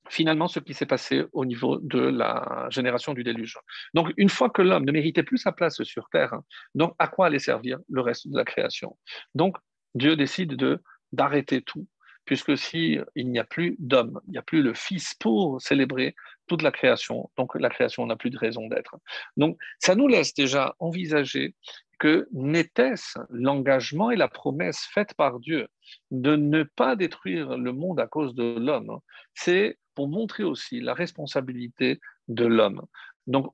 finalement 0.10 0.48
ce 0.48 0.60
qui 0.60 0.74
s'est 0.74 0.86
passé 0.86 1.26
au 1.34 1.46
niveau 1.46 1.78
de 1.80 2.00
la 2.00 2.68
génération 2.70 3.14
du 3.14 3.24
déluge. 3.24 3.58
Donc, 3.94 4.12
une 4.18 4.30
fois 4.30 4.50
que 4.50 4.62
l'homme 4.62 4.86
ne 4.86 4.92
méritait 4.92 5.24
plus 5.24 5.38
sa 5.38 5.52
place 5.52 5.82
sur 5.84 6.10
Terre, 6.10 6.34
donc 6.76 6.94
à 7.00 7.08
quoi 7.08 7.28
allait 7.28 7.40
servir 7.40 7.80
le 7.90 8.02
reste 8.02 8.28
de 8.28 8.38
la 8.38 8.46
création? 8.46 8.98
Donc, 9.36 9.58
Dieu 9.96 10.16
décide 10.16 10.56
de 10.56 10.82
d'arrêter 11.14 11.62
tout, 11.62 11.88
puisque 12.26 12.58
s'il 12.58 13.06
il 13.16 13.32
n'y 13.32 13.40
a 13.40 13.46
plus 13.46 13.76
d'homme, 13.80 14.20
il 14.28 14.32
n'y 14.32 14.38
a 14.38 14.42
plus 14.42 14.62
le 14.62 14.74
Fils 14.74 15.16
pour 15.20 15.62
célébrer 15.62 16.16
toute 16.48 16.62
la 16.62 16.72
création, 16.72 17.30
donc 17.38 17.56
la 17.56 17.70
création 17.70 18.06
n'a 18.06 18.16
plus 18.16 18.30
de 18.30 18.38
raison 18.38 18.68
d'être. 18.68 18.98
Donc, 19.38 19.58
ça 19.80 19.96
nous 19.96 20.08
laisse 20.08 20.34
déjà 20.34 20.76
envisager 20.80 21.56
que 22.00 22.28
n'était-ce 22.32 23.20
l'engagement 23.30 24.12
et 24.12 24.16
la 24.16 24.28
promesse 24.28 24.88
faite 24.94 25.14
par 25.16 25.40
Dieu 25.40 25.68
de 26.12 26.36
ne 26.36 26.64
pas 26.64 26.96
détruire 26.96 27.58
le 27.58 27.72
monde 27.72 28.00
à 28.00 28.08
cause 28.08 28.36
de 28.36 28.58
l'homme 28.60 29.00
C'est 29.34 29.78
pour 29.98 30.08
montrer 30.08 30.44
aussi 30.44 30.80
la 30.80 30.94
responsabilité 30.94 32.00
de 32.28 32.46
l'homme. 32.46 32.86
Donc 33.26 33.52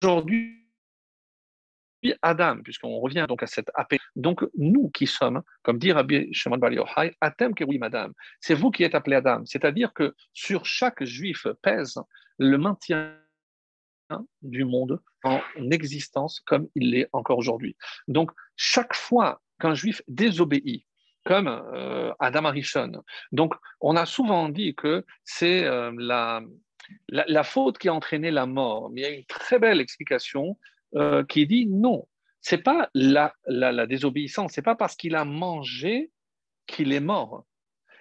aujourd'hui, 0.00 0.66
Adam, 2.22 2.60
puisqu'on 2.64 2.98
revient 2.98 3.26
donc 3.28 3.44
à 3.44 3.46
cette 3.46 3.70
appel, 3.74 4.00
donc 4.16 4.44
nous 4.58 4.90
qui 4.90 5.06
sommes, 5.06 5.42
comme 5.62 5.78
dit 5.78 5.92
Rabbi 5.92 6.34
Shimon 6.34 6.58
Bar 6.58 6.72
Yochai, 6.72 7.14
Atem 7.20 7.52
oui 7.68 7.78
madame, 7.78 8.14
c'est 8.40 8.54
vous 8.54 8.72
qui 8.72 8.82
êtes 8.82 8.96
appelé 8.96 9.14
Adam, 9.14 9.44
c'est-à-dire 9.46 9.92
que 9.92 10.12
sur 10.32 10.66
chaque 10.66 11.04
juif 11.04 11.46
pèse 11.62 11.94
le 12.38 12.58
maintien 12.58 13.16
du 14.42 14.64
monde 14.64 15.00
en 15.22 15.40
existence 15.70 16.40
comme 16.40 16.66
il 16.74 16.90
l'est 16.90 17.08
encore 17.12 17.38
aujourd'hui. 17.38 17.76
Donc 18.08 18.32
chaque 18.56 18.96
fois 18.96 19.40
qu'un 19.60 19.74
juif 19.74 20.02
désobéit, 20.08 20.84
comme 21.24 21.48
euh, 21.48 22.12
Adam 22.18 22.44
Arishon. 22.44 23.02
Donc, 23.32 23.54
on 23.80 23.96
a 23.96 24.06
souvent 24.06 24.48
dit 24.48 24.74
que 24.74 25.04
c'est 25.24 25.64
euh, 25.64 25.92
la, 25.96 26.42
la, 27.08 27.44
faute 27.44 27.78
qui 27.78 27.88
a 27.88 27.94
entraîné 27.94 28.30
la 28.30 28.46
mort. 28.46 28.90
Mais 28.90 29.00
il 29.00 29.04
y 29.04 29.06
a 29.06 29.10
une 29.10 29.24
très 29.26 29.58
belle 29.58 29.80
explication 29.80 30.58
euh, 30.94 31.24
qui 31.24 31.46
dit 31.46 31.66
non, 31.66 32.06
c'est 32.40 32.62
pas 32.62 32.90
la, 32.94 33.34
la, 33.46 33.72
la 33.72 33.86
désobéissance, 33.86 34.52
c'est 34.52 34.62
pas 34.62 34.74
parce 34.74 34.96
qu'il 34.96 35.14
a 35.14 35.24
mangé 35.24 36.10
qu'il 36.66 36.92
est 36.92 37.00
mort. 37.00 37.44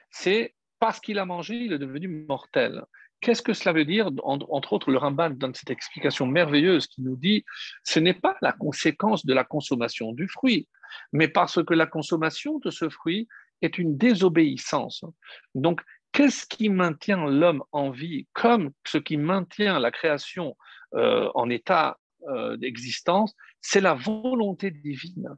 C'est 0.09 0.55
parce 0.79 0.99
qu'il 0.99 1.19
a 1.19 1.25
mangé, 1.25 1.55
il 1.55 1.73
est 1.73 1.79
devenu 1.79 2.07
mortel. 2.07 2.83
Qu'est-ce 3.21 3.43
que 3.43 3.53
cela 3.53 3.73
veut 3.73 3.85
dire 3.85 4.09
Entre 4.23 4.73
autres, 4.73 4.91
le 4.91 4.97
Ramban 4.97 5.29
donne 5.29 5.53
cette 5.53 5.69
explication 5.69 6.25
merveilleuse 6.25 6.87
qui 6.87 7.01
nous 7.01 7.15
dit 7.15 7.45
ce 7.83 7.99
n'est 7.99 8.15
pas 8.15 8.35
la 8.41 8.51
conséquence 8.51 9.25
de 9.25 9.33
la 9.33 9.43
consommation 9.43 10.11
du 10.11 10.27
fruit, 10.27 10.67
mais 11.13 11.27
parce 11.27 11.63
que 11.63 11.75
la 11.75 11.85
consommation 11.85 12.59
de 12.59 12.71
ce 12.71 12.89
fruit 12.89 13.27
est 13.61 13.77
une 13.77 13.95
désobéissance. 13.95 15.05
Donc, 15.53 15.81
qu'est-ce 16.11 16.45
qui 16.47 16.69
maintient 16.69 17.27
l'homme 17.27 17.63
en 17.71 17.91
vie 17.91 18.27
comme 18.33 18.71
ce 18.85 18.97
qui 18.97 19.17
maintient 19.17 19.79
la 19.79 19.91
création 19.91 20.57
euh, 20.95 21.29
en 21.35 21.49
état 21.49 21.99
euh, 22.27 22.57
d'existence? 22.57 23.35
C'est 23.61 23.81
la 23.81 23.93
volonté 23.93 24.71
divine. 24.71 25.29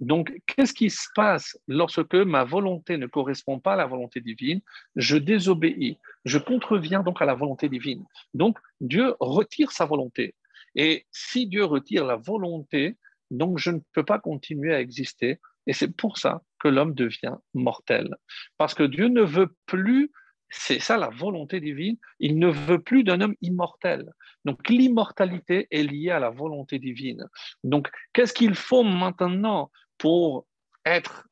Donc, 0.00 0.32
qu'est-ce 0.46 0.72
qui 0.72 0.90
se 0.90 1.06
passe 1.14 1.58
lorsque 1.68 2.14
ma 2.14 2.44
volonté 2.44 2.96
ne 2.96 3.06
correspond 3.06 3.60
pas 3.60 3.74
à 3.74 3.76
la 3.76 3.86
volonté 3.86 4.20
divine? 4.20 4.60
Je 4.96 5.16
désobéis, 5.16 5.98
je 6.24 6.38
contreviens 6.38 7.02
donc 7.02 7.20
à 7.20 7.26
la 7.26 7.34
volonté 7.34 7.68
divine. 7.68 8.04
Donc, 8.34 8.58
Dieu 8.80 9.14
retire 9.20 9.72
sa 9.72 9.84
volonté. 9.84 10.34
Et 10.74 11.06
si 11.10 11.46
Dieu 11.46 11.64
retire 11.64 12.04
la 12.04 12.16
volonté, 12.16 12.96
donc 13.30 13.58
je 13.58 13.70
ne 13.70 13.80
peux 13.92 14.04
pas 14.04 14.18
continuer 14.18 14.74
à 14.74 14.80
exister. 14.80 15.38
Et 15.66 15.72
c'est 15.72 15.94
pour 15.94 16.18
ça 16.18 16.42
que 16.58 16.68
l'homme 16.68 16.94
devient 16.94 17.36
mortel. 17.54 18.16
Parce 18.56 18.74
que 18.74 18.82
Dieu 18.82 19.08
ne 19.08 19.22
veut 19.22 19.54
plus, 19.66 20.10
c'est 20.48 20.80
ça 20.80 20.96
la 20.96 21.10
volonté 21.10 21.60
divine, 21.60 21.96
il 22.18 22.38
ne 22.38 22.48
veut 22.48 22.80
plus 22.80 23.04
d'un 23.04 23.20
homme 23.20 23.36
immortel. 23.40 24.10
Donc 24.44 24.68
l'immortalité 24.68 25.68
est 25.70 25.82
liée 25.82 26.10
à 26.10 26.18
la 26.18 26.30
volonté 26.30 26.78
divine. 26.78 27.26
Donc 27.62 27.88
qu'est-ce 28.12 28.32
qu'il 28.32 28.54
faut 28.54 28.82
maintenant 28.82 29.70
pour 30.00 30.46
être 30.86 31.28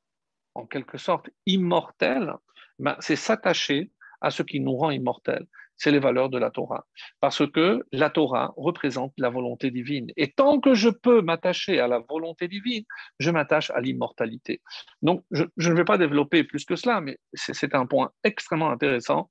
en 0.54 0.66
quelque 0.66 0.98
sorte 0.98 1.30
immortel, 1.46 2.34
ben, 2.78 2.96
c'est 3.00 3.16
s'attacher 3.16 3.90
à 4.20 4.30
ce 4.30 4.42
qui 4.42 4.60
nous 4.60 4.76
rend 4.76 4.90
immortels. 4.90 5.46
C'est 5.76 5.92
les 5.92 6.00
valeurs 6.00 6.28
de 6.28 6.38
la 6.38 6.50
Torah. 6.50 6.86
Parce 7.20 7.48
que 7.50 7.86
la 7.92 8.10
Torah 8.10 8.52
représente 8.56 9.12
la 9.16 9.30
volonté 9.30 9.70
divine. 9.70 10.08
Et 10.16 10.32
tant 10.32 10.60
que 10.60 10.74
je 10.74 10.88
peux 10.90 11.22
m'attacher 11.22 11.78
à 11.80 11.86
la 11.86 12.00
volonté 12.00 12.48
divine, 12.48 12.84
je 13.20 13.30
m'attache 13.30 13.70
à 13.70 13.80
l'immortalité. 13.80 14.60
Donc, 15.02 15.24
je, 15.30 15.44
ne 15.56 15.74
vais 15.74 15.84
pas 15.84 15.96
développer 15.96 16.42
plus 16.44 16.64
que 16.64 16.76
cela, 16.76 17.00
mais 17.00 17.18
c'est 17.32 17.74
un 17.74 17.86
point 17.86 18.10
extrêmement 18.24 18.70
intéressant 18.70 19.30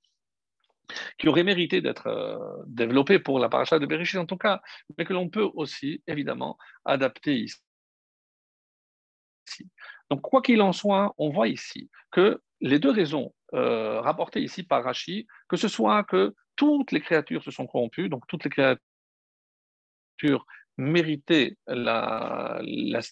qui 1.19 1.27
aurait 1.27 1.43
mérité 1.43 1.81
d'être 1.81 2.07
euh, 2.07 2.37
développé 2.65 3.19
pour 3.19 3.39
la 3.39 3.49
paracha 3.49 3.77
de 3.77 3.85
Bereshit 3.85 4.19
en 4.19 4.25
tout 4.25 4.37
cas, 4.37 4.61
mais 4.97 5.03
que 5.03 5.11
l'on 5.11 5.29
peut 5.29 5.49
aussi, 5.53 6.01
évidemment, 6.07 6.57
adapter 6.85 7.35
ici 7.35 7.57
donc, 10.09 10.21
quoi 10.21 10.41
qu'il 10.41 10.61
en 10.61 10.71
soit, 10.73 11.13
on 11.17 11.29
voit 11.29 11.47
ici 11.47 11.89
que 12.11 12.41
les 12.61 12.79
deux 12.79 12.91
raisons 12.91 13.33
euh, 13.53 14.01
rapportées 14.01 14.41
ici 14.41 14.63
par 14.63 14.83
Rachi, 14.83 15.27
que 15.47 15.57
ce 15.57 15.67
soit 15.67 16.03
que 16.03 16.33
toutes 16.55 16.91
les 16.91 17.01
créatures 17.01 17.43
se 17.43 17.51
sont 17.51 17.67
corrompues, 17.67 18.09
donc 18.09 18.25
toutes 18.27 18.43
les 18.43 18.49
créatures 18.49 18.81
méritaient 20.77 21.57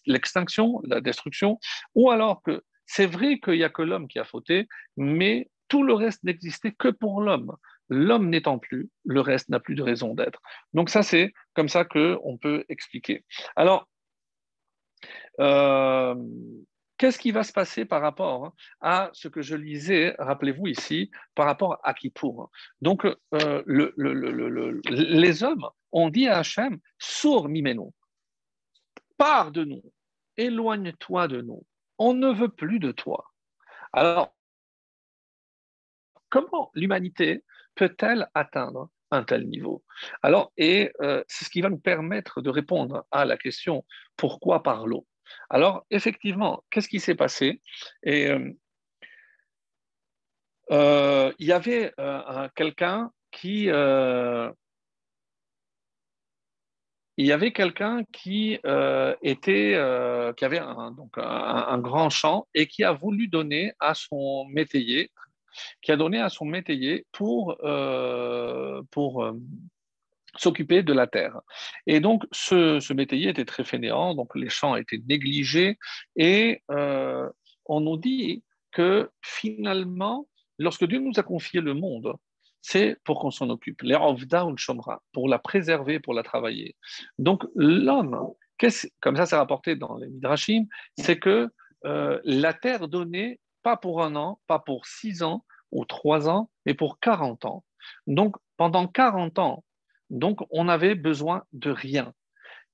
l'extinction, 0.06 0.82
la, 0.84 1.02
destruction, 1.02 1.60
ou 1.94 2.10
alors 2.12 2.42
que 2.44 2.64
c'est 2.86 3.06
vrai 3.08 3.40
qu'il 3.40 3.56
n'y 3.56 3.64
a 3.64 3.70
que 3.70 3.82
l'homme 3.82 4.08
qui 4.08 4.20
a 4.20 4.24
fauté, 4.24 4.68
mais 4.98 5.50
tout 5.68 5.84
le 5.84 5.94
reste 5.94 6.24
n'existait 6.24 6.72
que 6.72 6.90
pour 6.90 7.22
l'homme. 7.22 7.56
L'homme 7.90 8.30
n'étant 8.30 8.60
plus, 8.60 8.90
le 9.04 9.22
reste 9.22 9.50
n'a 9.50 9.60
plus 9.60 9.76
de 9.76 9.84
raison 9.84 10.14
d'être. 10.16 10.42
Donc 10.74 10.90
ça, 10.90 11.04
c'est 11.04 11.34
comme 11.54 11.70
ça 11.70 11.86
qu'on 11.86 12.38
peut 12.40 12.66
expliquer. 12.70 13.24
Alors, 13.56 13.88
euh, 15.40 16.16
qu'est-ce 16.98 17.20
qui 17.20 17.32
va 17.32 17.44
se 17.44 17.54
passer 17.54 17.86
par 17.86 18.02
rapport 18.02 18.54
à 18.82 19.10
ce 19.14 19.28
que 19.28 19.42
je 19.42 19.56
lisais, 19.56 20.16
rappelez-vous 20.20 20.68
ici, 20.68 21.12
par 21.34 21.46
rapport 21.46 21.80
à 21.84 21.94
Kippour 21.94 22.50
Donc, 22.82 23.06
euh, 23.06 23.64
les 24.88 25.44
hommes 25.44 25.68
ont 25.92 26.10
dit 26.10 26.28
à 26.28 26.40
Hachem, 26.40 26.80
sourd 27.00 27.50
Mimeno, 27.50 27.94
pars 29.18 29.52
de 29.52 29.64
nous, 29.64 29.84
éloigne-toi 30.38 31.28
de 31.28 31.42
nous, 31.42 31.66
on 31.98 32.14
ne 32.14 32.32
veut 32.32 32.50
plus 32.50 32.80
de 32.80 32.92
toi. 32.92 33.32
Alors, 33.94 34.36
comment 36.30 36.72
l'humanité 36.74 37.44
peut-elle 37.76 38.30
atteindre 38.34 38.90
un 39.12 39.24
tel 39.24 39.48
niveau. 39.48 39.84
Alors, 40.22 40.52
et 40.58 40.92
euh, 41.02 41.24
c'est 41.28 41.46
ce 41.46 41.50
qui 41.50 41.62
va 41.62 41.70
nous 41.70 41.78
permettre 41.78 42.42
de 42.42 42.50
répondre 42.50 43.06
à 43.12 43.26
la 43.26 43.38
question 43.38 43.86
pourquoi 44.18 44.64
par 44.64 44.88
l'eau 44.88 45.06
Alors, 45.50 45.86
effectivement, 45.90 46.64
qu'est-ce 46.70 46.90
qui 46.90 47.00
s'est 47.00 47.16
passé? 47.16 47.62
Euh, 48.08 48.52
euh, 50.72 51.32
il 51.38 51.46
y 51.48 51.52
avait 51.52 51.94
quelqu'un 52.56 53.12
qui 53.32 53.70
avait 53.70 54.26
qui 58.12 58.60
était 59.22 60.34
qui 60.38 60.46
avait 60.46 60.60
un, 60.60 60.96
un, 61.18 61.78
grand 61.80 62.10
champ 62.10 62.48
et 62.54 62.68
qui 62.68 62.84
a 62.84 62.94
voulu 62.94 63.28
donner 63.28 63.74
à 63.80 63.94
son 63.94 64.46
métayer 64.50 65.12
qui 65.82 65.92
a 65.92 65.98
donné 65.98 66.20
à 66.20 66.30
son 66.30 66.46
métayer 66.46 67.06
pour, 67.12 67.58
euh, 67.64 68.82
pour, 68.92 69.24
euh, 69.24 69.34
s'occuper 70.38 70.84
de 70.84 70.92
la 70.92 71.08
terre. 71.08 71.40
Et 71.88 72.02
donc, 72.02 72.26
ce, 72.32 72.80
ce, 72.82 72.92
métayer 72.92 73.30
était 73.30 73.46
très 73.46 73.64
fainéant, 73.64 74.16
donc 74.16 74.36
les 74.36 74.50
champs 74.50 74.76
étaient 74.76 75.02
négligés, 75.08 75.78
et 76.18 76.62
euh, 76.72 77.30
on 77.66 77.80
nous 77.80 77.98
dit 77.98 78.44
que 78.74 79.10
finalement, 79.22 80.28
lorsque 80.60 80.86
Dieu 80.86 81.00
nous 81.00 81.14
a 81.18 81.24
confié 81.24 81.62
le 81.62 81.74
monde, 81.74 82.14
c'est 82.62 82.98
pour 83.06 83.20
qu'on 83.20 83.32
s'en 83.32 83.50
occupe, 83.50 83.82
les 83.84 83.98
shomra, 84.58 85.02
pour 85.14 85.30
la 85.30 85.40
préserver, 85.40 86.00
pour 86.00 86.14
la 86.14 86.24
travailler. 86.24 86.76
Donc, 87.18 87.46
l'homme, 87.56 88.34
comme 89.00 89.16
ça 89.16 89.26
c'est 89.26 89.36
rapporté 89.38 89.76
dans 89.76 89.98
les 89.98 90.08
Midrashim, 90.08 90.66
c'est 90.98 91.20
que 91.20 91.50
la 91.84 92.54
terre 92.54 92.88
donnée, 92.88 93.40
pas 93.66 93.78
pour 93.78 94.04
un 94.04 94.16
an, 94.16 94.40
pas 94.46 94.60
pour 94.60 94.86
six 94.86 95.24
ans 95.24 95.44
ou 95.72 95.86
trois 95.86 96.30
ans, 96.30 96.52
mais 96.68 96.76
pour 96.76 97.00
40 97.00 97.46
ans. 97.46 97.66
Donc, 98.06 98.36
pendant 98.58 98.88
40 98.88 99.40
ans, 99.40 99.64
donc, 100.12 100.42
on 100.52 100.70
avait 100.70 100.94
besoin 100.94 101.46
de 101.52 101.72
rien. 101.72 102.14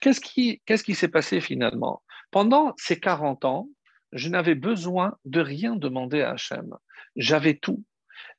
Qu'est-ce 0.01 0.19
qui, 0.19 0.61
qu'est-ce 0.65 0.83
qui 0.83 0.93
s'est 0.93 1.07
passé 1.07 1.39
finalement? 1.39 2.03
Pendant 2.29 2.73
ces 2.75 2.99
40 2.99 3.45
ans, 3.45 3.69
je 4.11 4.27
n'avais 4.27 4.53
besoin 4.53 5.15
de 5.23 5.39
rien 5.39 5.77
demander 5.77 6.23
à 6.23 6.31
Hachem. 6.31 6.75
J'avais 7.15 7.53
tout. 7.53 7.85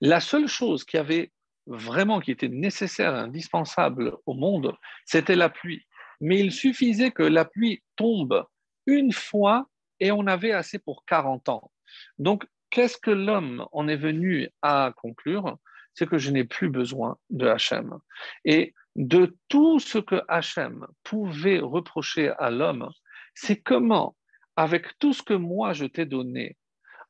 La 0.03 0.21
seule 0.21 0.47
chose 0.47 0.85
qui 0.85 0.99
avait 0.99 1.33
vraiment, 1.65 2.21
qui 2.21 2.33
était 2.33 2.49
nécessaire, 2.49 3.15
indispensable 3.15 4.19
au 4.27 4.35
monde, 4.35 4.77
c'était 5.07 5.37
la 5.37 5.49
pluie. 5.49 5.87
Mais 6.21 6.39
il 6.39 6.53
suffisait 6.53 7.13
que 7.13 7.23
la 7.23 7.47
pluie 7.47 7.83
tombe 7.97 8.45
une 8.85 9.13
fois 9.13 9.69
et 10.01 10.13
on 10.13 10.27
avait 10.27 10.53
assez 10.53 10.79
pour 10.79 11.07
40 11.07 11.49
ans. 11.49 11.72
Donc, 12.19 12.47
qu'est-ce 12.71 12.99
que 12.99 13.11
l'homme 13.11 13.67
en 13.73 13.89
est 13.89 13.97
venu 13.97 14.49
à 14.63 14.93
conclure? 14.97 15.59
C'est 15.95 16.09
que 16.09 16.19
je 16.19 16.31
n'ai 16.31 16.45
plus 16.45 16.71
besoin 16.71 17.19
de 17.31 17.47
Hachem. 17.47 17.99
Et 18.45 18.75
de 18.97 19.37
tout 19.49 19.79
ce 19.79 19.99
que 19.99 20.23
Hachem 20.29 20.87
pouvait 21.03 21.61
reprocher 21.61 22.31
à 22.39 22.51
l'homme, 22.51 22.91
c'est 23.35 23.61
comment, 23.61 24.17
avec 24.57 24.99
tout 24.99 25.13
ce 25.13 25.23
que 25.23 25.35
moi 25.35 25.73
je 25.73 25.87
t'ai 25.87 26.07
donné, 26.07 26.57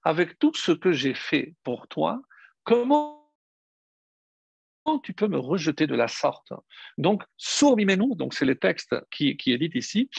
avec 0.02 0.38
tout 0.38 0.52
ce 0.54 0.72
que 0.72 0.92
j'ai 0.92 1.14
fait 1.14 1.54
pour 1.62 1.88
toi, 1.88 2.20
comment 2.64 3.22
tu 5.02 5.12
peux 5.12 5.28
me 5.28 5.38
rejeter 5.38 5.86
de 5.86 5.94
la 5.94 6.08
sorte? 6.08 6.52
Donc, 6.98 7.22
sourd 7.36 7.76
donc 7.76 8.34
c'est 8.34 8.44
le 8.44 8.58
texte 8.58 8.96
qui, 9.10 9.36
qui 9.36 9.52
est 9.52 9.58
dit 9.58 9.70
ici, 9.74 10.10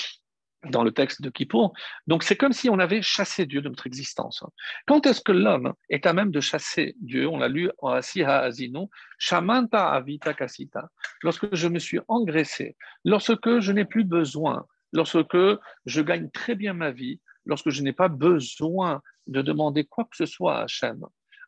dans 0.70 0.84
le 0.84 0.91
texte 0.91 1.22
de 1.22 1.30
Kippour. 1.30 1.74
Donc 2.07 2.24
c'est 2.24 2.36
comme 2.36 2.53
si 2.53 2.70
on 2.70 2.80
avait 2.80 3.01
chassé 3.01 3.45
Dieu 3.45 3.61
de 3.61 3.70
notre 3.70 3.88
existence. 3.88 4.43
Quand 4.88 5.05
est-ce 5.05 5.22
que 5.22 5.32
l'homme 5.32 5.74
est 5.89 6.05
à 6.05 6.14
même 6.14 6.32
de 6.32 6.39
chasser 6.39 6.95
Dieu? 6.99 7.28
On 7.28 7.38
l'a 7.38 7.49
lu 7.49 7.70
en 7.80 7.89
Asiha 7.89 8.39
Azino, 8.39 8.89
Shamanta 9.18 9.89
Avita 9.89 10.34
Kasita. 10.34 10.89
Lorsque 11.22 11.53
je 11.55 11.68
me 11.68 11.80
suis 11.80 11.99
engraissé, 12.07 12.76
lorsque 13.03 13.59
je 13.59 13.72
n'ai 13.72 13.86
plus 13.86 14.03
besoin, 14.03 14.66
lorsque 14.91 15.38
je 15.86 16.01
gagne 16.01 16.30
très 16.32 16.55
bien 16.55 16.74
ma 16.74 16.91
vie, 16.91 17.20
lorsque 17.45 17.70
je 17.70 17.82
n'ai 17.84 17.93
pas 17.93 18.07
besoin 18.07 19.01
de 19.28 19.41
demander 19.41 19.84
quoi 19.84 20.05
que 20.05 20.16
ce 20.16 20.26
soit 20.26 20.59
à 20.59 20.64
Hachem, 20.64 21.05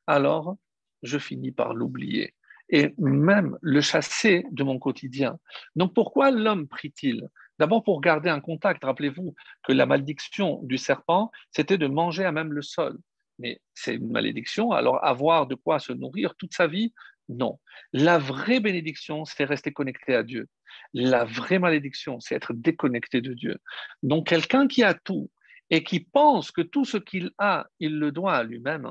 alors 0.07 0.55
je 1.03 1.18
finis 1.18 1.51
par 1.51 1.74
l'oublier 1.74 2.34
et 2.70 2.93
même 2.97 3.57
le 3.61 3.82
chasser 3.82 4.45
de 4.51 4.63
mon 4.63 4.80
quotidien. 4.80 5.38
Donc 5.76 5.93
pourquoi 5.93 6.32
l'homme 6.32 6.68
prie-t-il? 6.68 7.28
D'abord 7.60 7.84
pour 7.84 8.01
garder 8.01 8.30
un 8.30 8.41
contact. 8.41 8.84
Rappelez-vous 8.84 9.36
que 9.64 9.74
la 9.74 9.86
malédiction 9.86 10.62
du 10.64 10.78
serpent, 10.78 11.32
c'était 11.51 11.78
de 11.78 11.88
manger 11.88 12.26
à 12.26 12.32
même 12.32 12.53
le 12.53 12.62
sol. 12.62 12.97
Mais 13.39 13.60
c'est 13.74 13.95
une 13.95 14.12
malédiction, 14.12 14.72
alors 14.72 15.03
avoir 15.03 15.47
de 15.47 15.56
quoi 15.56 15.80
se 15.80 15.91
nourrir 15.91 16.36
toute 16.36 16.53
sa 16.53 16.68
vie, 16.68 16.93
non. 17.28 17.60
La 17.91 18.18
vraie 18.18 18.60
bénédiction, 18.60 19.26
c'est 19.26 19.45
rester 19.45 19.72
connecté 19.72 20.16
à 20.16 20.24
Dieu. 20.24 20.47
La 20.93 21.26
vraie 21.26 21.60
malédiction, 21.60 22.20
c'est 22.20 22.36
être 22.36 22.53
déconnecté 22.53 23.22
de 23.22 23.34
Dieu. 23.34 23.58
Donc 24.03 24.28
quelqu'un 24.28 24.68
qui 24.68 24.84
a 24.84 24.93
tout 24.93 25.30
et 25.70 25.84
qui 25.84 25.99
pense 25.99 26.51
que 26.51 26.62
tout 26.62 26.86
ce 26.86 26.97
qu'il 26.97 27.32
a, 27.38 27.68
il 27.80 27.97
le 27.97 28.12
doit 28.12 28.36
à 28.36 28.43
lui-même, 28.43 28.88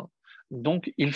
donc 0.50 0.92
il 0.98 1.12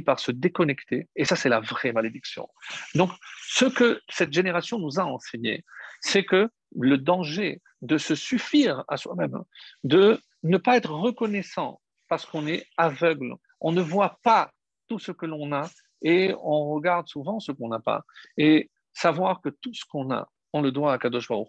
par 0.00 0.20
se 0.20 0.30
déconnecter. 0.32 1.08
Et 1.16 1.24
ça, 1.24 1.36
c'est 1.36 1.48
la 1.48 1.60
vraie 1.60 1.92
malédiction. 1.92 2.48
Donc, 2.94 3.10
ce 3.48 3.64
que 3.64 4.00
cette 4.08 4.32
génération 4.32 4.78
nous 4.78 4.98
a 4.98 5.04
enseigné, 5.04 5.64
c'est 6.00 6.24
que 6.24 6.50
le 6.74 6.98
danger 6.98 7.62
de 7.82 7.98
se 7.98 8.14
suffire 8.14 8.84
à 8.88 8.96
soi-même, 8.96 9.42
de 9.84 10.20
ne 10.42 10.58
pas 10.58 10.76
être 10.76 10.92
reconnaissant 10.92 11.80
parce 12.08 12.24
qu'on 12.26 12.46
est 12.46 12.66
aveugle, 12.76 13.34
on 13.60 13.72
ne 13.72 13.80
voit 13.80 14.18
pas 14.22 14.52
tout 14.88 14.98
ce 14.98 15.12
que 15.12 15.26
l'on 15.26 15.52
a 15.52 15.68
et 16.02 16.34
on 16.42 16.70
regarde 16.70 17.08
souvent 17.08 17.40
ce 17.40 17.52
qu'on 17.52 17.68
n'a 17.68 17.80
pas. 17.80 18.04
Et 18.36 18.70
savoir 18.92 19.40
que 19.40 19.48
tout 19.48 19.74
ce 19.74 19.84
qu'on 19.84 20.10
a, 20.12 20.28
on 20.52 20.62
le 20.62 20.72
doit 20.72 20.92
à 20.92 20.98
Kadosh 20.98 21.28
Baruch 21.28 21.48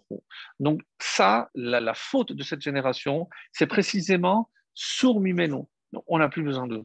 Donc 0.60 0.82
ça, 0.98 1.48
la, 1.54 1.94
faute 1.94 2.32
de 2.32 2.42
cette 2.42 2.60
génération, 2.60 3.28
c'est 3.52 3.66
précisément 3.66 4.50
sourd-mimeno. 4.74 5.68
On 6.06 6.18
n'a 6.18 6.28
plus 6.28 6.42
besoin 6.42 6.66
de 6.66 6.84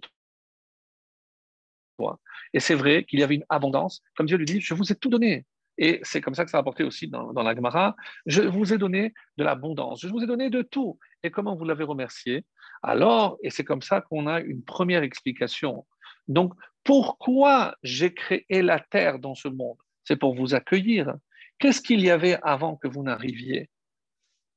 et 2.53 2.59
c'est 2.59 2.75
vrai 2.75 3.03
qu'il 3.03 3.19
y 3.19 3.23
avait 3.23 3.35
une 3.35 3.45
abondance. 3.49 4.01
Comme 4.15 4.27
Dieu 4.27 4.37
lui 4.37 4.45
dit, 4.45 4.61
je 4.61 4.73
vous 4.73 4.91
ai 4.91 4.95
tout 4.95 5.09
donné. 5.09 5.45
Et 5.77 5.99
c'est 6.03 6.21
comme 6.21 6.35
ça 6.35 6.45
que 6.45 6.51
ça 6.51 6.57
a 6.57 6.61
apporté 6.61 6.83
aussi 6.83 7.07
dans, 7.07 7.33
dans 7.33 7.41
la 7.41 7.55
Gemara. 7.55 7.95
Je 8.25 8.41
vous 8.41 8.73
ai 8.73 8.77
donné 8.77 9.13
de 9.37 9.43
l'abondance. 9.43 10.01
Je 10.01 10.07
vous 10.07 10.23
ai 10.23 10.27
donné 10.27 10.49
de 10.49 10.61
tout. 10.61 10.99
Et 11.23 11.31
comment 11.31 11.55
vous 11.55 11.65
l'avez 11.65 11.83
remercié? 11.83 12.45
Alors, 12.83 13.37
et 13.41 13.49
c'est 13.49 13.63
comme 13.63 13.81
ça 13.81 14.01
qu'on 14.01 14.27
a 14.27 14.39
une 14.39 14.63
première 14.63 15.03
explication. 15.03 15.85
Donc, 16.27 16.53
pourquoi 16.83 17.75
j'ai 17.81 18.13
créé 18.13 18.61
la 18.61 18.79
terre 18.79 19.19
dans 19.19 19.35
ce 19.35 19.47
monde? 19.47 19.77
C'est 20.03 20.17
pour 20.17 20.35
vous 20.35 20.53
accueillir. 20.53 21.15
Qu'est-ce 21.57 21.81
qu'il 21.81 22.01
y 22.01 22.11
avait 22.11 22.37
avant 22.43 22.75
que 22.75 22.87
vous 22.87 23.03
n'arriviez? 23.03 23.69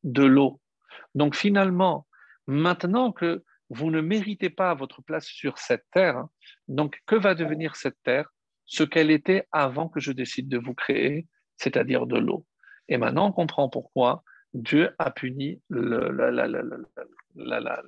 De 0.02 0.24
l'eau. 0.24 0.60
Donc, 1.14 1.34
finalement, 1.34 2.06
maintenant 2.46 3.12
que 3.12 3.42
vous 3.70 3.90
ne 3.90 4.00
méritez 4.00 4.50
pas 4.50 4.74
votre 4.74 5.02
place 5.02 5.26
sur 5.26 5.58
cette 5.58 5.84
terre. 5.92 6.24
Donc, 6.68 7.00
que 7.06 7.16
va 7.16 7.34
devenir 7.34 7.76
cette 7.76 8.00
terre? 8.02 8.30
Ce 8.64 8.82
qu'elle 8.82 9.10
était 9.10 9.46
avant 9.52 9.88
que 9.88 10.00
je 10.00 10.12
décide 10.12 10.48
de 10.48 10.58
vous 10.58 10.74
créer, 10.74 11.26
c'est-à-dire 11.56 12.06
de 12.06 12.18
l'eau. 12.18 12.46
Et 12.88 12.96
maintenant, 12.96 13.28
on 13.28 13.32
comprend 13.32 13.68
pourquoi 13.68 14.22
Dieu 14.54 14.94
a 14.98 15.10
puni 15.10 15.60
la, 15.70 16.30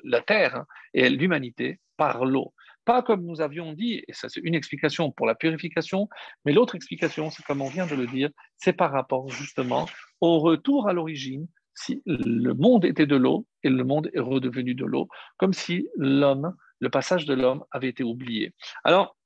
la, 0.04 0.20
terre 0.20 0.64
et 0.94 1.08
l'humanité 1.08 1.80
par 1.96 2.24
l'eau. 2.24 2.52
Pas 2.84 3.02
comme 3.02 3.24
nous 3.24 3.40
avions 3.40 3.72
dit, 3.72 4.02
et 4.06 4.12
ça 4.12 4.28
c'est 4.28 4.40
une 4.40 4.54
explication 4.54 5.10
pour 5.10 5.26
la 5.26 5.34
purification, 5.34 6.08
mais 6.44 6.52
l'autre 6.52 6.74
explication, 6.74 7.30
c'est 7.30 7.42
comme 7.44 7.60
on 7.62 7.68
vient 7.68 7.86
de 7.86 7.94
le 7.94 8.06
dire, 8.06 8.30
c'est 8.56 8.72
par 8.72 8.92
rapport 8.92 9.28
justement 9.30 9.86
au 10.20 10.38
retour 10.38 10.88
à 10.88 10.92
l'origine 10.92 11.46
si 11.78 12.02
le 12.06 12.52
monde 12.54 12.84
était 12.84 13.06
de 13.06 13.16
l'eau 13.16 13.46
et 13.62 13.70
le 13.70 13.84
monde 13.84 14.10
est 14.12 14.20
redevenu 14.20 14.74
de 14.74 14.84
l'eau, 14.84 15.08
comme 15.36 15.52
si 15.52 15.88
l'homme, 15.96 16.54
le 16.80 16.90
passage 16.90 17.24
de 17.24 17.34
l'homme 17.34 17.64
avait 17.70 17.88
été 17.88 18.02
oublié. 18.02 18.52
Alors, 18.84 19.16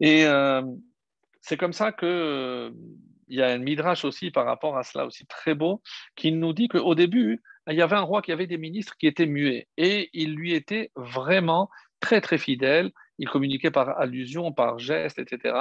et 0.00 0.26
euh, 0.26 0.62
c'est 1.40 1.56
comme 1.56 1.72
ça 1.72 1.92
que 1.92 2.06
euh, 2.06 2.70
il 3.28 3.38
y 3.38 3.42
a 3.42 3.48
un 3.48 3.58
midrash 3.58 4.04
aussi 4.04 4.30
par 4.30 4.44
rapport 4.44 4.76
à 4.76 4.82
cela 4.82 5.06
aussi 5.06 5.26
très 5.26 5.54
beau 5.54 5.82
qui 6.14 6.30
nous 6.30 6.52
dit 6.52 6.68
qu'au 6.68 6.94
début 6.94 7.42
il 7.66 7.74
y 7.74 7.82
avait 7.82 7.96
un 7.96 8.02
roi 8.02 8.22
qui 8.22 8.32
avait 8.32 8.46
des 8.46 8.56
ministres 8.56 8.96
qui 8.98 9.06
étaient 9.06 9.26
muets 9.26 9.68
et 9.76 10.08
il 10.12 10.34
lui 10.34 10.54
était 10.54 10.90
vraiment 10.96 11.68
très 12.00 12.20
très 12.20 12.38
fidèle 12.38 12.92
il 13.18 13.28
communiquait 13.28 13.70
par 13.70 13.98
allusion, 13.98 14.52
par 14.52 14.78
geste, 14.78 15.18
etc. 15.18 15.56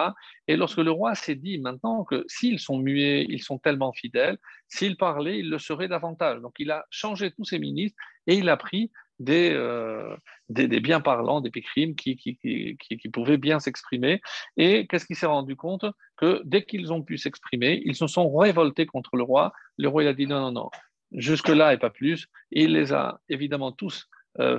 Et 0.47 0.55
lorsque 0.55 0.78
le 0.78 0.91
roi 0.91 1.16
s'est 1.16 1.36
dit 1.36 1.60
maintenant 1.60 2.03
que 2.03 2.24
s'ils 2.28 2.60
sont 2.60 2.78
muets, 2.78 3.26
ils 3.30 3.41
sont 3.41 3.58
tellement 3.58 3.93
fidèles, 3.93 4.38
s'ils 4.68 4.97
parlaient, 4.97 5.39
ils 5.39 5.49
le 5.49 5.60
seraient 5.60 5.88
davantage. 5.88 6.41
Donc 6.41 6.53
il 6.60 6.72
a 6.72 6.86
changé 6.89 7.32
tous 7.32 7.45
ses 7.45 7.60
ministres 7.60 7.97
et 8.28 8.36
il 8.36 8.49
a 8.49 8.58
pris 8.58 8.91
des, 9.20 9.51
euh, 9.53 10.16
des, 10.49 10.68
bien 10.80 11.01
parlants, 11.01 11.41
des 11.41 11.49
picrimes 11.49 11.95
qui, 11.95 12.16
qui, 12.18 13.10
pouvaient 13.12 13.38
bien 13.38 13.60
s'exprimer. 13.60 14.22
Et 14.58 14.86
qu'est-ce 14.88 15.05
qu'il 15.05 15.16
s'est 15.16 15.26
rendu 15.26 15.55
compte? 15.55 15.86
Que 16.18 16.41
dès 16.45 16.64
qu'ils 16.64 16.93
ont 16.93 17.01
pu 17.01 17.18
s'exprimer, 17.18 17.82
ils 17.86 17.95
se 17.95 18.08
sont 18.08 18.30
révoltés 18.36 18.86
contre 18.86 19.16
le 19.16 19.24
roi. 19.24 19.53
Le 19.78 19.88
roi 19.88 20.03
il 20.03 20.08
a 20.08 20.14
dit 20.14 20.28
non, 20.28 20.39
non, 20.39 20.51
non, 20.51 20.70
jusque-là 21.14 21.74
et 21.74 21.78
pas 21.78 21.89
plus. 21.89 22.28
Et 22.51 22.64
il 22.64 22.74
les 22.74 22.93
a 22.93 23.20
évidemment 23.30 23.72
tous 23.72 24.08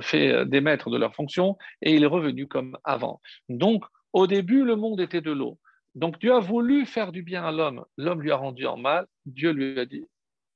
fait 0.01 0.33
euh, 0.33 0.45
démettre 0.45 0.89
de 0.89 0.97
leur 0.97 1.15
fonction 1.15 1.57
et 1.81 1.93
il 1.93 2.03
est 2.03 2.07
revenu 2.07 2.47
comme 2.47 2.77
avant. 2.83 3.21
Donc, 3.47 3.83
au 4.13 4.27
début, 4.27 4.63
le 4.63 4.75
monde 4.75 5.01
était 5.01 5.21
de 5.21 5.31
l'eau. 5.31 5.59
Donc, 5.95 6.19
Dieu 6.19 6.33
a 6.33 6.39
voulu 6.39 6.85
faire 6.85 7.11
du 7.11 7.23
bien 7.23 7.43
à 7.43 7.51
l'homme. 7.51 7.85
L'homme 7.97 8.21
lui 8.21 8.31
a 8.31 8.37
rendu 8.37 8.65
en 8.65 8.77
mal. 8.77 9.05
Dieu 9.25 9.51
lui 9.51 9.79
a 9.79 9.85
dit 9.85 10.05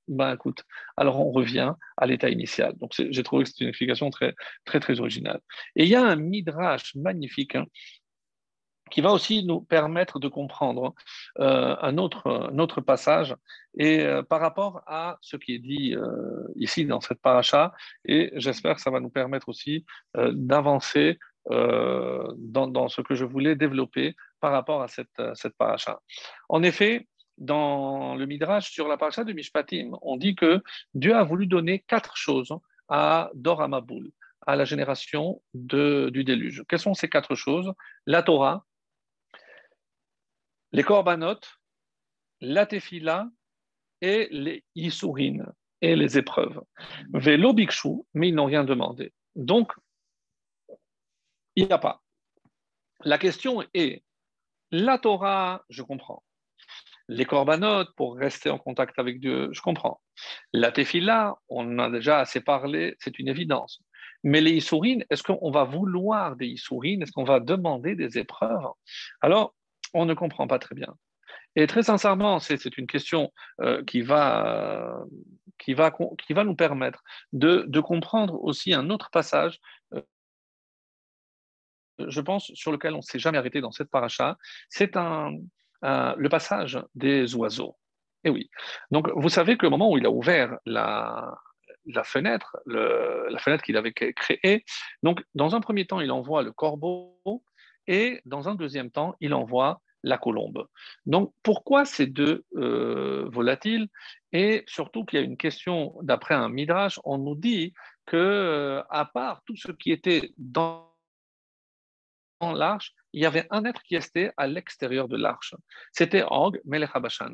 ben 0.08 0.34
écoute, 0.34 0.64
alors 0.98 1.20
on 1.26 1.32
revient 1.32 1.74
à 1.98 2.06
l'état 2.06 2.30
initial. 2.30 2.74
Donc 2.78 2.92
j'ai 2.98 3.24
trouvé 3.24 3.44
que 3.44 3.50
c'est 3.50 3.62
une 3.62 3.70
explication 3.70 4.10
très, 4.10 4.36
très, 4.66 4.80
très 4.80 5.00
originale. 5.00 5.40
Et 5.76 5.84
il 5.84 5.90
y 5.90 5.96
a 5.96 6.04
un 6.04 6.16
midrash 6.16 6.96
magnifique 6.96 7.56
hein, 7.56 7.66
qui 8.92 9.02
va 9.02 9.12
aussi 9.12 9.44
nous 9.44 9.62
permettre 9.62 10.20
de 10.20 10.28
comprendre 10.28 10.94
euh, 11.40 11.76
un, 11.82 11.98
autre, 11.98 12.82
passage 12.82 13.36
et 13.78 14.02
euh, 14.02 14.24
par 14.24 14.40
rapport 14.40 14.82
à 14.86 15.18
ce 15.22 15.38
qui 15.38 15.56
est 15.56 15.60
dit 15.60 15.96
euh, 15.96 16.48
ici 16.56 16.86
dans 16.86 17.02
cette 17.02 17.22
paracha, 17.22 17.74
et 18.06 18.32
j'espère 18.36 18.76
que 18.76 18.82
ça 18.82 18.92
va 18.92 19.00
nous 19.00 19.10
permettre 19.10 19.50
aussi 19.50 19.86
d'avancer 20.16 21.20
dans, 21.50 22.88
ce 22.88 23.02
que 23.02 23.16
je 23.16 23.26
voulais 23.26 23.56
développer 23.56 24.16
par 24.40 24.52
rapport 24.52 24.82
à 24.82 24.88
cette, 24.88 25.22
cette 25.34 25.58
paracha. 25.58 26.00
En 26.48 26.64
effet, 26.64 27.08
dans 27.38 28.16
le 28.16 28.26
Midrash 28.26 28.72
sur 28.72 28.88
la 28.88 28.98
paracha 28.98 29.24
de 29.24 29.34
Mishpatim, 29.34 29.92
on 30.02 30.18
dit 30.18 30.36
que 30.36 30.62
Dieu 30.94 31.16
a 31.16 31.24
voulu 31.24 31.48
donner 31.48 31.80
quatre 31.80 32.16
choses 32.16 32.56
à 32.88 33.30
Doramaboul, 33.34 34.12
à 34.46 34.56
la 34.56 34.66
génération 34.66 35.42
du 35.54 36.24
déluge. 36.24 36.64
Quelles 36.68 36.80
sont 36.80 36.94
ces 36.94 37.10
quatre 37.10 37.36
choses? 37.36 37.74
La 38.06 38.24
Torah, 38.24 38.66
les 40.74 40.84
korbanot, 40.84 41.40
la 42.42 42.66
tefila 42.66 43.30
et 44.02 44.28
les 44.32 44.66
isurin 44.76 45.46
et 45.82 45.96
les 45.96 46.18
épreuves. 46.18 46.62
Vélo 47.14 47.54
bikshu, 47.54 48.04
mais 48.14 48.30
ils 48.30 48.36
n'ont 48.36 48.46
rien 48.46 48.64
demandé. 48.64 49.14
Donc, 49.36 49.72
il 51.56 51.68
n'y 51.68 51.72
a 51.72 51.78
pas. 51.78 52.02
La 53.06 53.18
question 53.18 53.64
est, 53.74 54.04
la 54.72 54.98
Torah, 54.98 55.64
je 55.70 55.84
comprends. 55.84 56.24
Les 57.08 57.26
korbanot, 57.26 57.86
pour 57.96 58.16
rester 58.16 58.50
en 58.50 58.58
contact 58.58 58.98
avec 58.98 59.20
Dieu, 59.20 59.50
je 59.52 59.62
comprends. 59.62 60.02
La 60.54 60.72
tefila, 60.72 61.36
on 61.50 61.68
en 61.74 61.80
a 61.80 61.90
déjà 61.92 62.20
assez 62.20 62.42
parlé, 62.42 62.96
c'est 62.98 63.20
une 63.20 63.28
évidence. 63.28 63.84
Mais 64.24 64.42
les 64.42 64.54
isourines, 64.54 65.06
est-ce 65.10 65.22
qu'on 65.22 65.52
va 65.52 65.66
vouloir 65.66 66.36
des 66.36 66.48
isourines 66.48 67.04
Est-ce 67.04 67.12
qu'on 67.12 67.26
va 67.26 67.42
demander 67.42 67.96
des 67.96 68.18
épreuves? 68.18 68.66
Alors, 69.22 69.54
on 69.94 70.06
ne 70.06 70.14
comprend 70.14 70.48
pas 70.48 70.60
très 70.60 70.76
bien. 70.76 70.96
Et 71.56 71.68
très 71.68 71.84
sincèrement, 71.84 72.40
c'est 72.40 72.78
une 72.78 72.88
question 72.88 73.32
euh, 73.62 73.84
qui, 73.84 74.02
va, 74.02 75.04
qui, 75.60 75.74
va, 75.74 75.92
qui 75.92 76.34
va 76.34 76.44
nous 76.44 76.56
permettre 76.56 77.04
de, 77.32 77.80
comprendre 77.80 78.44
aussi 78.44 78.74
un 78.74 78.90
autre 78.90 79.10
passage 79.12 79.60
euh, 79.94 80.02
je 82.00 82.22
pense, 82.22 82.52
sur 82.56 82.72
lequel 82.72 82.94
on 82.94 82.98
ne 82.98 83.02
s'est 83.02 83.20
jamais 83.20 83.38
arrêté 83.38 83.62
dans 83.62 83.72
cette 83.72 83.92
paracha, 83.92 84.38
c'est 84.68 84.98
un, 84.98 85.32
le 85.84 86.28
passage 86.28 86.82
des 86.96 87.36
oiseaux. 87.36 87.78
Et 88.24 88.30
oui. 88.30 88.50
Donc, 88.90 89.10
vous 89.16 89.30
savez 89.30 89.58
que 89.58 89.66
le 89.66 89.70
moment 89.70 89.92
où 89.92 89.98
il 89.98 90.06
a 90.06 90.10
ouvert 90.10 90.58
la, 90.66 91.36
la 91.86 92.04
fenêtre, 92.04 92.58
la 92.66 93.38
fenêtre 93.38 93.64
qu'il 93.64 93.78
avait 93.78 93.94
créée, 93.94 94.66
donc, 95.04 95.24
dans 95.36 95.56
un 95.56 95.62
premier 95.62 95.86
temps, 95.86 96.00
il 96.00 96.12
envoie 96.12 96.42
le 96.42 96.52
corbeau 96.52 97.20
et 97.86 98.22
dans 98.26 98.50
un 98.50 98.56
deuxième 98.56 98.92
temps, 98.92 99.16
il 99.20 99.34
envoie 99.34 99.82
la 100.04 100.18
colombe. 100.18 100.68
Donc, 101.06 101.34
pourquoi 101.44 101.86
ces 101.86 102.08
deux 102.08 102.44
euh, 102.56 103.28
volatiles? 103.32 103.88
Et 104.32 104.64
surtout 104.68 105.06
qu'il 105.06 105.20
y 105.20 105.22
a 105.22 105.26
une 105.26 105.38
question, 105.38 105.96
d'après 106.02 106.36
un 106.36 106.50
midrash, 106.50 107.00
on 107.04 107.18
nous 107.18 107.36
dit 107.36 107.74
que, 108.06 108.18
euh, 108.18 108.84
à 108.90 109.06
part 109.06 109.42
tout 109.46 109.56
ce 109.56 109.72
qui 109.72 109.92
était 109.92 110.34
dans 110.38 110.90
l'arche, 112.42 112.94
il 113.14 113.22
y 113.22 113.26
avait 113.26 113.48
un 113.52 113.64
être 113.64 113.84
qui 113.84 113.96
restait 113.96 114.32
à 114.38 114.48
l'extérieur 114.48 115.08
de 115.08 115.18
l'arche. 115.18 115.56
C'était 115.92 116.24
Og 116.30 116.60
Melech 116.66 116.92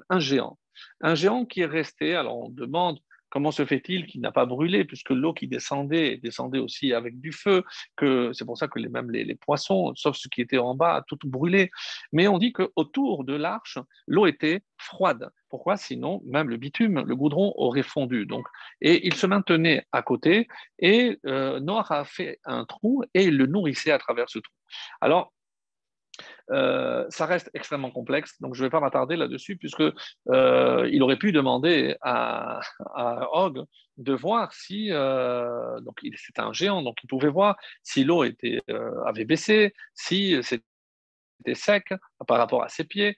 un 0.09 0.19
géant. 0.19 0.59
Un 1.01 1.15
géant 1.15 1.45
qui 1.45 1.61
est 1.61 1.65
resté, 1.65 2.15
alors 2.15 2.37
on 2.37 2.49
demande 2.49 2.99
comment 3.29 3.51
se 3.51 3.65
fait-il 3.65 4.05
qu'il 4.05 4.21
n'a 4.21 4.31
pas 4.31 4.45
brûlé, 4.45 4.85
puisque 4.85 5.11
l'eau 5.11 5.33
qui 5.33 5.47
descendait 5.47 6.17
descendait 6.17 6.59
aussi 6.59 6.93
avec 6.93 7.19
du 7.19 7.31
feu, 7.31 7.63
que 7.95 8.31
c'est 8.33 8.45
pour 8.45 8.57
ça 8.57 8.67
que 8.67 8.79
les, 8.79 8.89
même 8.89 9.11
les, 9.11 9.35
poissons, 9.35 9.93
sauf 9.95 10.17
ceux 10.17 10.29
qui 10.29 10.41
étaient 10.41 10.57
en 10.57 10.75
bas, 10.75 11.03
tout 11.07 11.17
brûlé. 11.25 11.71
Mais 12.11 12.27
on 12.27 12.37
dit 12.37 12.53
qu'autour 12.53 13.23
de 13.23 13.33
l'arche, 13.33 13.77
l'eau 14.07 14.25
était 14.25 14.61
froide. 14.77 15.29
Pourquoi? 15.49 15.77
Sinon, 15.77 16.21
même 16.25 16.49
le 16.49 16.57
bitume, 16.57 17.03
le 17.05 17.15
goudron 17.15 17.53
aurait 17.55 17.83
fondu. 17.83 18.25
Donc, 18.25 18.45
et 18.81 19.05
il 19.07 19.15
se 19.15 19.25
maintenait 19.25 19.85
à 19.91 20.01
côté, 20.01 20.47
et 20.77 21.17
euh, 21.25 21.59
Noah 21.59 21.85
a 21.89 22.05
fait 22.05 22.39
un 22.45 22.65
trou 22.65 23.03
et 23.13 23.25
il 23.25 23.37
le 23.37 23.47
nourrissait 23.47 23.91
à 23.91 23.97
travers 23.97 24.29
ce 24.29 24.39
trou. 24.39 24.53
Alors, 25.01 25.33
euh, 26.51 27.05
ça 27.09 27.25
reste 27.25 27.49
extrêmement 27.53 27.91
complexe, 27.91 28.39
donc 28.41 28.55
je 28.55 28.61
ne 28.61 28.67
vais 28.67 28.71
pas 28.71 28.79
m'attarder 28.79 29.15
là-dessus, 29.15 29.57
puisque 29.57 29.83
euh, 30.29 30.89
il 30.91 31.03
aurait 31.03 31.17
pu 31.17 31.31
demander 31.31 31.95
à, 32.01 32.61
à 32.95 33.27
Hogg 33.33 33.63
de 33.97 34.13
voir 34.13 34.53
si, 34.53 34.91
euh, 34.91 35.79
c'était 36.15 36.41
un 36.41 36.53
géant, 36.53 36.81
donc 36.81 36.97
il 37.03 37.07
pouvait 37.07 37.29
voir 37.29 37.57
si 37.83 38.03
l'eau 38.03 38.23
avait 39.05 39.25
baissé, 39.25 39.73
si 39.93 40.37
c'était 40.41 40.63
sec 41.53 41.93
par 42.27 42.37
rapport 42.37 42.63
à 42.63 42.69
ses 42.69 42.83
pieds. 42.83 43.17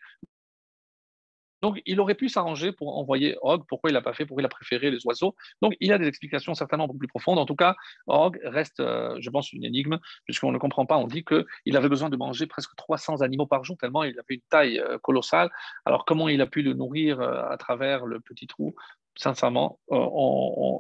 Donc, 1.62 1.82
il 1.86 2.00
aurait 2.00 2.16
pu 2.16 2.30
s'arranger 2.30 2.72
pour 2.72 2.98
envoyer 2.98 3.38
Hogg. 3.42 3.64
Pourquoi 3.68 3.90
il 3.90 3.94
n'a 3.94 4.02
pas 4.02 4.14
fait? 4.14 4.26
Pourquoi 4.26 4.42
il 4.42 4.46
a 4.46 4.50
préféré 4.50 4.90
les 4.90 5.06
oiseaux? 5.06 5.36
Donc, 5.62 5.76
il 5.80 5.94
a 5.94 5.98
des 5.98 6.08
explications 6.08 6.54
certainement 6.56 6.88
beaucoup 6.88 7.00
plus 7.00 7.08
profondes. 7.08 7.38
En 7.38 7.46
tout 7.46 7.56
cas, 7.56 7.76
Hogg 8.08 8.40
reste, 8.44 8.80
euh, 8.80 9.16
je 9.20 9.30
pense, 9.30 9.54
une 9.54 9.64
énigme, 9.64 10.00
puisqu'on 10.26 10.52
ne 10.52 10.58
comprend 10.58 10.86
pas. 10.86 10.98
On 10.98 11.08
dit 11.08 11.24
qu'il 11.24 11.78
avait 11.78 11.90
besoin 11.90 12.10
de 12.10 12.18
manger 12.18 12.48
presque 12.48 12.76
300 12.76 13.22
animaux 13.22 13.46
par 13.46 13.64
jour, 13.64 13.78
tellement 13.78 14.04
il 14.04 14.18
avait 14.18 14.36
une 14.36 14.42
taille 14.50 14.80
euh, 14.80 14.98
colossale. 15.00 15.50
Alors, 15.86 16.06
comment 16.06 16.30
il 16.30 16.42
a 16.42 16.48
pu 16.48 16.62
le 16.64 16.74
nourrir 16.74 17.20
euh, 17.20 17.44
à 17.50 17.58
travers 17.58 18.06
le 18.06 18.20
petit 18.20 18.48
trou? 18.48 18.76
Sincèrement, 19.18 19.78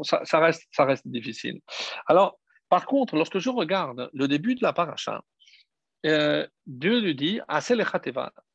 ça, 0.03 0.39
reste, 0.39 0.65
ça 0.71 0.85
reste 0.85 1.05
difficile. 1.05 1.59
Alors, 2.07 2.39
par 2.69 2.85
contre, 2.85 3.17
lorsque 3.17 3.39
je 3.39 3.49
regarde 3.49 4.09
le 4.13 4.27
début 4.29 4.55
de 4.55 4.63
la 4.63 4.71
paracha, 4.71 5.21
Dieu 6.03 7.01
lui 7.01 7.13
dit, 7.13 7.41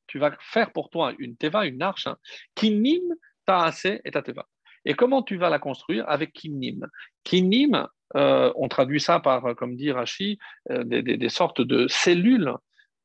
tu 0.06 0.18
vas 0.18 0.32
faire 0.40 0.72
pour 0.72 0.90
toi 0.90 1.12
une 1.18 1.36
teva, 1.36 1.66
une 1.66 1.82
arche, 1.82 2.06
hein, 2.06 2.16
kinim 2.54 3.02
taase 3.46 4.00
et 4.04 4.10
ta 4.10 4.22
teva. 4.22 4.46
Et 4.84 4.94
comment 4.94 5.22
tu 5.22 5.36
vas 5.36 5.50
la 5.50 5.58
construire 5.58 6.08
Avec 6.08 6.32
kinim? 6.32 6.86
Kinim, 7.24 7.88
euh, 8.14 8.52
on 8.54 8.68
traduit 8.68 9.00
ça 9.00 9.20
par, 9.20 9.56
comme 9.56 9.76
dit 9.76 9.90
Rashi, 9.90 10.38
euh, 10.70 10.84
des, 10.84 11.28
sortes 11.28 11.60
de 11.60 11.88
cellules 11.88 12.52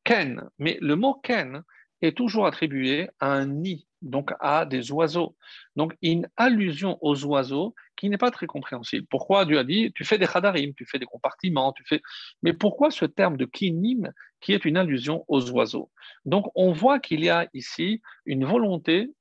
ken. 0.04 0.44
Mais 0.60 0.78
le 0.82 0.96
mot 0.96 1.16
ken 1.16 1.64
est 2.02 2.16
toujours 2.16 2.46
attribué 2.46 3.10
à 3.20 3.32
un 3.34 3.48
nid, 3.48 3.88
donc 4.02 4.32
à 4.40 4.66
des 4.66 4.92
oiseaux. 4.92 5.36
Donc 5.76 5.96
une 6.02 6.30
allusion 6.38 6.98
aux 7.02 7.26
oiseaux 7.26 7.74
qui 8.02 8.10
n'est 8.10 8.18
pas 8.18 8.32
très 8.32 8.48
compréhensible. 8.48 9.06
Pourquoi 9.12 9.46
Dieu 9.46 9.60
a 9.60 9.64
dit 9.64 9.92
tu 9.94 10.04
fais 10.06 10.18
des 10.18 10.26
chadarim, 10.26 10.74
tu 10.74 10.88
fais 10.88 10.98
des 10.98 11.06
compartiments, 11.06 11.72
tu 11.72 11.84
fais. 11.86 12.02
Mais 12.42 12.52
pourquoi 12.52 12.90
ce 12.90 13.06
terme 13.06 13.38
de 13.38 13.46
kinim 13.46 14.12
qui 14.40 14.54
est 14.54 14.66
une 14.66 14.76
allusion 14.76 15.24
aux 15.28 15.52
oiseaux? 15.52 15.92
Donc 16.26 16.48
on 16.56 16.72
voit 16.72 17.00
qu'il 17.00 17.24
y 17.24 17.30
a 17.30 17.48
ici 17.54 18.02
une 18.26 18.44
volonté 18.44 19.12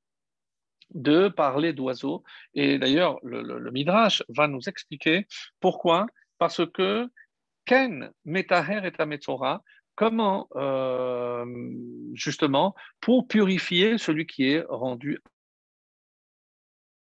de 0.95 1.29
parler 1.29 1.75
d'oiseaux. 1.75 2.25
Et 2.55 2.79
d'ailleurs, 2.79 3.19
le, 3.23 3.71
Midrash 3.71 4.23
va 4.31 4.49
nous 4.49 4.67
expliquer 4.67 5.27
pourquoi. 5.61 6.07
Parce 6.39 6.63
que 6.67 7.07
Ken 7.67 8.11
Metaher 8.25 8.81
et 8.87 8.93
Ametzora, 8.99 9.63
comment 9.95 10.49
euh, 10.57 11.45
justement 12.15 12.75
pour 13.03 13.29
purifier 13.29 13.99
celui 13.99 14.27
qui 14.27 14.49
est 14.49 14.65
rendu 14.71 15.19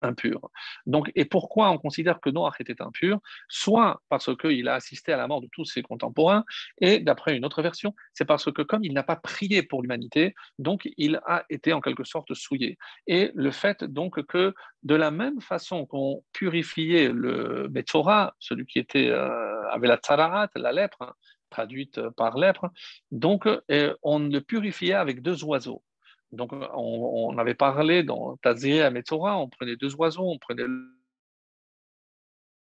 impur. 0.03 0.51
Donc, 0.87 1.11
et 1.15 1.25
pourquoi 1.25 1.71
on 1.71 1.79
considère 1.79 2.21
que 2.21 2.31
Noach 2.31 2.61
était 2.61 2.81
impur? 2.83 3.19
Soit 3.49 4.03
parce 4.09 4.35
qu'il 4.37 4.69
a 4.69 4.75
assisté 4.75 5.13
à 5.13 5.17
la 5.17 5.27
mort 5.27 5.41
de 5.41 5.49
tous 5.53 5.65
ses 5.65 5.83
contemporains, 5.83 6.45
et 6.81 6.99
d'après 6.99 7.37
une 7.37 7.45
autre 7.45 7.63
version, 7.63 7.95
c'est 8.13 8.25
parce 8.25 8.51
que 8.51 8.63
comme 8.63 8.85
il 8.85 8.93
n'a 8.93 9.03
pas 9.03 9.17
prié 9.17 9.63
pour 9.63 9.83
l'humanité, 9.83 10.35
donc 10.59 10.89
il 10.97 11.21
a 11.27 11.45
été 11.51 11.73
en 11.73 11.81
quelque 11.81 12.05
sorte 12.05 12.35
souillé. 12.35 12.79
Et 13.07 13.31
le 13.35 13.51
fait 13.51 13.85
donc 13.85 14.25
que 14.27 14.55
de 14.83 14.95
la 14.95 15.11
même 15.11 15.41
façon 15.41 15.87
qu'on 15.87 16.25
purifiait 16.33 17.11
le 17.13 17.69
Metzora, 17.71 18.35
celui 18.39 18.67
qui 18.67 18.79
était 18.79 19.09
euh, 19.09 19.69
avait 19.71 19.89
la 19.89 19.97
tsararat, 19.97 20.49
la 20.57 20.73
lèpre, 20.73 21.03
hein, 21.03 21.13
traduite 21.51 22.01
par 22.11 22.39
lèpre, 22.39 22.71
donc 23.11 23.47
euh, 23.47 23.95
on 24.03 24.21
le 24.21 24.41
purifiait 24.41 24.95
avec 24.95 25.21
deux 25.21 25.45
oiseaux. 25.45 25.83
Donc, 26.33 26.53
on, 26.53 27.37
avait 27.39 27.55
parlé 27.55 28.03
dans 28.05 28.37
Tazé 28.39 28.83
à 28.83 28.91
Metzora, 28.91 29.37
on 29.39 29.49
prenait 29.49 29.77
deux 29.77 29.95
oiseaux, 29.97 30.31
on 30.31 30.39
prenait 30.39 30.67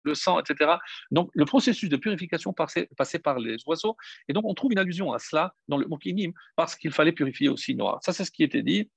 le 0.04 0.16
sang, 0.16 0.40
etc. 0.40 0.76
Donc, 1.12 1.30
le 1.34 1.46
processus 1.46 1.90
de 1.90 1.98
purification 1.98 2.54
passait, 2.54 2.88
par 3.20 3.40
les 3.40 3.58
oiseaux. 3.68 3.98
Et 4.28 4.34
donc, 4.34 4.46
on 4.46 4.54
trouve 4.54 4.72
une 4.72 4.80
allusion 4.80 5.12
à 5.12 5.20
cela 5.20 5.54
dans 5.68 5.78
le 5.78 5.86
Mokinim, 5.88 6.32
parce 6.56 6.76
qu'il 6.76 6.92
fallait 6.92 7.12
purifier 7.12 7.50
aussi 7.50 7.76
Noir. 7.76 8.00
Ça, 8.04 8.14
c'est 8.14 8.24
ce 8.26 8.32
qui 8.32 8.44
était 8.44 8.64
dit. 8.64 8.90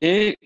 Et 0.00 0.38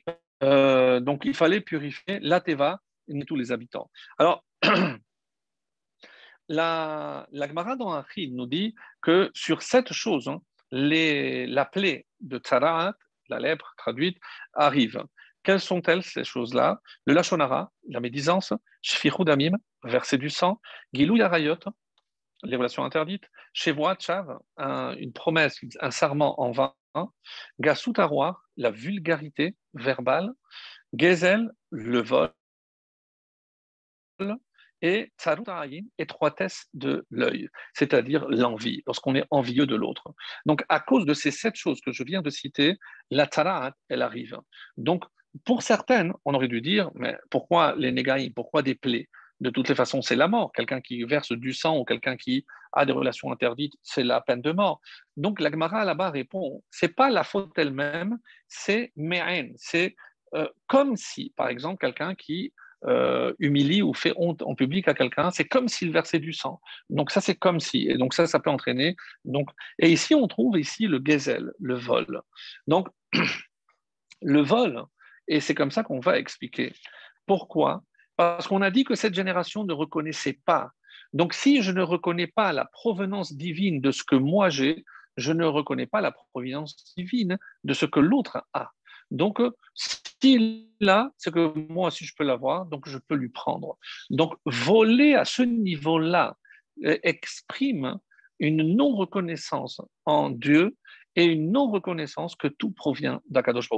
euh, 0.43 1.01
donc, 1.01 1.25
il 1.25 1.35
fallait 1.35 1.61
purifier 1.61 2.19
la 2.21 2.41
Teva 2.41 2.81
et 3.09 3.25
tous 3.25 3.37
les 3.37 3.53
habitants. 3.53 3.91
Alors, 4.19 4.45
la, 6.49 7.27
la 7.31 7.49
Gemara 7.49 7.77
dans 7.77 7.93
Achid 7.93 8.35
nous 8.35 8.47
dit 8.47 8.75
que 9.01 9.31
sur 9.35 9.63
cette 9.63 9.93
chose, 9.93 10.29
hein, 10.29 10.43
les, 10.71 11.47
la 11.47 11.65
plaie 11.65 12.07
de 12.21 12.39
Tsarat, 12.39 12.95
la 13.29 13.39
lèpre 13.39 13.75
traduite, 13.77 14.19
arrive. 14.53 15.05
Quelles 15.43 15.61
sont-elles 15.61 16.03
ces 16.03 16.25
choses-là? 16.25 16.81
Le 17.05 17.15
Lachonara, 17.15 17.73
la 17.89 18.01
médisance, 18.01 18.53
Shfirudamim, 18.83 19.57
verser 19.85 20.19
du 20.19 20.31
sang, 20.31 20.61
Gilou 20.93 21.17
Yarayot, 21.17 21.59
les 22.43 22.57
relations 22.57 22.85
interdites, 22.85 23.31
Tchav, 23.55 24.39
une 24.59 25.13
promesse, 25.13 25.61
un 25.81 25.91
serment 25.91 26.41
en 26.41 26.51
vain, 26.51 26.75
Gasutaroir, 27.61 28.43
la 28.57 28.71
vulgarité 28.71 29.57
verbale, 29.75 30.33
Gezel, 30.93 31.51
le 31.71 32.01
vol, 32.01 32.33
et 34.83 35.13
tsarutayin, 35.19 35.85
étroitesse 35.99 36.67
de 36.75 37.07
l'œil, 37.11 37.49
c'est-à-dire 37.75 38.27
l'envie, 38.29 38.83
lorsqu'on 38.87 39.15
est 39.15 39.25
envieux 39.31 39.67
de 39.67 39.77
l'autre. 39.77 40.15
Donc, 40.45 40.65
à 40.69 40.81
cause 40.81 41.07
de 41.07 41.15
ces 41.15 41.31
sept 41.31 41.57
choses 41.57 41.81
que 41.81 41.93
je 41.93 42.03
viens 42.03 42.23
de 42.23 42.31
citer, 42.31 42.77
la 43.11 43.27
tarat, 43.27 43.73
elle 43.89 44.03
arrive. 44.03 44.39
Donc, 44.77 45.05
pour 45.45 45.63
certaines, 45.63 46.13
on 46.25 46.35
aurait 46.35 46.49
dû 46.49 46.61
dire, 46.61 46.91
mais 46.95 47.17
pourquoi 47.31 47.75
les 47.77 47.93
négaïs, 47.93 48.33
pourquoi 48.35 48.63
des 48.63 48.75
plaies? 48.75 49.09
De 49.41 49.51
toutes 49.51 49.69
les 49.69 49.75
façons, 49.75 50.01
c'est 50.01 50.17
la 50.17 50.29
mort. 50.29 50.51
Quelqu'un 50.53 50.81
qui 50.81 51.05
verse 51.05 51.33
du 51.33 51.53
sang 51.53 51.77
ou 51.77 51.85
quelqu'un 51.85 52.17
qui 52.17 52.47
a 52.73 52.87
des 52.87 52.93
relations 52.93 53.31
interdites, 53.31 53.75
c'est 53.83 54.03
la 54.03 54.23
peine 54.23 54.41
de 54.41 54.51
mort. 54.51 54.81
Donc 55.19 55.41
la 55.41 55.51
Gemara 55.51 55.85
là-bas 55.85 56.09
répond, 56.09 56.63
c'est 56.71 56.95
pas 56.95 57.11
la 57.11 57.23
faute 57.23 57.51
elle-même, 57.59 58.19
c'est 58.49 58.93
me'en. 58.97 59.53
C'est 59.57 59.95
euh, 60.35 60.49
comme 60.69 60.97
si, 60.97 61.35
par 61.37 61.49
exemple, 61.49 61.79
quelqu'un 61.79 62.15
qui 62.15 62.55
euh, 62.87 63.33
humilie 63.39 63.83
ou 63.83 63.95
fait 63.95 64.13
honte 64.17 64.43
en 64.43 64.55
public 64.55 64.87
à 64.89 64.95
quelqu'un, 64.95 65.31
c'est 65.31 65.47
comme 65.47 65.69
s'il 65.69 65.91
versait 65.93 66.19
du 66.19 66.33
sang. 66.33 66.61
Donc 66.91 67.11
ça, 67.11 67.21
c'est 67.21 67.35
comme 67.35 67.61
si. 67.61 67.89
Et 67.89 67.97
donc 67.97 68.15
ça, 68.15 68.27
ça 68.27 68.39
peut 68.39 68.51
entraîner. 68.51 68.97
Donc, 69.25 69.51
et 69.79 69.91
ici, 69.91 70.15
on 70.15 70.27
trouve 70.29 70.59
ici 70.59 70.87
le 70.87 71.01
gezel, 71.05 71.53
le 71.59 71.75
vol. 71.75 72.23
Donc 72.67 72.89
le 74.23 74.41
vol, 74.41 74.85
et 75.29 75.41
c'est 75.41 75.55
comme 75.55 75.71
ça 75.71 75.83
qu'on 75.83 76.01
va 76.01 76.19
expliquer. 76.19 76.73
Pourquoi 77.27 77.83
Parce 78.17 78.47
qu'on 78.47 78.63
a 78.63 78.71
dit 78.71 78.85
que 78.85 78.95
cette 78.95 79.15
génération 79.15 79.65
ne 79.65 79.73
reconnaissait 79.73 80.39
pas. 80.45 80.71
Donc 81.13 81.35
si 81.35 81.63
je 81.63 81.73
ne 81.73 81.83
reconnais 81.83 82.27
pas 82.27 82.53
la 82.53 82.67
provenance 82.67 83.33
divine 83.33 83.81
de 83.81 83.91
ce 83.91 84.05
que 84.05 84.17
moi 84.17 84.49
j'ai, 84.49 84.85
je 85.17 85.33
ne 85.33 85.45
reconnais 85.45 85.87
pas 85.87 86.01
la 86.01 86.13
provenance 86.13 86.77
divine 86.97 87.39
de 87.65 87.73
ce 87.73 87.87
que 87.87 88.01
l'autre 88.01 88.45
a. 88.53 88.71
Donc, 89.11 89.41
s'il 89.75 90.69
a, 90.87 91.11
c'est 91.17 91.33
que 91.33 91.53
moi 91.71 91.89
aussi 91.89 92.05
je 92.05 92.15
peux 92.17 92.25
l'avoir, 92.25 92.67
donc 92.67 92.89
je 92.89 92.99
peux 92.99 93.15
lui 93.15 93.29
prendre. 93.29 93.79
Donc, 94.11 94.35
voler 94.45 95.15
à 95.15 95.25
ce 95.25 95.43
niveau-là 95.43 96.37
euh, 96.85 96.99
exprime 97.03 97.99
une 98.39 98.77
non-reconnaissance 98.77 99.81
en 100.05 100.31
Dieu 100.31 100.77
et 101.17 101.25
une 101.25 101.51
non-reconnaissance 101.51 102.37
que 102.37 102.49
tout 102.49 102.71
provient 102.71 103.23
d'Akadosh 103.31 103.71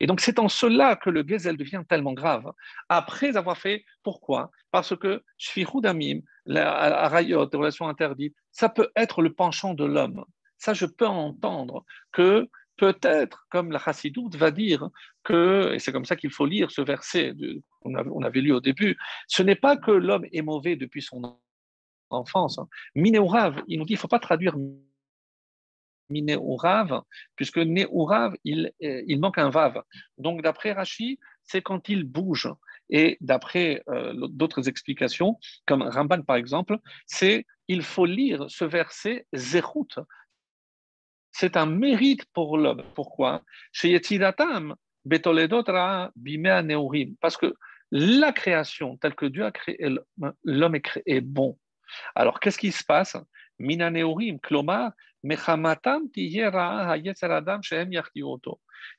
Et 0.00 0.06
donc 0.08 0.20
c'est 0.20 0.40
en 0.40 0.48
cela 0.48 0.96
que 0.96 1.08
le 1.08 1.24
Gezel 1.26 1.56
devient 1.56 1.82
tellement 1.88 2.12
grave. 2.12 2.52
Après 2.88 3.36
avoir 3.36 3.56
fait, 3.56 3.84
pourquoi? 4.02 4.50
Parce 4.72 4.96
que 4.96 5.22
Shfirudamim, 5.38 6.20
la 6.46 7.08
rayot, 7.08 7.48
les 7.50 7.58
relations 7.58 7.88
interdites, 7.88 8.34
ça 8.50 8.68
peut 8.68 8.90
être 8.96 9.22
le 9.22 9.32
penchant 9.32 9.74
de 9.74 9.84
l'homme. 9.84 10.24
Ça, 10.58 10.74
je 10.74 10.86
peux 10.86 11.06
entendre 11.06 11.84
que 12.10 12.48
peut-être, 12.76 13.46
comme 13.50 13.70
la 13.70 13.78
Chassidoute 13.78 14.36
va 14.36 14.50
dire, 14.50 14.88
que, 15.22 15.72
et 15.74 15.78
c'est 15.78 15.92
comme 15.92 16.04
ça 16.04 16.16
qu'il 16.16 16.30
faut 16.30 16.46
lire 16.46 16.70
ce 16.70 16.82
verset 16.82 17.34
qu'on 17.80 18.22
avait 18.22 18.40
lu 18.40 18.52
au 18.52 18.60
début, 18.60 18.96
ce 19.28 19.42
n'est 19.42 19.54
pas 19.56 19.76
que 19.76 19.90
l'homme 19.90 20.26
est 20.32 20.42
mauvais 20.42 20.76
depuis 20.76 21.02
son 21.02 21.38
enfance. 22.10 22.58
Hein. 22.58 22.68
Minéourav, 22.94 23.62
il 23.68 23.78
nous 23.78 23.84
dit, 23.84 23.94
il 23.94 23.96
ne 23.96 24.00
faut 24.00 24.08
pas 24.08 24.18
traduire 24.18 24.56
Minéourav, 26.10 27.02
puisque 27.36 27.58
Néourav, 27.58 28.34
il, 28.44 28.72
euh, 28.82 29.02
il 29.06 29.20
manque 29.20 29.38
un 29.38 29.50
vav. 29.50 29.82
Donc, 30.18 30.42
d'après 30.42 30.72
Rashi, 30.72 31.18
c'est 31.42 31.62
quand 31.62 31.88
il 31.88 32.04
bouge. 32.04 32.48
Et 32.90 33.16
d'après 33.20 33.82
euh, 33.88 34.12
d'autres 34.28 34.68
explications, 34.68 35.38
comme 35.66 35.82
Ramban 35.82 36.22
par 36.22 36.36
exemple, 36.36 36.78
c'est 37.06 37.46
il 37.68 37.82
faut 37.82 38.04
lire 38.04 38.44
ce 38.48 38.64
verset 38.66 39.26
Zerut. 39.34 39.98
C'est 41.36 41.56
un 41.56 41.66
mérite 41.66 42.24
pour 42.26 42.56
l'homme. 42.56 42.84
Pourquoi? 42.94 43.42
Parce 47.20 47.36
que 47.36 47.54
la 47.90 48.32
création, 48.32 48.96
telle 48.98 49.14
que 49.16 49.26
Dieu 49.26 49.44
a 49.44 49.50
créé 49.50 49.88
l'homme, 50.44 50.78
est 51.06 51.20
bon. 51.20 51.58
Alors, 52.14 52.38
qu'est-ce 52.38 52.58
qui 52.58 52.70
se 52.70 52.84
passe? 52.84 53.16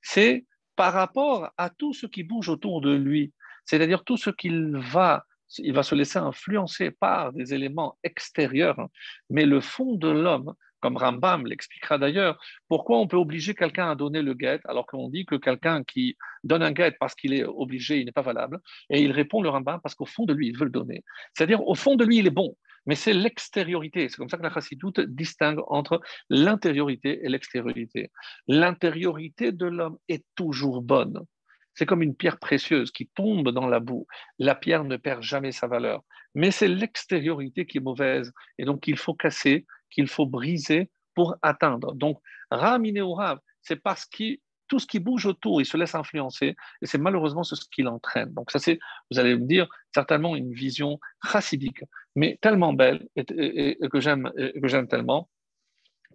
C'est 0.02 0.46
par 0.76 0.94
rapport 0.94 1.50
à 1.58 1.70
tout 1.70 1.94
ce 1.94 2.06
qui 2.06 2.24
bouge 2.24 2.50
autour 2.50 2.82
de 2.82 2.94
lui, 2.94 3.34
c'est-à-dire 3.64 4.04
tout 4.04 4.18
ce 4.18 4.30
qu'il 4.30 4.76
va, 4.76 5.26
il 5.60 5.74
va 5.74 5.84
se 5.84 5.96
laisser 5.96 6.20
influencer 6.20 6.92
par 6.92 7.32
des 7.32 7.54
éléments 7.54 7.98
extérieurs, 8.04 8.90
mais 9.30 9.46
le 9.46 9.62
fond 9.62 9.96
de 9.96 10.10
l'homme, 10.10 10.54
comme 10.80 10.98
Rambam 10.98 11.46
l'expliquera 11.46 11.98
d'ailleurs, 11.98 12.38
pourquoi 12.68 13.00
on 13.00 13.08
peut 13.08 13.18
obliger 13.18 13.54
quelqu'un 13.54 13.90
à 13.90 13.96
donner 13.96 14.22
le 14.22 14.34
guet 14.34 14.60
alors 14.66 14.86
qu'on 14.86 15.10
dit 15.10 15.26
que 15.26 15.36
quelqu'un 15.36 15.84
qui 15.84 16.18
donne 16.44 16.64
un 16.64 16.72
guet 16.72 16.96
parce 17.00 17.16
qu'il 17.16 17.34
est 17.34 17.44
obligé, 17.44 18.00
il 18.00 18.06
n'est 18.06 18.12
pas 18.12 18.22
valable, 18.22 18.60
et 18.90 19.02
il 19.02 19.12
répond 19.12 19.42
le 19.42 19.50
Rambam 19.50 19.80
parce 19.82 19.96
qu'au 19.96 20.06
fond 20.06 20.26
de 20.26 20.34
lui, 20.34 20.48
il 20.48 20.58
veut 20.58 20.66
le 20.66 20.72
donner. 20.72 21.04
C'est-à-dire, 21.34 21.66
au 21.68 21.76
fond 21.76 21.96
de 21.96 22.06
lui, 22.06 22.18
il 22.18 22.28
est 22.28 22.32
bon, 22.32 22.56
mais 22.86 22.96
c'est 22.96 23.14
l'extériorité. 23.14 24.10
C'est 24.10 24.18
comme 24.18 24.30
ça 24.30 24.38
que 24.38 24.44
la 24.44 24.54
chassidoute 24.54 25.00
distingue 25.00 25.62
entre 25.68 26.02
l'intériorité 26.30 27.26
et 27.26 27.30
l'extériorité. 27.30 28.12
L'intériorité 28.48 29.52
de 29.52 29.66
l'homme 29.66 29.98
est 30.08 30.24
toujours 30.36 30.82
bonne. 30.82 31.26
C'est 31.74 31.86
comme 31.86 32.02
une 32.02 32.16
pierre 32.16 32.40
précieuse 32.40 32.92
qui 32.92 33.08
tombe 33.08 33.50
dans 33.50 33.68
la 33.68 33.82
boue. 33.82 34.08
La 34.40 34.56
pierre 34.56 34.86
ne 34.86 34.96
perd 34.96 35.22
jamais 35.22 35.52
sa 35.52 35.68
valeur. 35.68 36.04
Mais 36.34 36.52
c'est 36.52 36.70
l'extériorité 36.70 37.66
qui 37.66 37.80
est 37.80 37.82
mauvaise 37.82 38.32
et 38.58 38.66
donc 38.66 38.82
qu'il 38.82 38.98
faut 38.98 39.14
casser, 39.14 39.66
qu'il 39.90 40.08
faut 40.08 40.26
briser 40.26 40.90
pour 41.14 41.36
atteindre. 41.42 41.94
Donc, 41.94 42.20
Ramine 42.52 43.02
ou 43.02 43.14
Rav, 43.14 43.40
c'est 43.62 43.78
parce 43.78 44.06
que 44.06 44.38
tout 44.68 44.80
ce 44.80 44.88
qui 44.88 45.00
bouge 45.00 45.26
autour, 45.26 45.62
il 45.62 45.66
se 45.66 45.78
laisse 45.78 45.96
influencer, 45.96 46.56
et 46.82 46.86
c'est 46.86 46.98
malheureusement 46.98 47.44
ce 47.44 47.56
qui 47.72 47.84
l'entraîne. 47.84 48.34
Donc 48.34 48.52
ça, 48.52 48.60
c'est, 48.60 48.80
vous 49.12 49.20
allez 49.20 49.36
me 49.36 49.46
dire, 49.46 49.68
certainement 49.94 50.36
une 50.36 50.54
vision 50.54 51.00
chassidique, 51.24 51.84
mais 52.16 52.40
tellement 52.42 52.74
belle 52.74 53.08
et, 53.16 53.78
que 53.92 54.00
j'aime, 54.00 54.32
que 54.36 54.68
j'aime 54.68 54.88
tellement, 54.88 55.30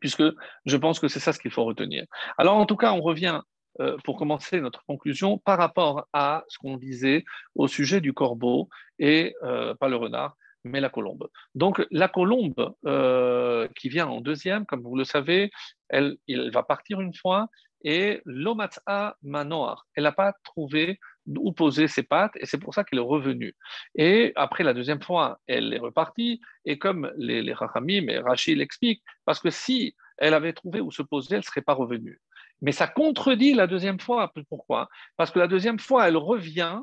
puisque 0.01 0.25
je 0.66 0.77
pense 0.77 0.99
que 0.99 1.09
c'est 1.09 1.21
ça 1.21 1.33
ce 1.33 1.39
qu'il 1.39 1.51
faut 1.51 1.64
retenir. 1.64 2.05
Alors 2.39 2.57
en 2.57 2.66
tout 2.66 2.77
cas, 2.77 2.93
on 2.93 3.01
revient 3.01 3.41
euh, 3.81 3.97
pour 4.05 4.16
commencer 4.16 4.61
notre 4.61 4.85
conclusion 4.85 5.39
par 5.39 5.59
rapport 5.59 6.09
à 6.12 6.45
ce 6.49 6.59
qu'on 6.59 6.77
disait 6.77 7.25
au 7.55 7.68
sujet 7.68 8.01
du 8.01 8.12
corbeau 8.12 8.68
et 8.99 9.35
euh, 9.45 9.75
pas 9.77 9.89
le 9.89 9.97
renard 9.97 10.37
mais 10.65 10.81
la 10.81 10.91
colombe. 10.91 11.29
Donc 11.55 11.85
la 11.91 12.09
colombe 12.09 12.75
euh, 12.87 13.69
qui 13.77 13.89
vient 13.89 14.09
en 14.09 14.21
deuxième, 14.21 14.67
comme 14.67 14.83
vous 14.83 14.97
le 14.97 15.05
savez, 15.05 15.51
elle, 15.89 16.17
elle 16.29 16.51
va 16.51 16.63
partir 16.63 17.01
une 17.01 17.15
fois 17.15 17.49
et 17.83 18.21
l'omatsa 18.27 19.17
manoar, 19.23 19.87
elle 19.95 20.05
n'a 20.05 20.13
pas 20.13 20.35
trouvé 20.45 20.99
où 21.27 21.53
poser 21.53 21.87
ses 21.87 22.03
pattes 22.03 22.33
et 22.37 22.47
c'est 22.47 22.59
pour 22.59 22.75
ça 22.75 22.85
qu'elle 22.85 22.99
est 22.99 23.03
revenue. 23.03 23.55
Et 23.95 24.33
après 24.37 24.65
la 24.65 24.75
deuxième 24.75 25.03
fois, 25.03 25.41
elle 25.47 25.73
est 25.73 25.79
repartie 25.79 26.41
et 26.65 26.79
comme 26.79 27.11
les, 27.17 27.43
les 27.43 27.53
Rachamim 27.53 28.09
et 28.09 28.19
Rachid 28.19 28.59
l'expliquent, 28.59 29.03
parce 29.25 29.41
que 29.41 29.51
si 29.51 29.95
elle 30.19 30.35
avait 30.35 30.53
trouvé 30.53 30.81
où 30.81 30.91
se 30.91 31.03
poser, 31.03 31.35
elle 31.35 31.41
ne 31.41 31.45
serait 31.45 31.63
pas 31.63 31.73
revenue. 31.73 32.21
Mais 32.63 32.73
ça 32.73 32.87
contredit 32.87 33.55
la 33.55 33.67
deuxième 33.67 33.99
fois. 33.99 34.33
Pourquoi? 34.49 34.89
Parce 35.17 35.31
que 35.31 35.39
la 35.39 35.49
deuxième 35.49 35.79
fois, 35.79 36.07
elle 36.07 36.19
revient 36.19 36.81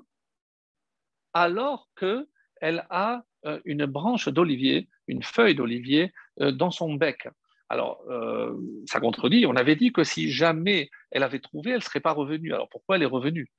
alors 1.34 1.88
qu'elle 1.96 2.88
a 2.90 3.14
euh, 3.16 3.22
une 3.66 3.86
branche 3.86 4.28
d'olivier, 4.30 4.88
une 5.08 5.24
feuille 5.24 5.56
d'olivier 5.56 6.14
euh, 6.42 6.52
dans 6.52 6.72
son 6.72 6.94
bec. 6.94 7.28
Alors, 7.70 8.02
euh, 8.10 8.56
ça 8.86 9.00
contredit. 9.00 9.46
On 9.46 9.56
avait 9.56 9.76
dit 9.76 9.92
que 9.92 10.04
si 10.04 10.32
jamais 10.32 10.90
elle 11.12 11.24
avait 11.24 11.40
trouvé, 11.40 11.72
elle 11.72 11.78
ne 11.78 11.82
serait 11.82 12.00
pas 12.00 12.14
revenue. 12.14 12.54
Alors, 12.54 12.70
pourquoi 12.70 12.96
elle 12.96 13.04
est 13.04 13.06
revenue? 13.06 13.50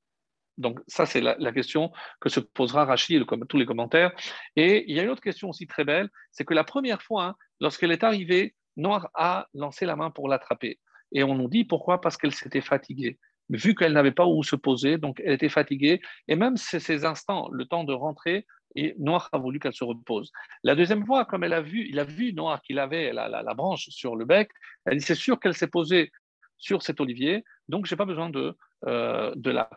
Donc, 0.57 0.81
ça, 0.89 1.07
c'est 1.07 1.21
la, 1.21 1.53
question 1.53 1.93
que 2.21 2.29
se 2.29 2.41
posera 2.41 2.85
Rachid 2.85 3.23
et 3.23 3.47
tous 3.49 3.59
les 3.59 3.67
commentaires. 3.67 4.13
Et 4.57 4.85
il 4.89 4.97
y 4.97 5.01
a 5.01 5.05
une 5.05 5.11
autre 5.11 5.23
question 5.23 5.51
aussi 5.51 5.67
très 5.67 5.85
belle, 5.85 6.09
c'est 6.33 6.45
que 6.45 6.55
la 6.55 6.65
première 6.65 7.01
fois, 7.01 7.25
hein, 7.27 7.35
lorsqu'elle 7.61 7.93
est 7.93 8.03
arrivée, 8.03 8.55
Noir 8.77 9.09
a 9.15 9.49
lancé 9.55 9.87
la 9.87 9.95
main 9.95 10.11
pour 10.11 10.29
l'attraper. 10.29 10.79
Et 11.13 11.23
on 11.23 11.35
nous 11.35 11.49
dit 11.49 11.65
pourquoi? 11.65 12.01
Parce 12.01 12.17
qu'elle 12.17 12.33
s'était 12.33 12.61
fatiguée. 12.61 13.19
Vu 13.51 13.75
qu'elle 13.75 13.93
n'avait 13.93 14.13
pas 14.13 14.27
où 14.27 14.43
se 14.43 14.57
poser, 14.57 14.99
donc 14.99 15.21
elle 15.25 15.33
était 15.33 15.49
fatiguée. 15.49 16.01
Et 16.27 16.35
même 16.35 16.57
ces 16.57 17.05
instants, 17.05 17.49
le 17.53 17.65
temps 17.65 17.85
de 17.85 17.93
rentrer, 17.93 18.47
et 18.75 18.95
Noir 18.99 19.29
a 19.33 19.39
voulu 19.39 19.59
qu'elle 19.59 19.75
se 19.75 19.85
repose. 19.85 20.31
La 20.63 20.75
deuxième 20.75 21.05
fois, 21.05 21.25
comme 21.25 21.45
elle 21.45 21.53
a 21.53 21.61
vu, 21.61 21.87
il 21.89 21.99
a 21.99 22.05
vu 22.05 22.33
Noir 22.33 22.63
qu'il 22.63 22.79
avait 22.79 23.13
la, 23.13 23.55
branche 23.55 23.89
sur 23.89 24.17
le 24.17 24.25
bec, 24.25 24.51
elle 24.85 24.99
dit 24.99 25.05
c'est 25.05 25.15
sûr 25.15 25.41
qu'elle 25.41 25.55
s'est 25.55 25.69
posée 25.69 26.11
sur 26.57 26.83
cet 26.83 27.01
olivier, 27.01 27.45
donc 27.69 27.87
je 27.87 27.95
n'ai 27.95 27.97
pas 27.97 28.05
besoin 28.05 28.31
de, 28.31 28.57
euh, 28.87 29.33
de 29.37 29.51
la 29.51 29.71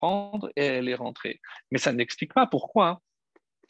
prendre 0.00 0.50
et 0.56 0.64
elle 0.64 0.88
est 0.88 0.94
rentrée. 0.94 1.40
Mais 1.70 1.78
ça 1.78 1.92
n'explique 1.92 2.32
pas 2.32 2.46
pourquoi 2.46 3.00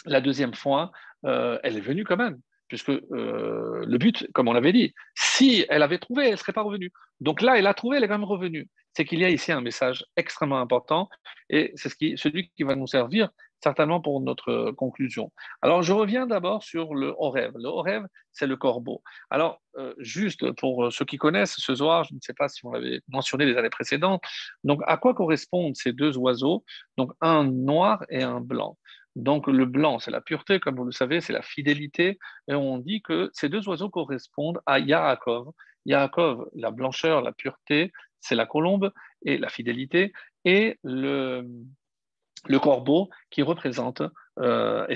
la 0.07 0.21
deuxième 0.21 0.55
fois, 0.55 0.93
euh, 1.27 1.59
elle 1.63 1.77
est 1.77 1.81
venue 1.81 2.05
quand 2.05 2.17
même, 2.17 2.41
puisque 2.69 2.91
euh, 2.91 3.85
le 3.87 3.99
but, 3.99 4.27
comme 4.33 4.49
on 4.49 4.53
l'avait 4.53 4.73
dit, 4.73 4.95
si 5.15 5.65
elle 5.69 5.83
avait 5.83 5.99
trouvé, 5.99 6.27
elle 6.27 6.33
ne 6.33 6.37
serait 6.37 6.53
pas 6.53 6.63
revenue. 6.63 6.91
Donc 7.21 7.43
là, 7.43 7.59
elle 7.59 7.67
a 7.67 7.75
trouvé, 7.75 7.97
elle 7.97 8.05
est 8.05 8.09
quand 8.09 8.19
même 8.19 8.25
revenue. 8.25 8.69
C'est 8.95 9.05
qu'il 9.05 9.21
y 9.21 9.25
a 9.25 9.31
ici 9.31 9.53
un 9.53 9.61
message 9.61 10.05
extrêmement 10.17 10.61
important 10.61 11.09
et 11.49 11.73
c'est 11.77 11.89
ce 11.89 11.95
qui, 11.95 12.19
celui 12.19 12.51
qui 12.51 12.63
va 12.63 12.75
nous 12.75 12.87
servir 12.87 13.31
certainement 13.63 14.01
pour 14.01 14.21
notre 14.21 14.51
euh, 14.51 14.73
conclusion. 14.73 15.33
Alors, 15.61 15.83
je 15.83 15.93
reviens 15.93 16.27
d'abord 16.27 16.63
sur 16.63 16.95
le 16.95 17.15
Horev. 17.19 17.53
Le 17.55 17.69
Horev, 17.69 18.07
c'est 18.33 18.47
le 18.47 18.57
corbeau. 18.57 19.03
Alors, 19.31 19.63
euh, 19.77 19.95
juste 19.99 20.53
pour 20.53 20.87
euh, 20.87 20.91
ceux 20.91 21.05
qui 21.05 21.19
connaissent 21.19 21.57
ce 21.57 21.75
soir, 21.75 22.05
je 22.05 22.15
ne 22.15 22.21
sais 22.21 22.35
pas 22.35 22.49
si 22.49 22.65
on 22.67 22.73
l'avait 22.73 23.01
mentionné 23.09 23.45
les 23.47 23.57
années 23.57 23.71
précédentes, 23.71 24.23
donc 24.65 24.81
à 24.87 24.97
quoi 24.97 25.15
correspondent 25.15 25.77
ces 25.77 25.93
deux 25.93 26.17
oiseaux? 26.17 26.65
Donc, 26.97 27.13
un 27.21 27.45
noir 27.45 28.05
et 28.09 28.23
un 28.23 28.41
blanc. 28.41 28.77
Donc 29.15 29.47
le 29.47 29.67
blanc, 29.67 29.99
c'est 29.99 30.11
la 30.11 30.23
pureté, 30.23 30.59
comme 30.59 30.77
vous 30.77 30.87
le 30.87 30.93
savez, 30.93 31.21
c'est 31.21 31.35
la 31.35 31.43
fidélité. 31.43 32.19
Et 32.49 32.55
on 32.55 32.79
dit 32.79 33.03
que 33.03 33.31
ces 33.35 33.51
deux 33.51 33.69
oiseaux 33.69 33.91
correspondent 33.91 34.61
à 34.65 34.79
Yaakov. 34.79 35.53
Yaakov, 35.85 36.49
la 36.55 36.71
blancheur, 36.71 37.21
la 37.21 37.33
pureté, 37.33 37.93
c'est 38.21 38.35
la 38.35 38.47
colombe 38.47 38.91
et 39.27 39.37
la 39.37 39.51
fidélité. 39.51 40.15
Et 40.47 40.79
le, 40.83 41.47
le 42.47 42.59
corbeau 42.59 43.11
qui 43.31 43.43
représente 43.43 44.03
euh. 44.39 44.87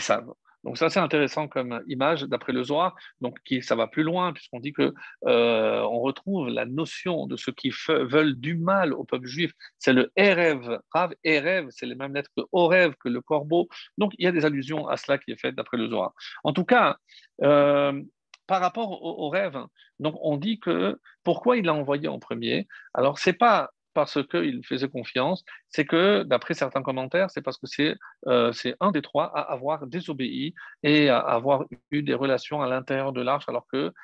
Donc 0.65 0.79
ça 0.79 0.91
c'est 0.91 0.99
intéressant 0.99 1.47
comme 1.47 1.81
image 1.87 2.25
d'après 2.25 2.53
le 2.53 2.65
Zohar, 2.65 2.97
donc 3.21 3.39
qui, 3.45 3.63
ça 3.63 3.77
va 3.77 3.87
plus 3.87 4.03
loin 4.03 4.33
puisqu'on 4.33 4.59
dit 4.59 4.73
que 4.73 4.93
euh, 5.27 5.81
on 5.83 6.01
retrouve 6.01 6.49
la 6.49 6.65
notion 6.67 7.29
de 7.29 7.37
ceux 7.37 7.53
qui 7.53 7.73
veulent 7.89 8.35
du 8.35 8.57
mal 8.57 8.93
au 8.93 9.05
peuple 9.05 9.29
juif, 9.29 9.53
c'est 9.79 9.93
le 9.93 10.11
Erev, 10.17 10.81
Rav 10.91 11.15
Erev, 11.23 11.69
c'est 11.71 11.87
les 11.87 11.95
mêmes 11.95 12.15
lettres 12.15 12.33
que 12.37 12.43
Orev, 12.51 12.95
que 12.99 13.09
le 13.09 13.21
corbeau. 13.21 13.69
Donc 13.97 14.13
il 14.19 14.25
y 14.25 14.27
a 14.27 14.33
des 14.33 14.45
allusions 14.45 14.89
à 14.89 14.97
cela 14.97 15.19
qui 15.19 15.31
est 15.31 15.41
fait 15.41 15.53
d'après 15.53 15.77
le 15.77 15.89
Zohar. 15.89 16.13
En 16.43 16.53
tout 16.53 16.65
cas, 16.65 16.97
euh, 17.43 18.03
par 18.49 18.61
rapport 18.61 18.91
au, 19.03 19.27
au, 19.27 19.29
rêve, 19.29 19.59
donc 20.01 20.17
on 20.21 20.37
dit 20.37 20.59
que 20.59 20.99
pourquoi 21.23 21.59
il 21.59 21.67
l'a 21.67 21.75
envoyé 21.75 22.09
en 22.09 22.19
premier? 22.19 22.67
Alors 22.93 23.21
c'est 23.21 23.33
pas 23.33 23.71
parce 23.97 24.19
qu'il 24.29 24.61
faisait 24.63 24.91
confiance, 24.91 25.43
c'est 25.71 25.87
que, 25.87 26.23
d'après 26.23 26.53
certains 26.53 26.83
commentaires, 26.83 27.31
c'est 27.31 27.41
parce 27.41 27.57
que 27.57 27.67
c'est 27.67 27.95
euh, 28.27 28.53
un 28.81 28.91
des 28.91 29.01
trois 29.01 29.27
à 29.35 29.41
avoir 29.41 29.87
désobéi 29.87 30.53
et 30.83 31.09
à 31.09 31.19
avoir 31.19 31.65
eu 31.91 32.03
des 32.03 32.13
relations 32.13 32.61
à 32.61 32.69
l'intérieur 32.69 33.15
de 33.15 33.23
l'arche, 33.23 33.49
alors 33.49 33.67
que 33.73 33.95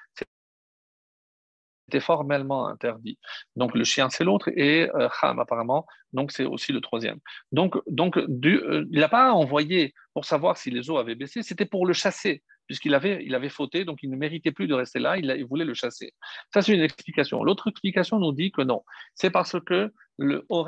c'était 1.86 2.00
formellement 2.00 2.68
interdit. 2.68 3.18
Donc 3.54 3.74
le 3.74 3.84
chien, 3.84 4.08
c'est 4.08 4.24
l'autre, 4.24 4.48
et 4.56 4.88
euh, 4.94 5.10
Ham, 5.20 5.38
apparemment, 5.40 5.84
donc 6.14 6.32
c'est 6.32 6.46
aussi 6.46 6.72
le 6.72 6.80
troisième. 6.80 7.18
Donc, 7.52 7.76
donc 7.86 8.16
euh, 8.16 8.86
il 8.90 8.98
n'a 8.98 9.10
pas 9.10 9.32
envoyé 9.32 9.92
pour 10.14 10.24
savoir 10.24 10.56
si 10.56 10.70
les 10.70 10.88
eaux 10.88 10.96
avaient 10.96 11.16
baissé, 11.16 11.42
c'était 11.42 11.66
pour 11.66 11.86
le 11.86 11.92
chasser 11.92 12.42
puisqu'il 12.72 12.94
avait, 12.94 13.22
il 13.22 13.34
avait 13.34 13.50
fauté, 13.50 13.84
donc 13.84 13.98
il 14.02 14.08
ne 14.08 14.16
méritait 14.16 14.50
plus 14.50 14.66
de 14.66 14.72
rester 14.72 14.98
là, 14.98 15.18
il, 15.18 15.44
voulait 15.44 15.66
le 15.66 15.74
chasser. 15.74 16.14
Ça, 16.54 16.62
c'est 16.62 16.72
une 16.72 16.80
explication. 16.80 17.44
L'autre 17.44 17.68
explication 17.68 18.18
nous 18.18 18.32
dit 18.32 18.50
que 18.50 18.62
non. 18.62 18.82
C'est 19.14 19.28
parce 19.28 19.60
que 19.60 19.92
le 20.16 20.46
haut 20.48 20.66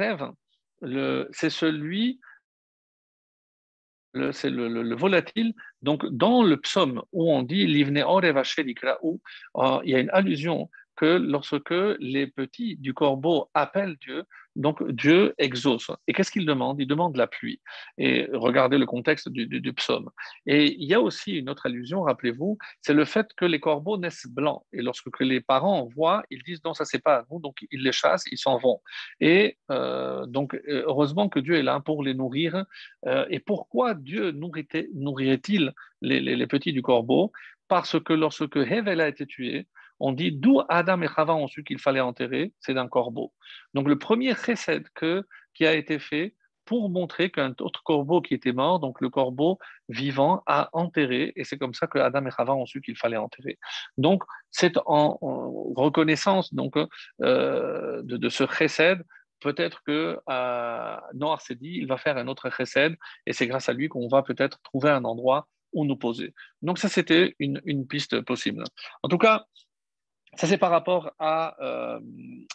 c'est 1.33 1.49
celui, 1.49 2.21
c'est 4.33 4.51
le, 4.51 4.95
volatile. 4.95 5.55
Donc, 5.81 6.05
dans 6.05 6.43
le 6.43 6.61
psaume 6.61 7.03
où 7.13 7.33
on 7.33 7.43
dit 7.43 7.63
euh, 7.63 7.69
il 9.85 9.91
y 9.91 9.95
a 9.95 9.99
une 9.99 10.11
allusion 10.11 10.69
que 10.97 11.07
lorsque 11.07 11.75
les 11.99 12.27
petits 12.27 12.77
du 12.77 12.95
corbeau 12.95 13.51
appellent 13.55 13.97
Dieu, 13.97 14.25
donc 14.57 14.87
Dieu 14.89 15.35
exauce. 15.39 15.91
Et 16.07 16.13
qu'est-ce 16.13 16.31
qu'il 16.31 16.47
demande? 16.47 16.81
Il 16.81 16.87
demande 16.87 17.17
la 17.17 17.27
pluie. 17.27 17.61
Et 17.99 18.29
regardez 18.33 18.79
le 18.79 18.87
contexte 18.87 19.29
du, 19.29 19.73
psaume. 19.73 20.11
Et 20.47 20.73
il 20.75 20.85
y 20.85 20.95
a 20.95 21.01
aussi 21.01 21.39
une 21.39 21.51
autre 21.51 21.67
allusion, 21.67 22.03
rappelez-vous, 22.03 22.59
c'est 22.81 22.95
le 22.95 23.05
fait 23.05 23.27
que 23.37 23.45
les 23.45 23.59
corbeaux 23.59 23.99
naissent 23.99 24.27
blancs. 24.29 24.63
Et 24.73 24.83
lorsque 24.83 25.21
les 25.21 25.41
parents 25.41 25.89
voient, 25.97 26.23
ils 26.31 26.43
disent 26.43 26.63
non, 26.65 26.75
ça 26.75 26.85
c'est 26.85 27.03
pas 27.03 27.17
à 27.19 27.25
nous, 27.31 27.41
donc 27.41 27.57
ils 27.71 27.83
les 27.83 27.93
chassent, 27.93 28.25
ils 28.31 28.39
s'en 28.39 28.59
vont. 28.59 28.81
Et 29.21 29.59
euh, 29.71 30.27
donc 30.27 30.57
heureusement 30.69 31.29
que 31.29 31.41
Dieu 31.41 31.57
est 31.57 31.63
là 31.63 31.81
pour 31.81 32.05
les 32.05 32.15
nourrir. 32.15 32.65
Euh, 33.07 33.27
et 33.31 33.41
pourquoi 33.41 33.95
Dieu 33.95 34.31
nourrirait-il 34.31 35.73
les, 36.01 36.21
les 36.21 36.47
petits 36.47 36.73
du 36.73 36.83
corbeau? 36.83 37.33
Parce 37.67 38.01
que 38.01 38.13
lorsque 38.13 38.57
Hevel 38.57 39.01
a 39.01 39.09
été 39.09 39.27
tué, 39.27 39.67
on 40.05 40.13
dit 40.13 40.33
d'où 40.33 40.61
Adam 40.69 41.01
et 41.01 41.09
Chava 41.09 41.35
ont 41.35 41.49
su 41.49 41.65
qu'il 41.65 41.79
fallait 41.79 42.01
enterrer, 42.01 42.53
c'est 42.61 42.75
d'un 42.75 42.89
corbeau. 42.89 43.33
Donc 43.73 43.89
le 43.89 43.99
premier 43.99 44.35
chesed 44.35 44.87
qui 45.55 45.67
a 45.67 45.73
été 45.73 45.99
fait 45.99 46.35
pour 46.67 46.91
montrer 46.91 47.31
qu'un 47.31 47.55
autre 47.61 47.83
corbeau 47.83 48.21
qui 48.21 48.35
était 48.35 48.53
mort, 48.53 48.81
donc 48.81 49.01
le 49.01 49.09
corbeau 49.09 49.59
vivant, 49.89 50.43
a 50.45 50.69
enterré, 50.75 51.33
et 51.37 51.45
c'est 51.45 51.57
comme 51.57 51.73
ça 51.73 51.87
que 51.87 51.99
Adam 51.99 52.27
et 52.27 52.31
Chava 52.37 52.55
ont 52.55 52.67
su 52.67 52.83
qu'il 52.83 52.99
fallait 52.99 53.17
enterrer. 53.17 53.59
Donc 53.97 54.25
c'est 54.51 54.77
en, 54.85 55.19
reconnaissance 55.75 56.53
donc 56.53 56.77
euh, 57.23 58.03
de, 58.03 58.29
ce 58.29 58.47
chesed 58.47 59.03
peut-être 59.41 59.83
que 59.87 60.19
euh, 60.29 60.97
Noir 61.15 61.41
s'est 61.41 61.55
dit, 61.55 61.77
il 61.81 61.87
va 61.87 61.97
faire 61.97 62.19
un 62.19 62.29
autre 62.29 62.51
chesed, 62.51 62.95
et 63.25 63.33
c'est 63.33 63.47
grâce 63.47 63.71
à 63.71 63.73
lui 63.73 63.89
qu'on 63.89 64.09
va 64.09 64.23
peut-être 64.23 64.61
trouver 64.65 64.91
un 64.91 65.05
endroit 65.05 65.49
où 65.73 65.87
nous 65.87 65.97
poser. 65.97 66.35
Donc 66.63 66.79
ça, 66.79 66.89
c'était 66.89 67.35
une, 67.39 67.61
une, 67.65 67.87
piste 67.87 68.21
possible. 68.21 68.63
En 69.03 69.09
tout 69.09 69.19
cas, 69.19 69.45
ça, 70.37 70.47
c'est 70.47 70.59
par 70.59 70.71
rapport 70.71 71.13
euh, 71.21 72.01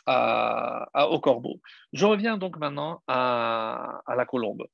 à, 0.06 1.10
au 1.10 1.20
corbeau. 1.20 1.60
Je 1.94 2.06
reviens 2.06 2.38
donc 2.38 2.58
maintenant 2.58 3.02
à, 3.08 4.02
la 4.08 4.26
colombe. 4.26 4.66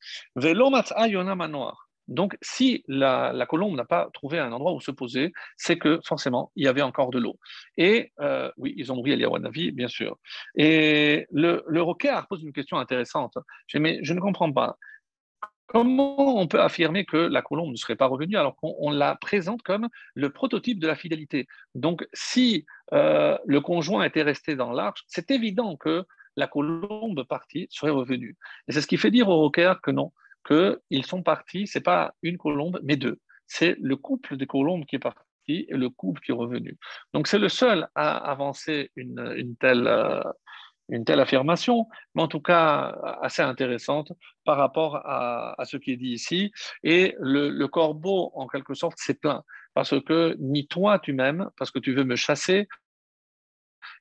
Donc, 2.07 2.37
si 2.41 2.83
la, 2.87 3.45
colombe 3.47 3.75
n'a 3.75 3.85
pas 3.85 4.09
trouvé 4.13 4.39
un 4.39 4.51
endroit 4.51 4.73
où 4.73 4.79
se 4.79 4.91
poser, 4.91 5.33
c'est 5.57 5.77
que 5.77 5.99
forcément, 6.05 6.51
il 6.55 6.65
y 6.65 6.67
avait 6.67 6.83
encore 6.83 7.09
de 7.09 7.19
l'eau. 7.19 7.39
Et 7.77 8.11
euh, 8.19 8.51
oui, 8.57 8.73
ils 8.77 8.91
ont 8.91 8.97
brillé 8.97 9.15
Eliawanavi, 9.15 9.71
bien 9.71 9.87
sûr. 9.87 10.17
Et 10.55 11.25
le, 11.31 11.63
le 11.67 12.27
pose 12.29 12.43
une 12.43 12.53
question 12.53 12.77
intéressante. 12.77 13.37
Mais 13.73 13.99
je 14.03 14.13
ne 14.13 14.19
comprends 14.19 14.51
pas. 14.51 14.77
Comment 15.67 16.39
on 16.39 16.47
peut 16.47 16.61
affirmer 16.61 17.05
que 17.05 17.17
la 17.17 17.41
colombe 17.41 17.71
ne 17.71 17.75
serait 17.75 17.95
pas 17.95 18.05
revenue 18.05 18.37
alors 18.37 18.55
qu'on 18.55 18.91
la 18.91 19.15
présente 19.15 19.63
comme 19.63 19.89
le 20.13 20.29
prototype 20.29 20.79
de 20.79 20.87
la 20.87 20.95
fidélité? 20.95 21.47
Donc, 21.73 22.07
si 22.13 22.65
euh, 22.93 23.37
le 23.45 23.61
conjoint 23.61 24.03
était 24.03 24.21
resté 24.21 24.55
dans 24.55 24.71
l'arche, 24.71 25.03
c'est 25.07 25.31
évident 25.31 25.75
que 25.75 26.05
la 26.35 26.47
colombe 26.47 27.23
partie 27.23 27.67
serait 27.71 27.91
revenue. 27.91 28.37
Et 28.67 28.73
c'est 28.73 28.81
ce 28.81 28.87
qui 28.87 28.97
fait 28.97 29.11
dire 29.11 29.29
aux 29.29 29.37
rockers 29.37 29.81
que 29.81 29.91
non, 29.91 30.11
qu'ils 30.45 31.05
sont 31.05 31.23
partis, 31.23 31.65
c'est 31.65 31.81
pas 31.81 32.13
une 32.21 32.37
colombe, 32.37 32.79
mais 32.83 32.95
deux. 32.95 33.19
C'est 33.47 33.75
le 33.81 33.95
couple 33.95 34.37
des 34.37 34.47
colombes 34.47 34.85
qui 34.85 34.97
est 34.97 34.99
parti 34.99 35.23
et 35.47 35.65
le 35.69 35.89
couple 35.89 36.21
qui 36.21 36.31
est 36.31 36.35
revenu. 36.35 36.77
Donc, 37.13 37.27
c'est 37.27 37.39
le 37.39 37.49
seul 37.49 37.87
à 37.95 38.17
avancer 38.17 38.91
une, 38.95 39.55
telle. 39.59 39.87
Euh, 39.87 40.21
une 40.89 41.05
telle 41.05 41.19
affirmation, 41.19 41.87
mais 42.13 42.21
en 42.21 42.27
tout 42.27 42.41
cas 42.41 43.17
assez 43.21 43.41
intéressante 43.41 44.11
par 44.43 44.57
rapport 44.57 44.97
à, 45.05 45.55
ce 45.65 45.77
qui 45.77 45.91
est 45.91 45.97
dit 45.97 46.11
ici. 46.11 46.51
Et 46.83 47.15
le, 47.19 47.65
corbeau, 47.67 48.31
en 48.35 48.47
quelque 48.47 48.73
sorte, 48.73 48.97
s'est 48.97 49.15
plaint, 49.15 49.43
parce 49.73 49.99
que 50.01 50.35
ni 50.39 50.67
toi 50.67 50.99
tu 50.99 51.13
m'aimes, 51.13 51.49
parce 51.57 51.71
que 51.71 51.79
tu 51.79 51.93
veux 51.93 52.03
me 52.03 52.15
chasser, 52.15 52.67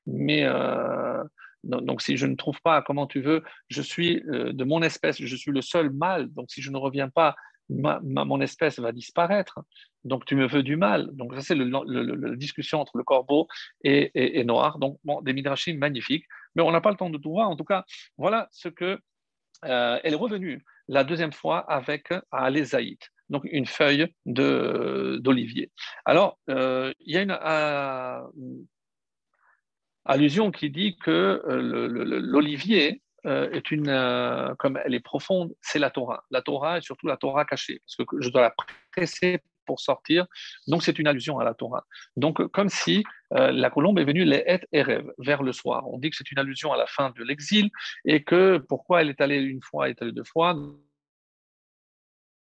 mais 0.07 0.45
euh, 0.45 1.23
donc 1.65 2.03
si 2.03 2.17
je 2.17 2.27
ne 2.27 2.35
trouve 2.35 2.61
pas 2.63 2.83
comment 2.83 3.07
tu 3.07 3.21
veux, 3.21 3.43
je 3.69 3.83
suis 3.83 4.23
euh, 4.29 4.53
de 4.53 4.65
mon 4.65 4.83
espèce, 4.83 5.21
je 5.21 5.37
suis 5.37 5.53
le 5.53 5.63
seul 5.63 5.91
mâle, 5.91 6.29
donc 6.33 6.51
si 6.51 6.61
je 6.61 6.71
ne 6.71 6.77
reviens 6.77 7.09
pas, 7.09 7.35
mon 7.71 8.43
espèce 8.43 8.79
va 8.79 8.93
disparaître. 8.93 9.61
Donc 10.05 10.27
tu 10.27 10.37
me 10.37 10.47
veux 10.47 10.63
du 10.63 10.77
mal. 10.77 11.09
Donc 11.15 11.35
ça 11.35 11.41
c'est 11.41 11.55
la 11.55 12.37
discussion 12.37 12.81
entre 12.81 12.99
le 12.99 13.05
corbeau 13.05 13.49
et, 13.83 14.11
et, 14.39 14.45
Noir. 14.45 14.79
Donc 14.79 14.99
bon, 15.05 15.23
des 15.23 15.33
midrashim 15.33 15.79
magnifiques 15.79 16.27
mais 16.55 16.63
on 16.63 16.71
n'a 16.71 16.81
pas 16.81 16.91
le 16.91 16.97
temps 16.97 17.11
de 17.11 17.19
tout 17.19 17.33
voir. 17.33 17.49
En 17.49 17.57
tout 17.57 17.65
cas, 17.65 17.85
voilà 18.17 18.49
ce 18.53 18.69
que 18.69 18.99
euh, 19.65 19.99
elle 20.03 20.13
est 20.13 20.17
revenue 20.17 20.65
la 20.89 21.05
deuxième 21.05 21.33
fois 21.33 21.59
avec 21.71 22.13
à 22.31 22.51
donc 23.31 23.43
une 23.45 23.67
feuille 23.67 24.13
d'olivier. 24.27 25.73
Alors, 26.05 26.39
euh, 26.51 26.93
il 27.01 27.15
y 27.15 27.17
a 27.17 27.23
une 27.23 27.39
euh, 27.43 28.21
allusion 30.05 30.51
qui 30.51 30.69
dit 30.69 30.99
que 30.99 31.41
l'olivier 31.47 33.01
est 33.25 33.71
une, 33.71 34.55
comme 34.59 34.79
elle 34.85 34.93
est 34.93 35.01
profonde, 35.01 35.55
c'est 35.63 35.79
la 35.79 35.89
Torah. 35.89 36.25
La 36.31 36.43
Torah 36.43 36.77
et 36.77 36.83
surtout 36.83 37.07
la 37.07 37.17
Torah 37.17 37.47
cachée, 37.47 37.81
parce 37.87 37.97
que 37.97 38.21
je 38.21 38.29
dois 38.29 38.43
la 38.43 38.55
presser 38.93 39.41
pour 39.65 39.81
sortir. 39.81 40.27
Donc, 40.67 40.83
c'est 40.83 40.99
une 40.99 41.07
allusion 41.07 41.39
à 41.39 41.45
la 41.45 41.55
Torah. 41.55 41.85
Donc, 42.17 42.47
comme 42.49 42.69
si 42.69 43.05
euh, 43.33 43.51
la 43.51 43.71
colombe 43.71 43.99
est 43.99 44.05
venue 44.05 44.25
les 44.25 44.45
et 44.73 44.83
rêve 44.83 45.11
vers 45.19 45.43
le 45.43 45.53
soir. 45.53 45.89
On 45.89 45.99
dit 45.99 46.11
que 46.11 46.17
c'est 46.17 46.31
une 46.31 46.39
allusion 46.39 46.73
à 46.73 46.77
la 46.77 46.87
fin 46.87 47.11
de 47.11 47.25
l'exil 47.25 47.71
et 48.05 48.23
que 48.23 48.59
pourquoi 48.59 49.01
elle 49.01 49.09
est 49.09 49.21
allée 49.21 49.39
une 49.39 49.63
fois, 49.63 49.87
elle 49.87 49.93
est 49.93 50.03
allée 50.03 50.13
deux 50.13 50.25
fois 50.25 50.57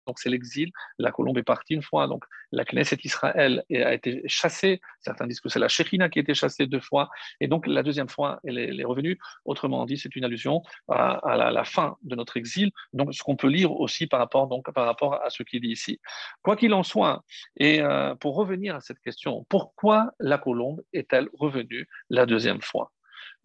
donc 0.06 0.20
c'est 0.20 0.30
l'exil. 0.30 0.72
La 0.98 1.12
colombe 1.12 1.38
est 1.38 1.44
partie 1.44 1.74
une 1.74 1.82
fois. 1.82 2.08
Donc 2.08 2.24
la 2.52 2.64
Knesset 2.66 3.00
Israël 3.04 3.64
a 3.72 3.94
été 3.94 4.22
chassée. 4.28 4.82
Certains 5.02 5.28
disent 5.28 5.40
que 5.40 5.50
c'est 5.50 5.60
la 5.60 5.68
Shekhinah 5.68 6.10
qui 6.10 6.20
a 6.20 6.22
été 6.22 6.34
chassée 6.34 6.68
deux 6.68 6.80
fois. 6.80 7.10
Et 7.40 7.48
donc 7.48 7.68
la 7.68 7.84
deuxième 7.84 8.10
fois, 8.10 8.40
elle 8.44 8.58
est, 8.58 8.84
revenue. 8.84 9.18
Autrement 9.46 9.86
dit, 9.86 9.98
c'est 9.98 10.16
une 10.16 10.24
allusion 10.24 10.62
à, 10.88 11.52
la, 11.52 11.64
fin 11.64 11.98
de 12.04 12.16
notre 12.16 12.38
exil. 12.38 12.72
Donc 12.94 13.14
ce 13.14 13.24
qu'on 13.24 13.36
peut 13.36 13.48
lire 13.48 13.72
aussi 13.72 14.08
par 14.08 14.20
rapport, 14.20 14.48
donc, 14.48 14.72
par 14.72 14.86
rapport 14.86 15.16
à 15.24 15.30
ce 15.30 15.44
qu'il 15.44 15.62
dit 15.62 15.70
ici. 15.70 16.00
Quoi 16.44 16.56
qu'il 16.56 16.74
en 16.74 16.84
soit, 16.84 17.24
et 17.58 17.82
euh, 17.82 18.16
pour 18.16 18.36
revenir 18.36 18.76
à 18.76 18.82
cette 18.82 19.00
question, 19.00 19.46
pourquoi 19.50 20.12
la 20.20 20.38
colombe 20.38 20.82
est-elle 20.94 21.30
revenue 21.34 21.88
la 22.10 22.26
deuxième 22.26 22.62
fois? 22.62 22.92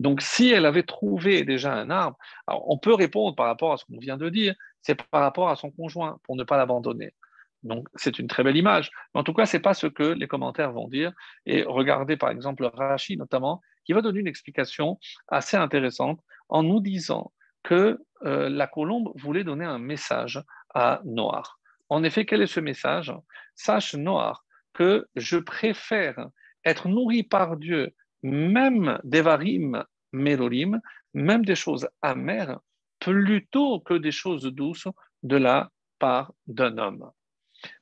Donc, 0.01 0.23
si 0.23 0.51
elle 0.51 0.65
avait 0.65 0.83
trouvé 0.83 1.45
déjà 1.45 1.75
un 1.75 1.91
arbre, 1.91 2.17
on 2.49 2.79
peut 2.79 2.95
répondre 2.95 3.37
par 3.37 3.47
rapport 3.47 3.75
à 3.75 3.77
ce 3.77 3.85
qu'on 3.85 3.99
vient 3.99 4.17
de 4.17 4.31
dire, 4.31 4.55
c'est 4.83 5.03
par 5.11 5.23
rapport 5.23 5.49
à 5.51 5.57
son 5.57 5.71
conjoint 5.71 6.19
pour 6.25 6.37
ne 6.37 6.45
pas 6.45 6.57
l'abandonner. 6.57 7.15
Donc, 7.63 7.89
c'est 7.95 8.19
une 8.19 8.27
très 8.27 8.43
belle 8.43 8.57
image. 8.57 8.91
En 9.13 9.23
tout 9.23 9.35
cas, 9.35 9.47
ce 9.47 9.57
n'est 9.57 9.63
pas 9.63 9.75
ce 9.75 9.87
que 9.87 10.03
les 10.03 10.27
commentaires 10.27 10.73
vont 10.73 10.89
dire. 10.89 11.13
Et 11.45 11.63
regardez 11.63 12.17
par 12.17 12.31
exemple 12.31 12.65
Rashi 12.65 13.17
notamment, 13.17 13.61
qui 13.85 13.93
va 13.93 14.03
donner 14.03 14.21
une 14.21 14.27
explication 14.27 14.99
assez 15.29 15.57
intéressante 15.57 16.21
en 16.49 16.63
nous 16.63 16.81
disant 16.81 17.33
que 17.63 18.03
euh, 18.25 18.49
la 18.49 18.67
colombe 18.67 19.13
voulait 19.15 19.45
donner 19.45 19.65
un 19.65 19.79
message 19.79 20.43
à 20.75 21.01
Noir. 21.05 21.59
En 21.89 22.03
effet, 22.05 22.25
quel 22.25 22.43
est 22.43 22.47
ce 22.47 22.61
message? 22.61 23.13
Sache, 23.55 23.95
Noir, 23.95 24.45
que 24.73 25.07
je 25.17 25.37
préfère 25.37 26.29
être 26.65 26.89
nourri 26.89 27.23
par 27.23 27.57
Dieu, 27.57 27.95
même 28.23 28.99
des 29.05 29.23
varim, 29.23 29.85
mélorim, 30.13 30.81
même 31.15 31.45
des 31.45 31.55
choses 31.55 31.89
amères, 32.03 32.61
plutôt 33.01 33.81
que 33.81 33.95
des 33.95 34.13
choses 34.13 34.45
douces 34.45 34.89
de 35.23 35.37
la 35.37 35.71
part 35.99 36.33
d'un 36.47 36.79
homme. 36.79 37.11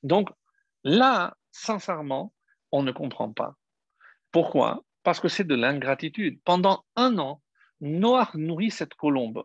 Donc 0.02 0.30
là, 0.84 1.36
sincèrement, 1.50 2.32
on 2.72 2.82
ne 2.82 2.92
comprend 2.92 3.32
pas. 3.32 3.54
Pourquoi? 4.32 4.84
Parce 5.02 5.20
que 5.20 5.28
c'est 5.28 5.46
de 5.46 5.54
l'ingratitude. 5.54 6.40
Pendant 6.44 6.84
un 6.96 7.18
an, 7.18 7.42
Noir 7.80 8.36
nourrit 8.36 8.70
cette 8.70 8.94
colombe. 8.94 9.44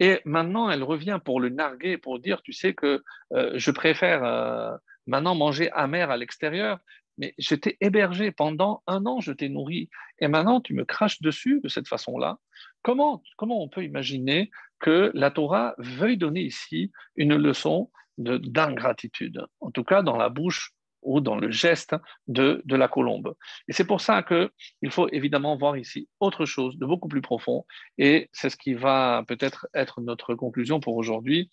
Et 0.00 0.20
maintenant, 0.24 0.70
elle 0.70 0.82
revient 0.82 1.20
pour 1.24 1.40
le 1.40 1.50
narguer, 1.50 1.98
pour 1.98 2.18
dire, 2.18 2.42
tu 2.42 2.52
sais 2.52 2.74
que 2.74 3.02
euh, 3.32 3.52
je 3.54 3.70
préfère 3.70 4.24
euh, 4.24 4.74
maintenant 5.06 5.34
manger 5.34 5.70
amer 5.72 6.10
à 6.10 6.16
l'extérieur, 6.16 6.78
mais 7.18 7.34
je 7.38 7.54
t'ai 7.54 7.76
hébergé 7.80 8.32
pendant 8.32 8.82
un 8.86 9.06
an, 9.06 9.20
je 9.20 9.32
t'ai 9.32 9.48
nourri, 9.48 9.88
et 10.18 10.28
maintenant 10.28 10.60
tu 10.60 10.74
me 10.74 10.84
craches 10.84 11.20
dessus 11.20 11.60
de 11.62 11.68
cette 11.68 11.88
façon-là. 11.88 12.38
Comment, 12.82 13.22
comment 13.36 13.62
on 13.62 13.68
peut 13.68 13.84
imaginer 13.84 14.50
que 14.80 15.10
la 15.14 15.30
Torah 15.30 15.74
veuille 15.78 16.18
donner 16.18 16.42
ici 16.42 16.90
une 17.16 17.36
leçon 17.36 17.90
d'ingratitude, 18.18 19.46
en 19.60 19.70
tout 19.70 19.84
cas 19.84 20.02
dans 20.02 20.16
la 20.16 20.28
bouche 20.28 20.72
ou 21.02 21.20
dans 21.20 21.36
le 21.36 21.50
geste 21.50 21.94
de, 22.28 22.62
de 22.64 22.76
la 22.76 22.88
colombe. 22.88 23.34
Et 23.68 23.72
c'est 23.72 23.86
pour 23.86 24.00
ça 24.00 24.22
qu'il 24.22 24.90
faut 24.90 25.08
évidemment 25.10 25.56
voir 25.56 25.76
ici 25.76 26.08
autre 26.18 26.46
chose 26.46 26.78
de 26.78 26.86
beaucoup 26.86 27.08
plus 27.08 27.20
profond, 27.20 27.66
et 27.98 28.30
c'est 28.32 28.50
ce 28.50 28.56
qui 28.56 28.74
va 28.74 29.24
peut-être 29.28 29.66
être 29.74 30.00
notre 30.00 30.34
conclusion 30.34 30.80
pour 30.80 30.96
aujourd'hui, 30.96 31.50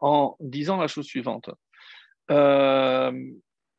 en 0.00 0.36
disant 0.40 0.76
la 0.76 0.88
chose 0.88 1.06
suivante. 1.06 1.50
Euh, 2.30 3.12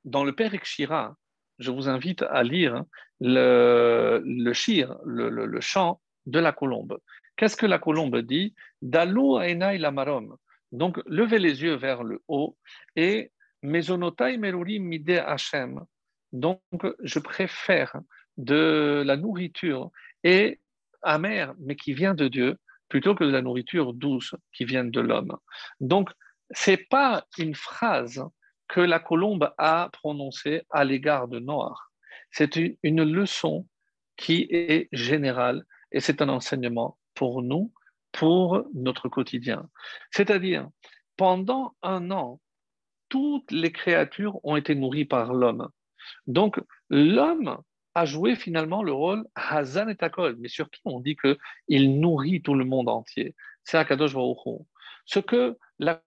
dans 0.05 0.23
le 0.23 0.33
Père 0.33 0.53
Ekshira, 0.53 1.15
je 1.59 1.71
vous 1.71 1.89
invite 1.89 2.21
à 2.21 2.43
lire 2.43 2.83
le, 3.19 4.21
le 4.23 5.45
le, 5.45 5.61
chant 5.61 6.01
de 6.25 6.39
la 6.39 6.51
colombe. 6.51 6.99
Qu'est-ce 7.35 7.57
que 7.57 7.65
la 7.65 7.79
colombe 7.79 8.17
dit? 8.17 8.55
Dalou 8.81 9.39
la 9.39 9.77
lamarom. 9.77 10.37
Donc, 10.71 11.01
levez 11.05 11.39
les 11.39 11.61
yeux 11.63 11.75
vers 11.75 12.03
le 12.03 12.21
haut 12.27 12.57
et 12.95 13.31
Mesonotai 13.61 14.37
merurim 14.37 14.83
mide 14.83 15.23
Hashem. 15.25 15.83
Donc, 16.31 16.61
je 17.01 17.19
préfère 17.19 17.95
de 18.37 19.03
la 19.05 19.17
nourriture 19.17 19.89
et 20.23 20.59
amère, 21.01 21.53
mais 21.59 21.75
qui 21.75 21.93
vient 21.93 22.13
de 22.13 22.27
Dieu, 22.27 22.57
plutôt 22.89 23.15
que 23.15 23.23
de 23.23 23.31
la 23.31 23.41
nourriture 23.41 23.93
douce 23.93 24.35
qui 24.53 24.65
vient 24.65 24.83
de 24.83 24.99
l'homme. 24.99 25.37
Donc, 25.79 26.09
c'est 26.51 26.85
pas 26.89 27.25
une 27.37 27.55
phrase 27.55 28.23
que 28.67 28.81
la 28.81 28.99
colombe 28.99 29.53
a 29.57 29.89
prononcée 29.91 30.63
à 30.69 30.83
l'égard 30.83 31.27
de 31.27 31.39
Noir. 31.39 31.91
C'est 32.31 32.55
une 32.83 33.03
leçon 33.03 33.67
qui 34.17 34.47
est 34.49 34.89
générale 34.91 35.65
et 35.91 35.99
c'est 35.99 36.21
un 36.21 36.29
enseignement 36.29 36.97
pour 37.13 37.41
nous, 37.41 37.71
pour 38.11 38.65
notre 38.73 39.09
quotidien. 39.09 39.69
C'est-à-dire, 40.11 40.67
pendant 41.17 41.75
un 41.81 42.11
an, 42.11 42.41
toutes 43.09 43.51
les 43.51 43.71
créatures 43.71 44.39
ont 44.43 44.55
été 44.55 44.75
nourries 44.75 45.05
par 45.05 45.33
l'homme. 45.33 45.69
Donc, 46.27 46.59
l'homme 46.89 47.57
a 47.93 48.05
joué 48.05 48.35
finalement 48.35 48.83
le 48.83 48.91
rôle 48.91 49.25
Hazan 49.35 49.87
et 49.87 49.95
Takol, 49.95 50.35
mais 50.39 50.49
sur 50.49 50.69
qui 50.69 50.81
on 50.85 50.99
dit 50.99 51.15
qu'il 51.15 51.99
nourrit 51.99 52.41
tout 52.41 52.55
le 52.55 52.65
monde 52.65 52.89
entier. 52.89 53.35
C'est 53.63 53.77
Akadosh 53.77 54.13
Baruch 54.13 54.37
Ce 55.05 55.19
que 55.19 55.57
la 55.79 56.01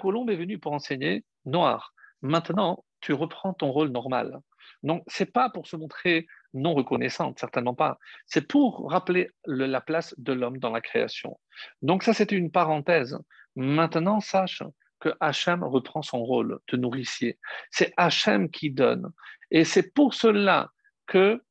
colombe 0.00 0.30
est 0.30 0.36
venue 0.36 0.58
pour 0.58 0.72
enseigner, 0.72 1.24
noir. 1.44 1.94
Maintenant, 2.22 2.84
tu 3.00 3.12
reprends 3.12 3.52
ton 3.52 3.70
rôle 3.70 3.88
normal. 3.88 4.40
Donc, 4.82 5.02
c'est 5.06 5.32
pas 5.32 5.50
pour 5.50 5.66
se 5.66 5.76
montrer 5.76 6.26
non 6.52 6.74
reconnaissante, 6.74 7.38
certainement 7.38 7.74
pas. 7.74 7.98
C'est 8.26 8.46
pour 8.46 8.90
rappeler 8.90 9.30
la 9.46 9.80
place 9.80 10.14
de 10.18 10.32
l'homme 10.32 10.58
dans 10.58 10.70
la 10.70 10.80
création. 10.80 11.38
Donc, 11.82 12.02
ça, 12.02 12.14
c'était 12.14 12.36
une 12.36 12.50
parenthèse. 12.50 13.18
Maintenant, 13.56 14.20
sache 14.20 14.62
que 15.00 15.10
Hachem 15.20 15.62
reprend 15.64 16.02
son 16.02 16.24
rôle 16.24 16.58
de 16.68 16.76
nourricier. 16.76 17.38
C'est 17.70 17.92
Hachem 17.96 18.50
qui 18.50 18.70
donne. 18.70 19.10
Et 19.50 19.64
c'est 19.64 19.92
pour 19.92 20.14
cela 20.14 20.70
que 21.06 21.42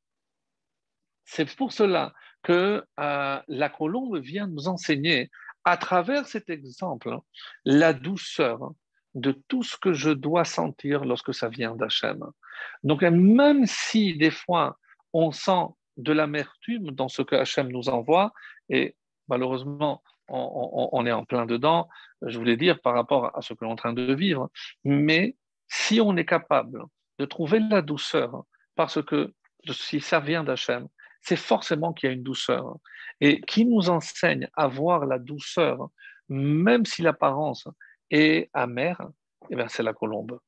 c'est 1.25 1.55
pour 1.55 1.71
cela 1.71 2.13
que 2.41 2.83
euh, 2.99 3.41
la 3.47 3.69
colombe 3.69 4.17
vient 4.17 4.47
nous 4.47 4.67
enseigner 4.67 5.29
à 5.65 5.77
travers 5.77 6.27
cet 6.27 6.49
exemple 6.49 7.17
la 7.65 7.93
douceur 7.93 8.71
de 9.15 9.31
tout 9.47 9.63
ce 9.63 9.77
que 9.77 9.93
je 9.93 10.09
dois 10.09 10.45
sentir 10.45 11.05
lorsque 11.05 11.33
ça 11.33 11.49
vient 11.49 11.75
d'Hachem. 11.75 12.23
Donc 12.83 13.01
même 13.03 13.65
si 13.65 14.17
des 14.17 14.31
fois 14.31 14.77
on 15.13 15.31
sent 15.31 15.67
de 15.97 16.11
l'amertume 16.11 16.91
dans 16.91 17.07
ce 17.07 17.21
que 17.21 17.35
Hachem 17.35 17.71
nous 17.71 17.89
envoie, 17.89 18.33
et 18.69 18.95
malheureusement 19.27 20.01
on, 20.29 21.05
est 21.05 21.11
en 21.11 21.25
plein 21.25 21.45
dedans, 21.45 21.87
je 22.21 22.37
voulais 22.39 22.57
dire, 22.57 22.79
par 22.81 22.93
rapport 22.93 23.37
à 23.37 23.41
ce 23.41 23.53
que 23.53 23.63
l'on 23.63 23.71
est 23.71 23.73
en 23.73 23.75
train 23.75 23.93
de 23.93 24.13
vivre, 24.13 24.49
mais 24.83 25.35
si 25.67 26.01
on 26.01 26.15
est 26.17 26.25
capable 26.25 26.83
de 27.19 27.25
trouver 27.25 27.59
la 27.59 27.81
douceur, 27.81 28.43
parce 28.75 29.03
que 29.03 29.33
si 29.69 29.99
ça 29.99 30.19
vient 30.19 30.43
d'Hachem, 30.43 30.87
c'est 31.23 31.37
forcément 31.37 31.93
qu'il 31.93 32.09
y 32.09 32.11
a 32.11 32.15
une 32.15 32.23
douceur. 32.23 32.77
Et 33.21 33.41
qui 33.41 33.65
nous 33.65 33.89
enseigne 33.89 34.49
à 34.55 34.67
voir 34.67 35.05
la 35.05 35.19
douceur, 35.19 35.89
même 36.29 36.85
si 36.85 37.01
l'apparence 37.01 37.67
est 38.11 38.49
amère, 38.53 39.01
eh 39.49 39.55
c'est 39.69 39.83
la 39.83 39.93
colombe. 39.93 40.39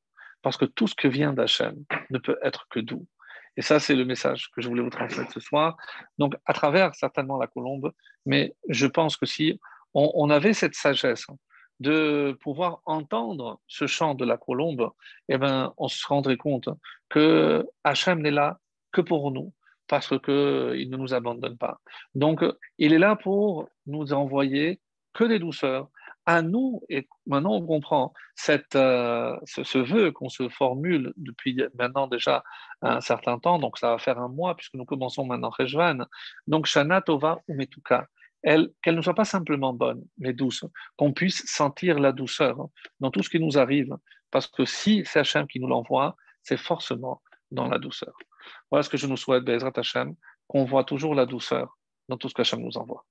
Parce 0.42 0.56
que 0.56 0.64
tout 0.64 0.86
ce 0.86 0.94
que 0.94 1.08
vient 1.08 1.32
d'Hachem 1.32 1.84
ne 2.10 2.18
peut 2.18 2.38
être 2.42 2.66
que 2.70 2.80
doux. 2.80 3.06
Et 3.56 3.62
ça, 3.62 3.80
c'est 3.80 3.94
le 3.94 4.04
message 4.04 4.50
que 4.54 4.60
je 4.60 4.68
voulais 4.68 4.82
vous 4.82 4.90
transmettre 4.90 5.32
ce 5.32 5.40
soir. 5.40 5.76
Donc, 6.18 6.34
à 6.44 6.52
travers 6.52 6.94
certainement 6.94 7.38
la 7.38 7.46
colombe, 7.46 7.92
mais 8.26 8.54
je 8.68 8.86
pense 8.86 9.16
que 9.16 9.24
si 9.24 9.58
on, 9.94 10.28
avait 10.28 10.52
cette 10.52 10.74
sagesse 10.74 11.26
de 11.80 12.36
pouvoir 12.42 12.80
entendre 12.84 13.60
ce 13.66 13.86
chant 13.86 14.14
de 14.14 14.26
la 14.26 14.36
colombe, 14.36 14.90
eh 15.30 15.38
bien, 15.38 15.72
on 15.78 15.88
se 15.88 16.06
rendrait 16.06 16.36
compte 16.36 16.68
que 17.08 17.66
Hachem 17.82 18.20
n'est 18.20 18.30
là 18.30 18.60
que 18.92 19.00
pour 19.00 19.30
nous, 19.32 19.54
parce 19.88 20.18
qu'il 20.18 20.90
ne 20.90 20.96
nous 20.96 21.14
abandonne 21.14 21.56
pas. 21.56 21.80
Donc, 22.14 22.44
il 22.78 22.92
est 22.92 22.98
là 22.98 23.16
pour 23.16 23.68
nous 23.86 24.12
envoyer 24.12 24.80
que 25.12 25.24
des 25.24 25.38
douceurs. 25.38 25.88
À 26.28 26.42
nous, 26.42 26.82
et 26.88 27.06
maintenant 27.26 27.54
on 27.54 27.64
comprend 27.64 28.12
euh, 28.48 29.36
ce, 29.44 29.78
vœu 29.78 30.10
qu'on 30.10 30.28
se 30.28 30.48
formule 30.48 31.12
depuis 31.16 31.62
maintenant 31.78 32.08
déjà 32.08 32.42
un 32.82 33.00
certain 33.00 33.38
temps, 33.38 33.60
donc 33.60 33.78
ça 33.78 33.90
va 33.90 33.98
faire 33.98 34.18
un 34.18 34.26
mois 34.26 34.56
puisque 34.56 34.74
nous 34.74 34.84
commençons 34.84 35.24
maintenant 35.24 35.50
Rejvan. 35.50 35.98
Donc, 36.48 36.66
Shana 36.66 37.00
Tova 37.00 37.38
ou 37.46 37.54
Metuka, 37.54 38.08
qu'elle 38.42 38.96
ne 38.96 39.02
soit 39.02 39.14
pas 39.14 39.24
simplement 39.24 39.72
bonne, 39.72 40.04
mais 40.18 40.32
douce, 40.32 40.64
qu'on 40.96 41.12
puisse 41.12 41.44
sentir 41.46 42.00
la 42.00 42.10
douceur 42.10 42.56
dans 42.98 43.12
tout 43.12 43.22
ce 43.22 43.30
qui 43.30 43.38
nous 43.38 43.56
arrive, 43.56 43.94
parce 44.32 44.48
que 44.48 44.64
si 44.64 45.04
c'est 45.04 45.20
Hachem 45.20 45.46
qui 45.46 45.60
nous 45.60 45.68
l'envoie, 45.68 46.16
c'est 46.42 46.56
forcément 46.56 47.22
dans 47.52 47.68
la 47.68 47.78
douceur. 47.78 48.14
Voilà 48.70 48.82
ce 48.82 48.88
que 48.88 48.96
je 48.96 49.06
nous 49.06 49.16
souhaite, 49.16 49.44
Bezrat 49.44 49.72
Hashem, 49.76 50.14
qu'on 50.46 50.64
voit 50.64 50.84
toujours 50.84 51.14
la 51.14 51.26
douceur 51.26 51.78
dans 52.08 52.16
tout 52.16 52.28
ce 52.28 52.34
qu'Hachem 52.34 52.60
nous 52.60 52.76
envoie. 52.76 53.04